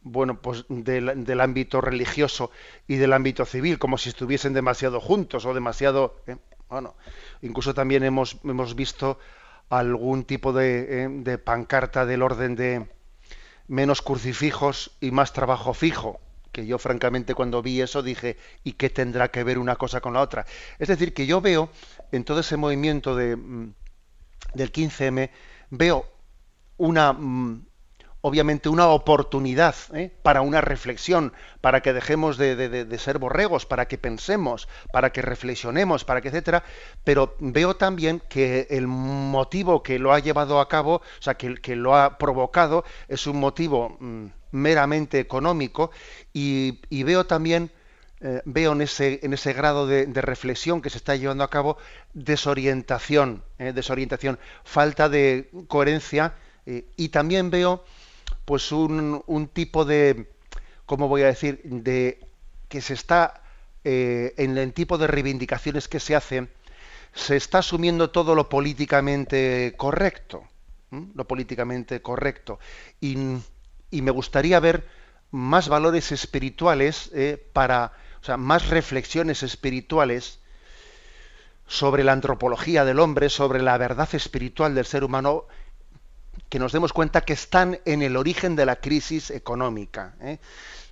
bueno, 0.03 0.39
pues 0.39 0.63
del, 0.70 1.41
ámbito 1.41 1.82
religioso 1.82 2.51
y 2.88 2.95
del 2.95 3.11
ámbito 3.11 3.43
civil, 3.43 3.78
como 3.78 3.97
si 3.97 4.09
estuviesen 4.09 4.53
demasiado 4.53 5.01
juntos 5.01 5.45
o 5.45 5.53
demasiado. 5.53 6.22
Bueno, 6.70 6.95
incluso 7.42 7.74
también 7.74 8.04
hemos, 8.04 8.38
hemos 8.44 8.76
visto 8.76 9.20
algún 9.70 10.26
tipo 10.26 10.54
de 10.54 11.42
pancarta 11.44 12.06
del 12.06 12.22
orden 12.22 12.56
de 12.56 12.88
menos 13.68 14.02
crucifijos 14.02 14.92
y 15.02 15.12
más 15.12 15.34
trabajo 15.34 15.74
fijo, 15.74 16.20
que 16.52 16.66
yo 16.66 16.78
francamente 16.78 17.34
cuando 17.34 17.62
vi 17.62 17.82
eso 17.82 18.02
dije, 18.02 18.38
¿y 18.64 18.74
qué 18.74 18.90
tendrá 18.90 19.30
que 19.30 19.44
ver 19.44 19.58
una 19.58 19.76
cosa 19.76 20.02
con 20.02 20.14
la 20.14 20.22
otra? 20.22 20.46
Es 20.80 20.88
decir, 20.88 21.14
que 21.14 21.26
yo 21.26 21.42
veo 21.42 21.70
en 22.12 22.24
todo 22.24 22.40
ese 22.40 22.58
movimiento 22.58 23.16
de, 23.16 23.36
mm, 23.36 23.74
del 24.54 24.72
15M, 24.72 25.32
veo 25.70 26.06
una, 26.78 27.14
mm, 27.14 27.66
obviamente 28.28 28.69
una 28.69 28.88
oportunidad 28.88 29.76
¿eh? 29.93 30.11
para 30.23 30.41
una 30.41 30.59
reflexión, 30.59 31.32
para 31.61 31.82
que 31.82 31.93
dejemos 31.93 32.38
de, 32.38 32.97
ser 32.97 33.19
borregos, 33.19 33.67
para 33.67 33.88
que 33.88 33.99
pensemos, 33.99 34.67
para 34.91 35.11
que 35.11 35.21
reflexionemos, 35.21 36.05
para 36.05 36.21
que 36.21 36.30
etcétera. 36.30 36.63
Pero 37.03 37.36
veo 37.38 37.76
también 37.76 38.23
que 38.28 38.65
el 38.71 38.88
motivo 38.88 39.84
que 39.84 39.99
lo 39.99 40.11
ha 40.11 40.17
llevado 40.17 40.59
a 40.59 40.67
cabo, 40.67 40.95
o 40.95 41.21
sea, 41.21 41.36
que, 41.36 41.53
que 41.57 41.76
lo 41.76 41.95
ha 41.95 42.17
provocado, 42.17 42.84
es 43.07 43.28
un 43.28 43.39
motivo 43.39 43.95
mm, 43.99 44.26
meramente 44.49 45.19
económico 45.19 45.91
y, 46.34 46.80
veo 47.03 47.28
también 47.28 47.69
eh, 48.21 48.41
veo 48.45 48.71
en 48.71 48.82
ese, 48.82 49.19
en 49.21 49.34
ese 49.34 49.53
grado 49.53 49.86
de, 49.86 50.07
reflexión 50.15 50.82
que 50.82 50.89
se 50.89 50.97
está 50.97 51.15
llevando 51.15 51.43
a 51.43 51.51
cabo 51.51 51.78
desorientación, 52.15 53.43
¿eh? 53.59 53.71
desorientación, 53.71 54.39
falta 54.63 55.09
de 55.09 55.51
coherencia 55.67 56.34
y 56.97 57.09
también 57.09 57.51
veo 57.51 57.86
pues 58.45 58.71
un, 58.71 59.23
un 59.26 59.47
tipo 59.47 59.86
de, 59.86 60.30
¿cómo 60.86 61.07
voy 61.07 61.23
a 61.23 61.28
decir?, 61.28 61.61
de 61.63 62.19
que 62.69 62.82
se 62.82 62.93
está 62.93 63.41
eh, 63.84 64.34
en 64.38 64.57
el 64.57 64.73
tipo 64.73 64.97
de 64.97 65.07
reivindicaciones 65.07 65.88
que 65.88 65.99
se 65.99 66.15
hacen, 66.15 66.49
se 67.13 67.36
está 67.36 67.59
asumiendo 67.59 68.09
todo 68.09 68.36
lo 68.36 68.49
políticamente 68.49 69.73
correcto, 69.78 70.43
lo 70.91 71.28
políticamente 71.28 72.01
correcto, 72.01 72.59
y, 72.99 73.17
y, 73.91 74.01
me 74.01 74.11
gustaría 74.11 74.59
ver 74.59 74.88
más 75.32 75.69
valores 75.69 76.11
espirituales 76.11 77.09
eh, 77.13 77.43
para, 77.53 77.93
o 78.21 78.26
sea, 78.26 78.38
más 78.38 78.69
reflexiones 78.69 79.43
espirituales 79.43 80.39
sobre 81.67 82.03
la 82.03 82.13
antropología 82.13 82.86
del 82.86 82.99
hombre, 82.99 83.30
sobre 83.30 83.61
la 83.61 83.78
verdad 83.78 84.09
espiritual 84.13 84.76
del 84.76 84.86
ser 84.86 85.03
humano 85.03 85.45
que 86.50 86.60
nos 86.60 86.72
demos 86.72 86.94
cuenta 86.94 87.22
que 87.22 87.34
están 87.34 87.80
en 87.86 88.02
el 88.02 88.18
origen 88.18 88.56
de 88.56 88.66
la 88.66 88.78
crisis 88.78 89.32
económica. 89.32 90.16
¿eh? 90.22 90.40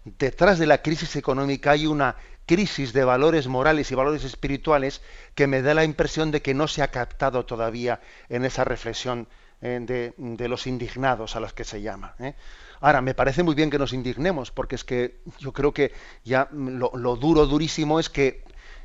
Detrás 0.03 0.59
de 0.59 0.67
la 0.67 0.81
crisis 0.81 1.15
económica 1.15 1.71
hay 1.71 1.87
una 1.87 2.15
crisis 2.45 2.91
de 2.91 3.05
valores 3.05 3.47
morales 3.47 3.91
y 3.91 3.95
valores 3.95 4.23
espirituales 4.23 5.01
que 5.35 5.47
me 5.47 5.61
da 5.61 5.73
la 5.73 5.85
impresión 5.85 6.31
de 6.31 6.41
que 6.41 6.53
no 6.53 6.67
se 6.67 6.81
ha 6.81 6.89
captado 6.89 7.45
todavía 7.45 8.01
en 8.27 8.43
esa 8.43 8.65
reflexión 8.65 9.27
eh, 9.61 10.13
de, 10.17 10.47
los 10.49 10.67
indignados 10.67 11.35
a 11.35 11.39
los 11.39 11.53
que 11.53 11.63
se 11.63 11.81
llama. 11.81 12.15
¿eh? 12.19 12.33
Ahora, 12.81 13.01
me 13.01 13.13
parece 13.13 13.43
muy 13.43 13.55
bien 13.55 13.69
que 13.69 13.79
nos 13.79 13.93
indignemos, 13.93 14.51
porque 14.51 14.75
es 14.75 14.83
que 14.83 15.21
yo 15.39 15.53
creo 15.53 15.73
que 15.73 15.93
ya 16.25 16.49
lo, 16.51 16.89
duro, 17.15 17.45
durísimo 17.45 17.97
es 18.01 18.09
que, 18.09 18.43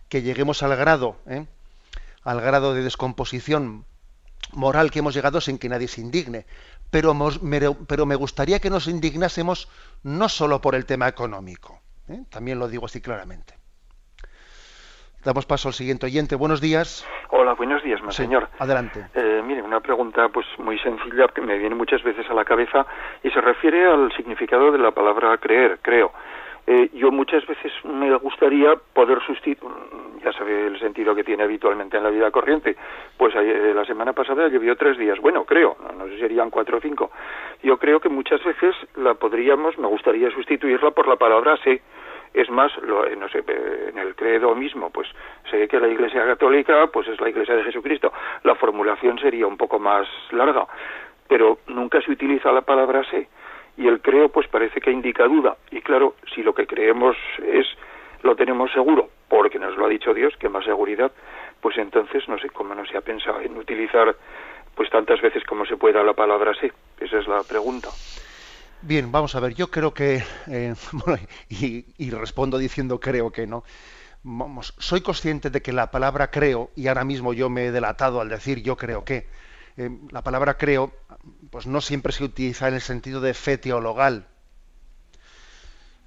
que 0.09 0.23
lleguemos 0.23 0.63
al 0.63 0.77
grado, 0.77 1.17
al 2.23 2.41
grado 2.41 2.75
de 2.75 2.83
descomposición 2.83 3.85
moral 4.53 4.91
que 4.91 5.01
hemos 5.01 5.15
llegado 5.15 5.41
sin 5.41 5.59
que 5.59 5.69
nadie 5.69 5.89
se 5.89 6.01
indigne. 6.01 6.47
Pero, 6.91 7.15
pero 7.87 8.07
me 8.07 8.15
gustaría 8.15 8.61
que 8.61 8.71
nos 8.71 8.89
indignásemos 8.89 9.69
no 10.03 10.29
solo 10.29 10.61
por 10.61 10.75
el 10.75 10.87
tema 10.87 11.09
económico. 11.09 11.81
¿eh? 12.09 12.23
También 12.31 12.59
lo 12.59 12.69
digo 12.69 12.87
así 12.87 13.01
claramente. 13.01 13.55
Damos 15.25 15.47
paso 15.47 15.69
al 15.69 15.75
siguiente 15.75 16.07
oyente. 16.07 16.37
Buenos 16.37 16.61
días. 16.61 17.07
Hola, 17.31 17.53
buenos 17.55 17.83
días, 17.83 18.01
señor. 18.15 18.49
Adelante. 18.59 19.05
Eh, 19.15 19.43
mire, 19.45 19.63
una 19.63 19.81
pregunta 19.81 20.29
pues 20.29 20.47
muy 20.59 20.79
sencilla 20.79 21.27
que 21.29 21.41
me 21.41 21.59
viene 21.59 21.75
muchas 21.75 22.03
veces 22.03 22.25
a 22.31 22.35
la 22.35 22.45
cabeza 22.45 22.87
y 23.23 23.31
se 23.31 23.41
refiere 23.41 23.87
al 23.87 24.13
significado 24.17 24.71
de 24.71 24.79
la 24.79 24.93
palabra 24.93 25.37
creer, 25.39 25.81
creo. 25.83 26.13
Eh, 26.71 26.91
yo 26.93 27.11
muchas 27.11 27.47
veces 27.47 27.73
me 27.85 28.15
gustaría 28.17 28.77
poder 28.93 29.23
sustituir, 29.23 29.73
ya 30.23 30.31
sabe 30.35 30.67
el 30.67 30.79
sentido 30.79 31.15
que 31.15 31.25
tiene 31.25 31.43
habitualmente 31.43 31.97
en 31.97 32.03
la 32.03 32.11
vida 32.11 32.31
corriente, 32.31 32.77
pues 33.17 33.35
eh, 33.37 33.73
la 33.75 33.87
semana 33.87 34.13
pasada 34.13 34.49
llovió 34.49 34.77
tres 34.77 34.99
días, 34.99 35.19
bueno, 35.19 35.47
creo, 35.47 35.79
no, 35.97 36.05
sé 36.05 36.17
si 36.17 36.21
serían 36.21 36.51
cuatro 36.51 36.77
o 36.77 36.81
cinco. 36.83 37.11
Yo 37.63 37.79
creo 37.79 38.01
que 38.01 38.11
muchas 38.11 38.45
veces 38.45 38.77
la 38.97 39.15
podríamos, 39.15 39.79
me 39.79 39.87
gustaría 39.87 40.31
sustituirla 40.31 40.91
por 40.91 41.09
la 41.09 41.17
palabra 41.17 41.57
sé. 41.65 41.81
Es 42.35 42.51
más, 42.51 42.71
lo, 42.83 43.07
eh, 43.07 43.17
no 43.17 43.31
sé, 43.31 43.43
en 43.89 43.97
el 43.97 44.15
credo 44.15 44.55
mismo, 44.55 44.91
pues 44.91 45.09
sé 45.51 45.67
que 45.69 45.81
la 45.81 45.89
Iglesia 45.89 46.27
Católica, 46.27 46.89
pues 46.89 47.09
es 47.09 47.19
la 47.19 47.31
Iglesia 47.31 47.57
de 47.57 47.65
Jesucristo. 47.65 48.13
La 48.43 48.55
formulación 48.57 49.19
sería 49.19 49.47
un 49.47 49.57
poco 49.57 49.79
más 49.79 50.07
larga, 50.33 50.67
pero 51.29 51.61
nunca 51.69 52.03
se 52.03 52.13
utiliza 52.13 52.53
la 52.53 52.61
palabra 52.61 53.03
sé 53.05 53.27
y 53.79 53.87
el 53.87 54.01
creo 54.01 54.29
pues 54.29 54.49
parece 54.49 54.81
que 54.81 54.91
indica 54.91 55.25
duda. 55.25 55.57
Y 55.71 55.81
claro 55.81 56.17
si 56.35 56.43
lo 56.43 56.55
que 56.55 56.67
creemos 56.67 57.17
es 57.47 57.67
lo 58.23 58.37
tenemos 58.37 58.71
seguro 58.73 59.09
porque 59.29 59.59
nos 59.59 59.77
lo 59.77 59.87
ha 59.87 59.89
dicho 59.89 60.13
Dios 60.13 60.35
que 60.39 60.49
más 60.49 60.65
seguridad 60.65 61.13
pues 61.61 61.79
entonces 61.79 62.29
no 62.29 62.39
sé 62.39 62.51
cómo 62.51 62.75
no 62.75 62.85
se 62.85 62.97
ha 62.97 63.01
pensado 63.01 63.41
en 63.41 63.57
utilizar 63.57 64.15
pues 64.75 64.91
tantas 64.91 65.21
veces 65.21 65.45
como 65.45 65.65
se 65.65 65.77
pueda 65.77 66.03
la 66.03 66.13
palabra 66.13 66.53
sí. 66.61 66.71
Esa 67.01 67.19
es 67.19 67.29
la 67.29 67.43
pregunta. 67.43 67.89
Bien, 68.83 69.11
vamos 69.11 69.35
a 69.35 69.41
ver, 69.41 69.55
yo 69.55 69.69
creo 69.69 69.93
que, 69.93 70.23
eh, 70.49 70.75
y, 71.49 72.11
respondo 72.11 72.59
diciendo 72.59 73.01
creo 73.01 73.33
que 73.33 73.47
no. 73.47 73.65
Vamos, 74.23 74.75
soy 74.79 75.01
consciente 75.01 75.51
de 75.51 75.63
que 75.63 75.73
la 75.73 75.91
palabra 75.91 76.31
creo, 76.31 76.71
y 76.77 76.87
ahora 76.87 77.05
mismo 77.05 77.33
yo 77.33 77.51
me 77.51 77.67
he 77.67 77.73
delatado 77.73 78.21
al 78.21 78.29
decir 78.29 78.63
yo 78.63 78.77
creo 78.77 79.05
que, 79.05 79.27
la 80.11 80.23
palabra 80.23 80.57
creo, 80.57 80.93
pues 81.51 81.67
no 81.67 81.81
siempre 81.81 82.13
se 82.13 82.25
utiliza 82.25 82.69
en 82.69 82.75
el 82.75 82.81
sentido 82.81 83.21
de 83.21 83.35
fe 83.35 83.59
teologal, 83.59 84.27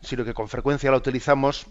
sino 0.01 0.26
que 0.26 0.34
con 0.34 0.49
frecuencia 0.49 0.91
la 0.91 0.97
utilizamos, 0.97 1.67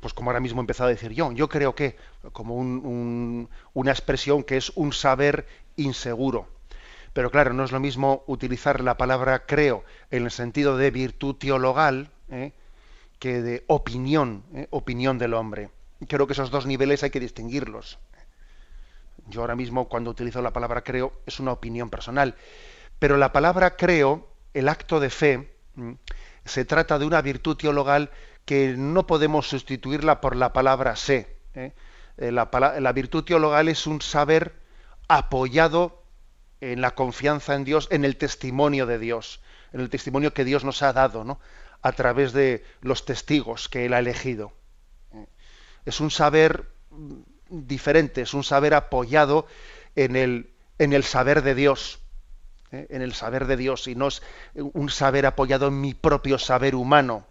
pues 0.00 0.14
como 0.14 0.30
ahora 0.30 0.40
mismo 0.40 0.60
he 0.60 0.64
empezado 0.64 0.88
a 0.88 0.92
decir 0.92 1.12
yo, 1.12 1.30
yo 1.32 1.48
creo 1.48 1.74
que, 1.74 1.96
como 2.32 2.56
una 2.56 3.90
expresión 3.90 4.42
que 4.42 4.56
es 4.56 4.72
un 4.74 4.92
saber 4.92 5.46
inseguro. 5.76 6.48
Pero 7.12 7.30
claro, 7.30 7.52
no 7.52 7.62
es 7.62 7.70
lo 7.70 7.78
mismo 7.78 8.24
utilizar 8.26 8.80
la 8.80 8.96
palabra 8.96 9.46
creo 9.46 9.84
en 10.10 10.24
el 10.24 10.32
sentido 10.32 10.76
de 10.76 10.90
virtud 10.90 11.36
teologal 11.36 12.10
¿eh? 12.28 12.52
que 13.20 13.40
de 13.40 13.64
opinión, 13.68 14.42
¿eh? 14.52 14.66
opinión 14.70 15.18
del 15.18 15.34
hombre. 15.34 15.70
Creo 16.08 16.26
que 16.26 16.32
esos 16.32 16.50
dos 16.50 16.66
niveles 16.66 17.04
hay 17.04 17.10
que 17.10 17.20
distinguirlos. 17.20 18.00
Yo 19.26 19.40
ahora 19.40 19.56
mismo 19.56 19.88
cuando 19.88 20.10
utilizo 20.10 20.42
la 20.42 20.52
palabra 20.52 20.82
creo 20.82 21.12
es 21.26 21.40
una 21.40 21.52
opinión 21.52 21.90
personal. 21.90 22.34
Pero 22.98 23.16
la 23.16 23.32
palabra 23.32 23.76
creo, 23.76 24.28
el 24.52 24.68
acto 24.68 25.00
de 25.00 25.10
fe, 25.10 25.56
se 26.44 26.64
trata 26.64 26.98
de 26.98 27.06
una 27.06 27.22
virtud 27.22 27.56
teologal 27.56 28.10
que 28.44 28.74
no 28.76 29.06
podemos 29.06 29.48
sustituirla 29.48 30.20
por 30.20 30.36
la 30.36 30.52
palabra 30.52 30.96
sé. 30.96 31.36
¿eh? 31.54 31.72
La, 32.16 32.48
la 32.78 32.92
virtud 32.92 33.24
teologal 33.24 33.68
es 33.68 33.86
un 33.86 34.00
saber 34.00 34.54
apoyado 35.08 36.02
en 36.60 36.80
la 36.80 36.94
confianza 36.94 37.54
en 37.54 37.64
Dios, 37.64 37.88
en 37.90 38.04
el 38.04 38.16
testimonio 38.16 38.86
de 38.86 38.98
Dios, 38.98 39.40
en 39.72 39.80
el 39.80 39.90
testimonio 39.90 40.32
que 40.32 40.44
Dios 40.44 40.64
nos 40.64 40.82
ha 40.82 40.92
dado, 40.92 41.24
¿no? 41.24 41.40
a 41.82 41.92
través 41.92 42.32
de 42.32 42.64
los 42.80 43.04
testigos 43.04 43.68
que 43.68 43.84
Él 43.84 43.92
ha 43.92 43.98
elegido. 43.98 44.52
Es 45.84 46.00
un 46.00 46.10
saber 46.10 46.72
diferente, 47.66 48.22
es 48.22 48.34
un 48.34 48.44
saber 48.44 48.74
apoyado 48.74 49.46
en 49.96 50.16
el, 50.16 50.50
en 50.78 50.92
el 50.92 51.04
saber 51.04 51.42
de 51.42 51.54
Dios, 51.54 52.00
¿eh? 52.72 52.86
en 52.90 53.02
el 53.02 53.14
saber 53.14 53.46
de 53.46 53.56
Dios, 53.56 53.86
y 53.86 53.94
no 53.94 54.08
es 54.08 54.22
un 54.54 54.90
saber 54.90 55.26
apoyado 55.26 55.68
en 55.68 55.80
mi 55.80 55.94
propio 55.94 56.38
saber 56.38 56.74
humano. 56.74 57.26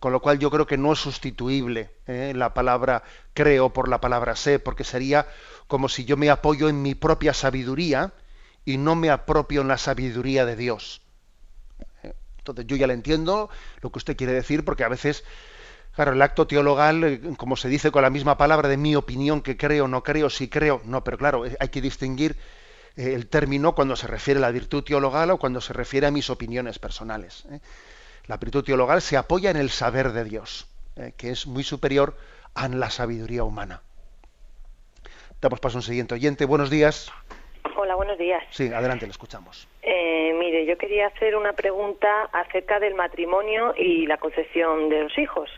Con 0.00 0.12
lo 0.12 0.20
cual 0.20 0.38
yo 0.38 0.50
creo 0.50 0.66
que 0.66 0.76
no 0.76 0.92
es 0.92 0.98
sustituible 0.98 1.90
¿eh? 2.06 2.32
la 2.36 2.52
palabra 2.52 3.02
creo 3.32 3.72
por 3.72 3.88
la 3.88 4.00
palabra 4.00 4.36
sé, 4.36 4.58
porque 4.58 4.84
sería 4.84 5.26
como 5.66 5.88
si 5.88 6.04
yo 6.04 6.16
me 6.16 6.30
apoyo 6.30 6.68
en 6.68 6.82
mi 6.82 6.94
propia 6.94 7.32
sabiduría 7.32 8.12
y 8.64 8.76
no 8.76 8.94
me 8.94 9.10
apropio 9.10 9.62
en 9.62 9.68
la 9.68 9.78
sabiduría 9.78 10.44
de 10.44 10.56
Dios. 10.56 11.00
Entonces 12.46 12.66
yo 12.66 12.76
ya 12.76 12.86
le 12.86 12.94
entiendo 12.94 13.50
lo 13.80 13.90
que 13.90 13.98
usted 13.98 14.16
quiere 14.16 14.32
decir, 14.32 14.64
porque 14.64 14.84
a 14.84 14.88
veces, 14.88 15.24
claro, 15.96 16.12
el 16.12 16.22
acto 16.22 16.46
teologal, 16.46 17.02
eh, 17.04 17.20
como 17.38 17.56
se 17.56 17.68
dice 17.68 17.90
con 17.90 18.02
la 18.02 18.10
misma 18.10 18.36
palabra 18.36 18.68
de 18.68 18.76
mi 18.76 18.94
opinión, 18.94 19.40
que 19.40 19.56
creo, 19.56 19.88
no 19.88 20.02
creo, 20.02 20.30
si 20.30 20.48
creo, 20.48 20.82
no, 20.84 21.02
pero 21.02 21.16
claro, 21.16 21.46
eh, 21.46 21.56
hay 21.58 21.70
que 21.70 21.80
distinguir 21.80 22.36
eh, 22.96 23.14
el 23.14 23.26
término 23.26 23.74
cuando 23.74 23.96
se 23.96 24.06
refiere 24.06 24.38
a 24.38 24.42
la 24.42 24.50
virtud 24.50 24.84
teologal 24.84 25.30
o 25.30 25.38
cuando 25.38 25.60
se 25.60 25.72
refiere 25.72 26.06
a 26.06 26.10
mis 26.10 26.28
opiniones 26.28 26.78
personales. 26.78 27.44
La 28.26 28.36
virtud 28.36 28.62
teologal 28.62 29.00
se 29.00 29.16
apoya 29.16 29.50
en 29.50 29.56
el 29.56 29.70
saber 29.70 30.12
de 30.12 30.24
Dios, 30.24 30.68
que 31.16 31.30
es 31.30 31.46
muy 31.46 31.64
superior 31.64 32.16
a 32.54 32.68
la 32.68 32.90
sabiduría 32.90 33.44
humana. 33.44 33.82
Damos 35.40 35.60
paso 35.60 35.78
a 35.78 35.80
un 35.80 35.82
siguiente 35.82 36.14
oyente. 36.14 36.44
Buenos 36.44 36.70
días. 36.70 37.12
Hola, 37.74 37.94
buenos 37.94 38.18
días. 38.18 38.42
Sí, 38.50 38.72
adelante, 38.72 39.06
le 39.06 39.10
escuchamos. 39.10 39.68
Eh, 39.82 40.34
mire, 40.38 40.66
yo 40.66 40.78
quería 40.78 41.08
hacer 41.08 41.36
una 41.36 41.52
pregunta 41.52 42.28
acerca 42.32 42.78
del 42.78 42.94
matrimonio 42.94 43.74
y 43.76 44.06
la 44.06 44.18
concepción 44.18 44.88
de 44.88 45.04
los 45.04 45.18
hijos. 45.18 45.50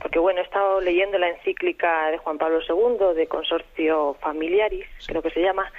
Porque, 0.00 0.18
bueno, 0.18 0.40
he 0.40 0.44
estado 0.44 0.80
leyendo 0.80 1.18
la 1.18 1.28
encíclica 1.28 2.10
de 2.10 2.18
Juan 2.18 2.38
Pablo 2.38 2.60
II, 2.68 3.14
de 3.16 3.26
Consorcio 3.26 4.16
Familiaris, 4.20 4.86
creo 5.06 5.22
que 5.22 5.30
se 5.30 5.40
llama, 5.40 5.70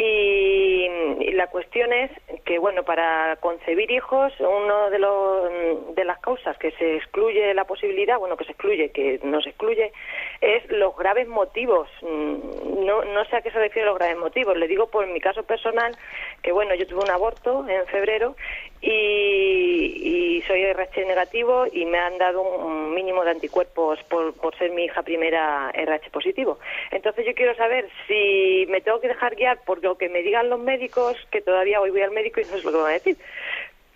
y, 0.00 1.32
la 1.32 1.48
cuestión 1.48 1.92
es 1.92 2.10
que, 2.44 2.58
bueno, 2.58 2.84
para 2.84 3.36
concebir 3.36 3.90
hijos, 3.90 4.32
uno 4.38 4.90
de, 4.90 4.98
los, 5.00 5.94
de 5.96 6.04
las 6.04 6.18
causas 6.20 6.56
que 6.58 6.70
se 6.72 6.96
excluye 6.96 7.52
la 7.52 7.64
posibilidad, 7.64 8.18
bueno, 8.18 8.36
que 8.36 8.44
se 8.44 8.52
excluye, 8.52 8.90
que 8.90 9.18
no 9.24 9.40
se 9.40 9.50
excluye, 9.50 9.92
es 10.40 10.68
los 10.70 10.96
graves 10.96 11.26
motivos. 11.26 11.88
Mm, 12.02 12.84
no, 12.86 13.04
no 13.04 13.24
sé 13.24 13.36
a 13.36 13.40
qué 13.42 13.50
se 13.50 13.58
refiere 13.58 13.86
los 13.86 13.98
graves 13.98 14.18
motivos. 14.18 14.56
Le 14.56 14.68
digo 14.68 14.86
por 14.86 15.06
mi 15.08 15.20
caso 15.20 15.42
personal 15.42 15.96
que, 16.42 16.52
bueno, 16.52 16.74
yo 16.76 16.86
tuve 16.86 17.02
un 17.02 17.10
aborto 17.10 17.68
en 17.68 17.84
febrero 17.86 18.36
y, 18.80 20.42
soy 20.46 20.62
RH 20.62 21.04
negativo 21.04 21.66
y 21.70 21.84
me 21.84 21.98
han 21.98 22.16
dado 22.16 22.40
un 22.40 22.94
mínimo 22.94 23.22
de 23.22 23.32
anticuerpos 23.32 23.98
por, 24.04 24.32
por 24.34 24.56
ser 24.56 24.70
mi 24.70 24.84
hija 24.84 25.02
primera 25.02 25.70
RH 25.74 26.10
positivo. 26.10 26.58
Entonces 26.90 27.26
yo 27.26 27.34
quiero 27.34 27.54
saber 27.54 27.88
si 28.06 28.64
me 28.70 28.80
tengo 28.80 29.00
que 29.00 29.08
dejar 29.08 29.36
guiar 29.36 29.62
por 29.64 29.82
lo 29.82 29.98
que 29.98 30.08
me 30.08 30.22
digan 30.22 30.48
los 30.48 30.60
médicos, 30.60 31.16
que 31.30 31.42
todavía 31.42 31.80
hoy 31.80 31.90
voy 31.90 32.00
al 32.00 32.12
médico 32.12 32.40
y 32.40 32.44
no 32.44 32.56
es 32.56 32.64
lo 32.64 32.70
que 32.70 32.78
van 32.78 32.86
a 32.86 32.94
decir, 32.94 33.16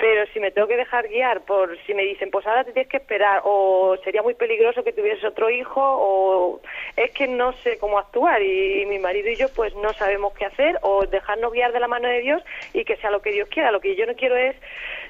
pero 0.03 0.27
si 0.33 0.41
me 0.41 0.51
tengo 0.51 0.67
que 0.67 0.77
dejar 0.77 1.07
guiar 1.07 1.43
por 1.43 1.79
si 1.87 1.95
me 1.95 2.03
dicen, 2.03 2.29
pues 2.33 2.45
ahora 2.45 2.65
te 2.65 2.73
tienes 2.73 2.91
que 2.91 2.97
esperar, 2.97 3.43
o 3.45 3.97
sería 4.03 4.21
muy 4.21 4.35
peligroso 4.35 4.83
que 4.83 4.93
tuvieses 4.93 5.23
otro 5.23 5.49
hijo, 5.49 5.81
o 5.81 6.61
es 6.97 7.13
que 7.13 7.29
no 7.29 7.53
sé 7.63 7.79
cómo 7.79 8.01
actuar 8.01 8.43
y, 8.43 8.85
mi 8.87 8.99
marido 8.99 9.31
y 9.31 9.37
yo 9.37 9.47
pues 9.55 9.73
no 9.77 9.93
sabemos 9.93 10.35
qué 10.35 10.47
hacer, 10.47 10.77
o 10.83 11.07
dejarnos 11.07 11.53
guiar 11.53 11.73
de 11.73 11.79
la 11.79 11.87
mano 11.87 12.09
de 12.09 12.21
Dios 12.21 12.43
y 12.75 12.85
que 12.85 12.97
sea 12.97 13.13
lo 13.13 13.23
que 13.23 13.31
Dios 13.31 13.49
quiera. 13.49 13.71
Lo 13.71 13.79
que 13.79 13.95
yo 13.95 14.05
no 14.05 14.17
quiero 14.17 14.37
es 14.37 14.57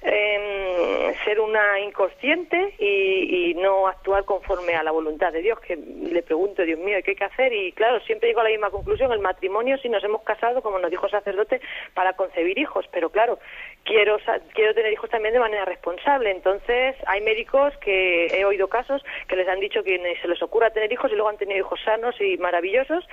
em, 0.03 1.15
ser 1.25 1.41
una 1.41 1.81
inconsciente 1.81 2.75
y, 2.79 3.55
no 3.55 3.87
actuar 3.87 4.25
conforme 4.25 4.75
a 4.75 4.83
la 4.83 4.91
voluntad 4.91 5.33
de 5.33 5.41
Dios, 5.41 5.59
que 5.61 5.77
le 5.77 6.23
pregunto, 6.23 6.65
Dios 6.65 6.79
mío, 6.79 6.99
¿qué 7.03 7.13
hay 7.13 7.17
que 7.17 7.25
hacer? 7.25 7.53
Y 7.53 7.73
claro, 7.73 8.01
siempre 8.01 8.29
llego 8.29 8.41
a 8.41 8.45
la 8.45 8.51
misma 8.51 8.71
conclusión, 8.71 9.13
el 9.13 9.21
matrimonio, 9.21 9.79
si 9.79 9.89
nos 9.89 10.05
hemos 10.05 10.23
casado, 10.23 10.61
como 10.63 10.79
nos 10.79 10.91
dijo 10.91 11.07
el 11.07 11.13
sacerdote, 11.13 11.61
para 11.95 12.15
concebir 12.15 12.59
hijos, 12.59 12.87
pero 12.91 13.11
claro, 13.11 13.39
quiero, 13.85 14.19
quiero 14.55 14.75
hijos 14.91 15.11
también 15.11 15.35
de 15.35 15.41
manera 15.41 15.65
responsable. 15.65 16.31
Entonces, 16.31 16.97
hay 17.07 17.21
médicos 17.21 17.75
que 17.79 18.27
he 18.27 18.45
oído 18.45 18.69
casos 18.69 19.03
que 19.29 19.37
les 19.37 19.47
han 19.49 19.61
dicho 19.61 19.83
que 19.83 20.01
se 20.21 20.29
les 20.29 20.43
ocurra 20.43 20.71
tener 20.71 20.91
hijos 20.93 21.11
y 21.11 21.15
luego 21.15 21.29
han 21.29 21.37
tenido 21.37 21.61
hijos 21.61 21.81
sanos 21.85 22.15
y 22.21 22.37
maravillosos. 22.39 23.07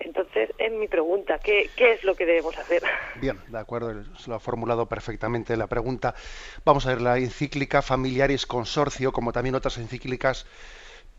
Entonces, 0.00 0.50
es 0.58 0.72
mi 0.72 0.88
pregunta, 0.88 1.38
¿qué, 1.38 1.70
qué 1.76 1.92
es 1.92 2.04
lo 2.04 2.14
que 2.14 2.26
debemos 2.26 2.56
hacer? 2.58 2.82
Bien, 3.16 3.38
de 3.48 3.58
acuerdo, 3.58 4.04
se 4.16 4.30
lo 4.30 4.36
ha 4.36 4.40
formulado 4.40 4.86
perfectamente 4.86 5.56
la 5.56 5.66
pregunta. 5.66 6.14
Vamos 6.64 6.86
a 6.86 6.90
ver, 6.90 7.00
la 7.00 7.18
encíclica 7.18 7.82
Familiaris 7.82 8.46
Consorcio, 8.46 9.12
como 9.12 9.32
también 9.32 9.54
otras 9.54 9.78
encíclicas 9.78 10.46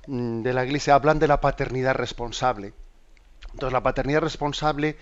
mm, 0.07 0.43
de 0.43 0.53
la 0.53 0.65
Iglesia, 0.65 0.95
hablan 0.95 1.19
de 1.19 1.27
la 1.27 1.41
paternidad 1.41 1.95
responsable. 1.95 2.73
Entonces, 3.53 3.73
la 3.73 3.83
paternidad 3.83 4.21
responsable 4.21 4.95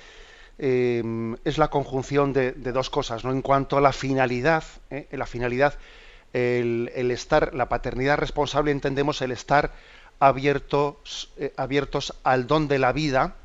Em, 0.60 1.36
es 1.46 1.60
la 1.60 1.68
conjunción 1.68 2.34
de, 2.34 2.52
dos 2.54 2.90
cosas, 2.90 3.24
¿no? 3.24 3.32
En 3.32 3.44
cuanto 3.44 3.78
a 3.78 3.82
la 3.82 3.94
finalidad, 3.94 4.64
¿eh? 4.90 5.08
la 5.12 5.28
finalidad, 5.28 5.76
el, 6.34 6.90
estar, 7.12 7.54
la 7.54 7.70
paternidad 7.70 8.18
responsable, 8.18 8.72
entendemos 8.72 9.22
el 9.22 9.32
estar 9.32 9.72
abiertos, 10.20 11.32
eh, 11.38 11.54
abiertos 11.58 12.16
al 12.24 12.48
don 12.48 12.68
de 12.68 12.80
la 12.80 12.92
vida, 12.92 13.36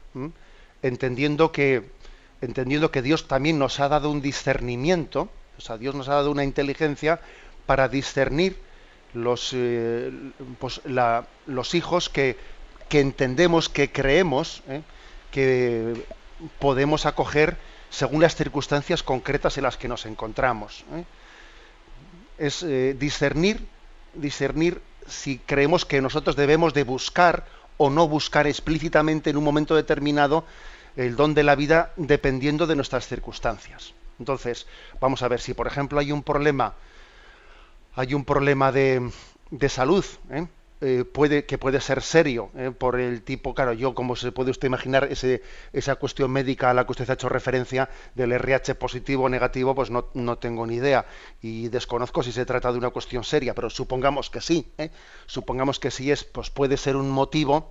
entendiendo 0.83 1.53
que, 1.53 1.91
entendiendo 2.41 2.91
que 2.91 3.03
Dios 3.03 3.29
también 3.29 3.59
nos 3.59 3.79
ha 3.81 3.89
dado 3.89 4.11
un 4.11 4.23
discernimiento, 4.23 5.29
o 5.59 5.61
sea, 5.61 5.77
Dios 5.77 5.95
nos 5.95 6.09
ha 6.09 6.15
dado 6.15 6.31
una 6.31 6.45
inteligencia 6.45 7.21
para 7.67 7.89
discernir 7.89 8.57
los, 9.13 9.51
eh, 9.53 10.11
pues, 10.59 10.81
los 11.47 11.75
hijos 11.75 12.09
que, 12.09 12.39
que 12.89 13.01
entendemos, 13.01 13.69
que 13.69 13.93
creemos, 13.93 14.63
que 15.31 15.95
podemos 16.59 17.07
acoger 17.07 17.57
según 17.91 18.23
las 18.23 18.35
circunstancias 18.35 19.03
concretas 19.03 19.57
en 19.59 19.65
las 19.65 19.77
que 19.77 19.89
nos 19.89 20.07
encontramos. 20.07 20.85
¿eh? 20.95 21.05
Es 22.39 22.63
eh, 22.63 22.97
discernir, 22.99 23.67
discernir 24.15 24.81
si 25.07 25.39
creemos 25.39 25.85
que 25.85 26.01
nosotros 26.01 26.37
debemos 26.37 26.75
de 26.75 26.85
buscar 26.85 27.45
o 27.77 27.91
no 27.91 28.09
buscar 28.09 28.47
explícitamente 28.47 29.31
en 29.31 29.37
un 29.37 29.45
momento 29.45 29.75
determinado 29.75 30.45
el 30.97 31.17
don 31.17 31.35
de 31.35 31.43
la 31.43 31.55
vida 31.55 31.93
dependiendo 31.97 32.67
de 32.67 32.77
nuestras 32.77 33.07
circunstancias. 33.07 33.95
Entonces, 34.19 34.67
vamos 35.01 35.23
a 35.23 35.29
ver 35.29 35.41
si 35.41 35.55
por 35.55 35.67
ejemplo 35.67 35.99
hay 35.99 36.13
un 36.13 36.23
problema, 36.23 36.75
hay 37.95 38.15
un 38.15 38.25
problema 38.25 38.73
de, 38.73 39.11
de 39.51 39.69
salud, 39.69 40.05
¿eh? 40.31 40.47
Eh, 40.85 41.05
puede, 41.05 41.45
que 41.47 41.59
puede 41.59 41.81
ser 41.81 42.03
serio 42.03 42.51
eh, 42.57 42.73
por 42.77 42.99
el 42.99 43.23
tipo, 43.23 43.55
claro, 43.55 43.73
yo 43.73 43.95
como 43.95 44.17
se 44.17 44.33
puede 44.33 44.51
usted 44.51 44.67
imaginar 44.67 45.05
ese, 45.05 45.41
esa 45.73 45.95
cuestión 45.95 46.33
médica 46.33 46.71
a 46.71 46.75
la 46.75 46.85
que 46.85 46.91
usted 46.91 47.09
ha 47.09 47.13
hecho 47.13 47.29
referencia 47.29 47.89
del 48.17 48.33
RH 48.33 48.75
positivo 48.75 49.27
o 49.27 49.29
negativo, 49.29 49.77
pues 49.77 49.91
no, 49.91 50.09
no, 50.15 50.39
tengo 50.39 50.67
ni 50.67 50.75
idea 50.75 51.07
y 51.41 51.69
desconozco 51.69 52.25
si 52.25 52.33
se 52.33 52.45
trata 52.45 52.73
de 52.73 52.79
una 52.79 52.91
cuestión 52.91 53.23
seria, 53.23 53.55
pero 53.55 53.71
supongamos 53.71 54.29
que 54.29 54.41
sí, 54.41 54.73
¿eh? 54.77 54.91
supongamos 55.27 55.79
que 55.79 55.93
sí 55.93 56.11
es, 56.11 56.25
pues 56.25 56.51
puede 56.51 56.77
ser 56.77 56.97
un 56.97 57.11
motivo, 57.11 57.71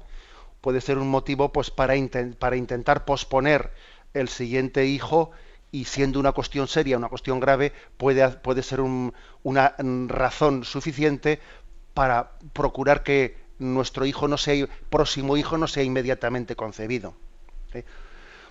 puede 0.61 0.79
ser 0.79 0.97
un 0.97 1.09
motivo 1.09 1.51
pues 1.51 1.69
para, 1.69 1.95
para 2.39 2.55
intentar 2.55 3.03
posponer 3.03 3.71
el 4.13 4.29
siguiente 4.29 4.85
hijo 4.85 5.31
y 5.71 5.85
siendo 5.85 6.19
una 6.19 6.33
cuestión 6.33 6.67
seria, 6.67 6.97
una 6.97 7.09
cuestión 7.09 7.39
grave, 7.39 7.71
puede, 7.97 8.27
puede 8.29 8.61
ser 8.61 8.81
una 8.81 9.75
razón 10.07 10.63
suficiente 10.65 11.39
para 11.93 12.31
procurar 12.53 13.03
que 13.03 13.37
nuestro 13.59 14.05
hijo 14.05 14.27
no 14.27 14.37
sea, 14.37 14.67
próximo 14.89 15.37
hijo 15.37 15.57
no 15.57 15.67
sea 15.67 15.83
inmediatamente 15.83 16.55
concebido. 16.55 17.13
¿eh? 17.73 17.83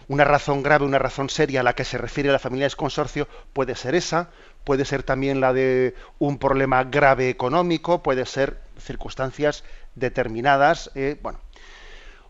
Una 0.09 0.25
razón 0.25 0.63
grave, 0.63 0.85
una 0.85 0.99
razón 0.99 1.31
seria 1.31 1.61
a 1.61 1.63
la 1.63 1.75
que 1.75 1.85
se 1.85 1.99
refiere 1.99 2.33
la 2.33 2.39
familia 2.39 2.69
de 2.69 2.75
consorcio 2.75 3.29
puede 3.53 3.75
ser 3.77 3.95
esa, 3.95 4.31
puede 4.65 4.85
ser 4.85 5.03
también 5.03 5.41
la 5.41 5.53
de 5.53 5.95
un 6.19 6.39
problema 6.39 6.83
grave 6.85 7.29
económico, 7.29 8.03
puede 8.03 8.27
ser 8.27 8.61
circunstancias 8.79 9.63
determinadas, 9.95 10.91
eh, 10.95 11.17
bueno, 11.23 11.39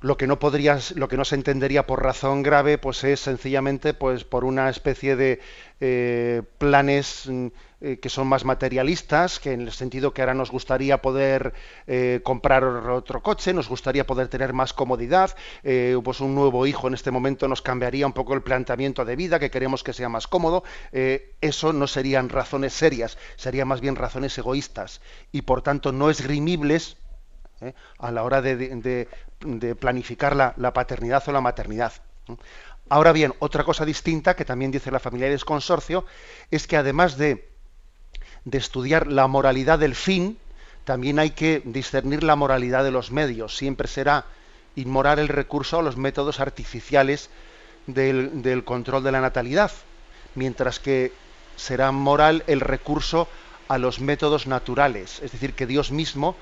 lo 0.01 0.17
que 0.17 0.27
no 0.27 0.39
podría, 0.39 0.79
lo 0.95 1.09
que 1.09 1.17
no 1.17 1.25
se 1.25 1.35
entendería 1.35 1.87
por 1.87 2.03
razón 2.03 2.43
grave, 2.43 2.79
pues 2.79 3.05
es 3.05 3.21
sencillamente 3.21 3.93
pues 3.93 4.25
por 4.25 4.45
una 4.45 4.71
especie 4.71 5.15
de 5.15 5.41
eh, 5.81 6.43
planes 6.59 7.25
mm, 7.27 7.47
eh, 7.83 7.99
que 7.99 8.09
son 8.09 8.27
más 8.27 8.45
materialistas, 8.45 9.39
que 9.39 9.53
en 9.53 9.63
el 9.63 9.73
sentido 9.73 10.13
que 10.15 10.23
ahora 10.23 10.35
nos 10.35 10.51
gustaría 10.51 11.03
poder 11.03 11.53
eh, 11.87 12.21
comprar 12.23 12.65
otro 12.65 13.23
coche, 13.23 13.53
nos 13.53 13.69
gustaría 13.69 14.07
poder 14.07 14.29
tener 14.29 14.53
más 14.53 14.73
comodidad, 14.73 15.37
pues 15.63 16.21
un 16.21 16.35
nuevo 16.35 16.67
hijo 16.67 16.89
en 16.89 16.95
este 16.95 17.11
momento 17.11 17.49
nos 17.49 17.63
cambiaría 17.63 18.07
un 18.07 18.13
poco 18.13 18.35
el 18.35 18.43
planteamiento 18.43 19.05
de 19.05 19.17
vida, 19.17 19.39
que 19.39 19.51
queremos 19.51 19.83
que 19.83 19.93
sea 19.93 20.09
más 20.09 20.27
cómodo. 20.27 20.65
eso 20.93 21.73
no 21.73 21.87
serían 21.87 22.29
razones 22.29 22.73
serias, 22.73 23.19
serían 23.37 23.69
más 23.69 23.81
bien 23.81 23.97
razones 23.97 24.37
egoístas 24.37 25.01
y 25.33 25.43
por 25.43 25.63
tanto 25.63 25.93
no 25.93 26.11
esgrimibles 26.11 26.97
a 27.99 28.11
la 28.11 28.23
hora 28.23 28.41
de, 28.43 29.09
planificar 29.79 30.37
la, 30.37 30.73
paternidad 30.73 31.23
o 31.27 31.33
la 31.33 31.41
maternidad. 31.41 31.93
Ahora 32.89 33.13
bien, 33.13 33.35
otra 33.39 33.65
cosa 33.65 33.85
distinta 33.85 34.35
que 34.35 34.45
también 34.45 34.71
dice 34.71 34.91
la 34.91 34.99
familia 34.99 35.29
del 35.29 35.45
consorcio 35.45 36.05
es 36.51 36.67
que 36.67 36.77
además 36.77 37.17
de, 37.17 37.49
estudiar 38.51 39.07
la 39.07 39.27
moralidad 39.27 39.79
del 39.79 39.95
fin, 39.95 40.39
también 40.85 41.19
hay 41.19 41.31
que 41.31 41.63
discernir 41.65 42.23
la 42.23 42.37
moralidad 42.37 42.85
de 42.85 42.91
los 42.91 43.11
medios. 43.11 43.57
Siempre 43.57 43.89
será 43.89 44.25
inmoral 44.77 45.19
el 45.19 45.29
recurso 45.29 45.79
a 45.79 45.83
los 45.83 45.97
métodos 45.97 46.41
artificiales 46.41 47.31
del, 47.87 48.43
del, 48.43 48.65
control 48.65 49.05
de 49.05 49.13
la 49.13 49.21
natalidad, 49.21 49.71
mientras 50.35 50.81
que 50.81 51.13
será 51.57 51.93
moral 51.93 52.45
el 52.47 52.61
recurso 52.61 53.29
a 53.69 53.79
los 53.79 54.01
métodos 54.01 54.47
naturales, 54.47 55.21
es 55.23 55.33
decir, 55.33 55.55
que 55.55 55.67
Dios 55.67 55.93
mismo 55.93 56.35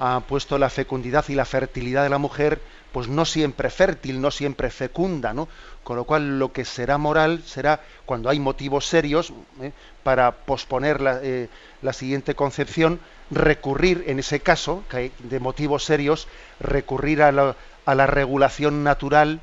ha 0.00 0.20
puesto 0.20 0.56
la 0.56 0.70
fecundidad 0.70 1.26
y 1.28 1.34
la 1.34 1.44
fertilidad 1.44 2.02
de 2.02 2.08
la 2.08 2.16
mujer, 2.16 2.58
pues 2.90 3.06
no 3.06 3.26
siempre 3.26 3.68
fértil, 3.68 4.22
no 4.22 4.30
siempre 4.30 4.70
fecunda, 4.70 5.34
¿no? 5.34 5.46
Con 5.84 5.96
lo 5.96 6.04
cual 6.04 6.38
lo 6.38 6.52
que 6.52 6.64
será 6.64 6.96
moral 6.96 7.42
será 7.44 7.82
cuando 8.06 8.30
hay 8.30 8.40
motivos 8.40 8.86
serios 8.86 9.30
¿eh? 9.60 9.72
para 10.02 10.32
posponer 10.32 11.02
la, 11.02 11.20
eh, 11.22 11.50
la, 11.82 11.92
siguiente 11.92 12.34
concepción, 12.34 12.98
recurrir 13.30 14.04
en 14.06 14.18
ese 14.18 14.40
caso, 14.40 14.82
que 14.88 14.96
hay 14.96 15.12
de 15.18 15.38
motivos 15.38 15.84
serios, 15.84 16.28
recurrir 16.60 17.22
a 17.22 17.30
la, 17.30 17.54
a 17.84 17.94
la 17.94 18.06
regulación 18.06 18.82
natural 18.82 19.40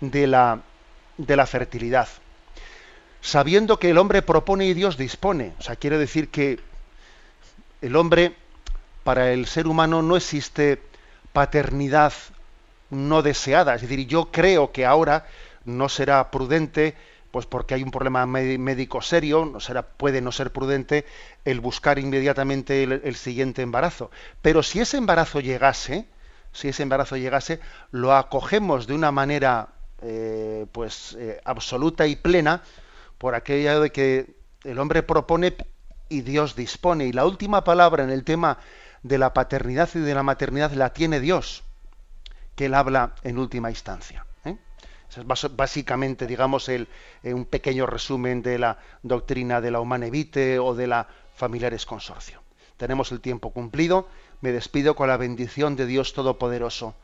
de 0.00 0.26
la, 0.26 0.60
de 1.18 1.36
la 1.36 1.46
fertilidad. 1.46 2.08
Sabiendo 3.20 3.78
que 3.78 3.90
el 3.90 3.98
hombre 3.98 4.22
propone 4.22 4.64
y 4.64 4.72
Dios 4.72 4.96
dispone. 4.96 5.52
O 5.58 5.62
sea, 5.62 5.76
quiere 5.76 5.98
decir 5.98 6.30
que 6.30 6.60
el 7.82 7.94
hombre 7.96 8.34
para 9.06 9.32
el 9.32 9.46
ser 9.46 9.68
humano 9.68 10.02
no 10.02 10.16
existe 10.16 10.82
paternidad 11.32 12.12
no 12.90 13.22
deseada. 13.22 13.76
Es 13.76 13.82
decir, 13.82 14.04
yo 14.08 14.32
creo 14.32 14.72
que 14.72 14.84
ahora 14.84 15.26
no 15.64 15.88
será 15.88 16.32
prudente, 16.32 16.96
pues 17.30 17.46
porque 17.46 17.74
hay 17.74 17.84
un 17.84 17.92
problema 17.92 18.26
médico 18.26 19.00
serio, 19.02 19.44
no 19.44 19.60
será, 19.60 19.82
puede 19.82 20.20
no 20.20 20.32
ser 20.32 20.50
prudente 20.50 21.06
el 21.44 21.60
buscar 21.60 22.00
inmediatamente 22.00 22.82
el, 22.82 23.14
siguiente 23.14 23.62
embarazo. 23.62 24.10
Pero 24.42 24.64
si 24.64 24.80
ese 24.80 24.96
embarazo 24.96 25.38
llegase, 25.38 26.06
si 26.50 26.66
ese 26.66 26.82
embarazo 26.82 27.16
llegase, 27.16 27.60
lo 27.92 28.12
acogemos 28.12 28.88
de 28.88 28.94
una 28.94 29.12
manera 29.12 29.68
eh, 30.02 30.66
pues 30.72 31.16
eh, 31.16 31.40
absoluta 31.44 32.08
y 32.08 32.16
plena 32.16 32.60
por 33.18 33.36
aquello 33.36 33.82
de 33.82 33.92
que 33.92 34.34
el 34.64 34.80
hombre 34.80 35.04
propone 35.04 35.54
y 36.08 36.22
Dios 36.22 36.56
dispone. 36.56 37.06
Y 37.06 37.12
la 37.12 37.24
última 37.24 37.62
palabra 37.62 38.02
en 38.02 38.10
el 38.10 38.24
tema 38.24 38.58
de 39.06 39.18
la 39.18 39.32
paternidad 39.32 39.88
y 39.94 40.00
de 40.00 40.14
la 40.14 40.22
maternidad 40.22 40.72
la 40.72 40.92
tiene 40.92 41.20
Dios, 41.20 41.62
que 42.54 42.66
Él 42.66 42.74
habla 42.74 43.14
en 43.22 43.38
última 43.38 43.70
instancia. 43.70 44.26
¿eh? 44.44 44.56
es 45.16 45.56
básicamente, 45.56 46.26
digamos, 46.26 46.68
el, 46.68 46.88
eh, 47.22 47.32
un 47.32 47.44
pequeño 47.44 47.86
resumen 47.86 48.42
de 48.42 48.58
la 48.58 48.78
doctrina 49.02 49.60
de 49.60 49.70
la 49.70 49.80
humana 49.80 50.10
vitae 50.10 50.58
o 50.58 50.74
de 50.74 50.86
la 50.86 51.08
familiares 51.36 51.86
consorcio. 51.86 52.42
Tenemos 52.76 53.12
el 53.12 53.20
tiempo 53.20 53.50
cumplido. 53.50 54.08
Me 54.40 54.52
despido 54.52 54.96
con 54.96 55.08
la 55.08 55.16
bendición 55.16 55.76
de 55.76 55.86
Dios 55.86 56.12
Todopoderoso, 56.12 56.94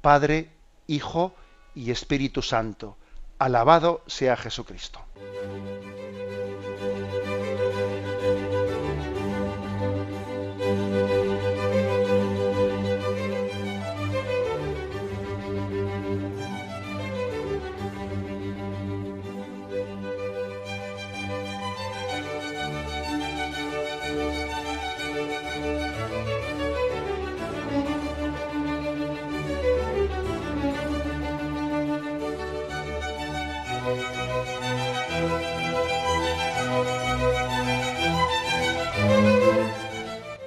Padre, 0.00 0.50
Hijo 0.86 1.34
y 1.74 1.90
Espíritu 1.90 2.42
Santo. 2.42 2.96
Alabado 3.38 4.02
sea 4.06 4.36
Jesucristo. 4.36 5.00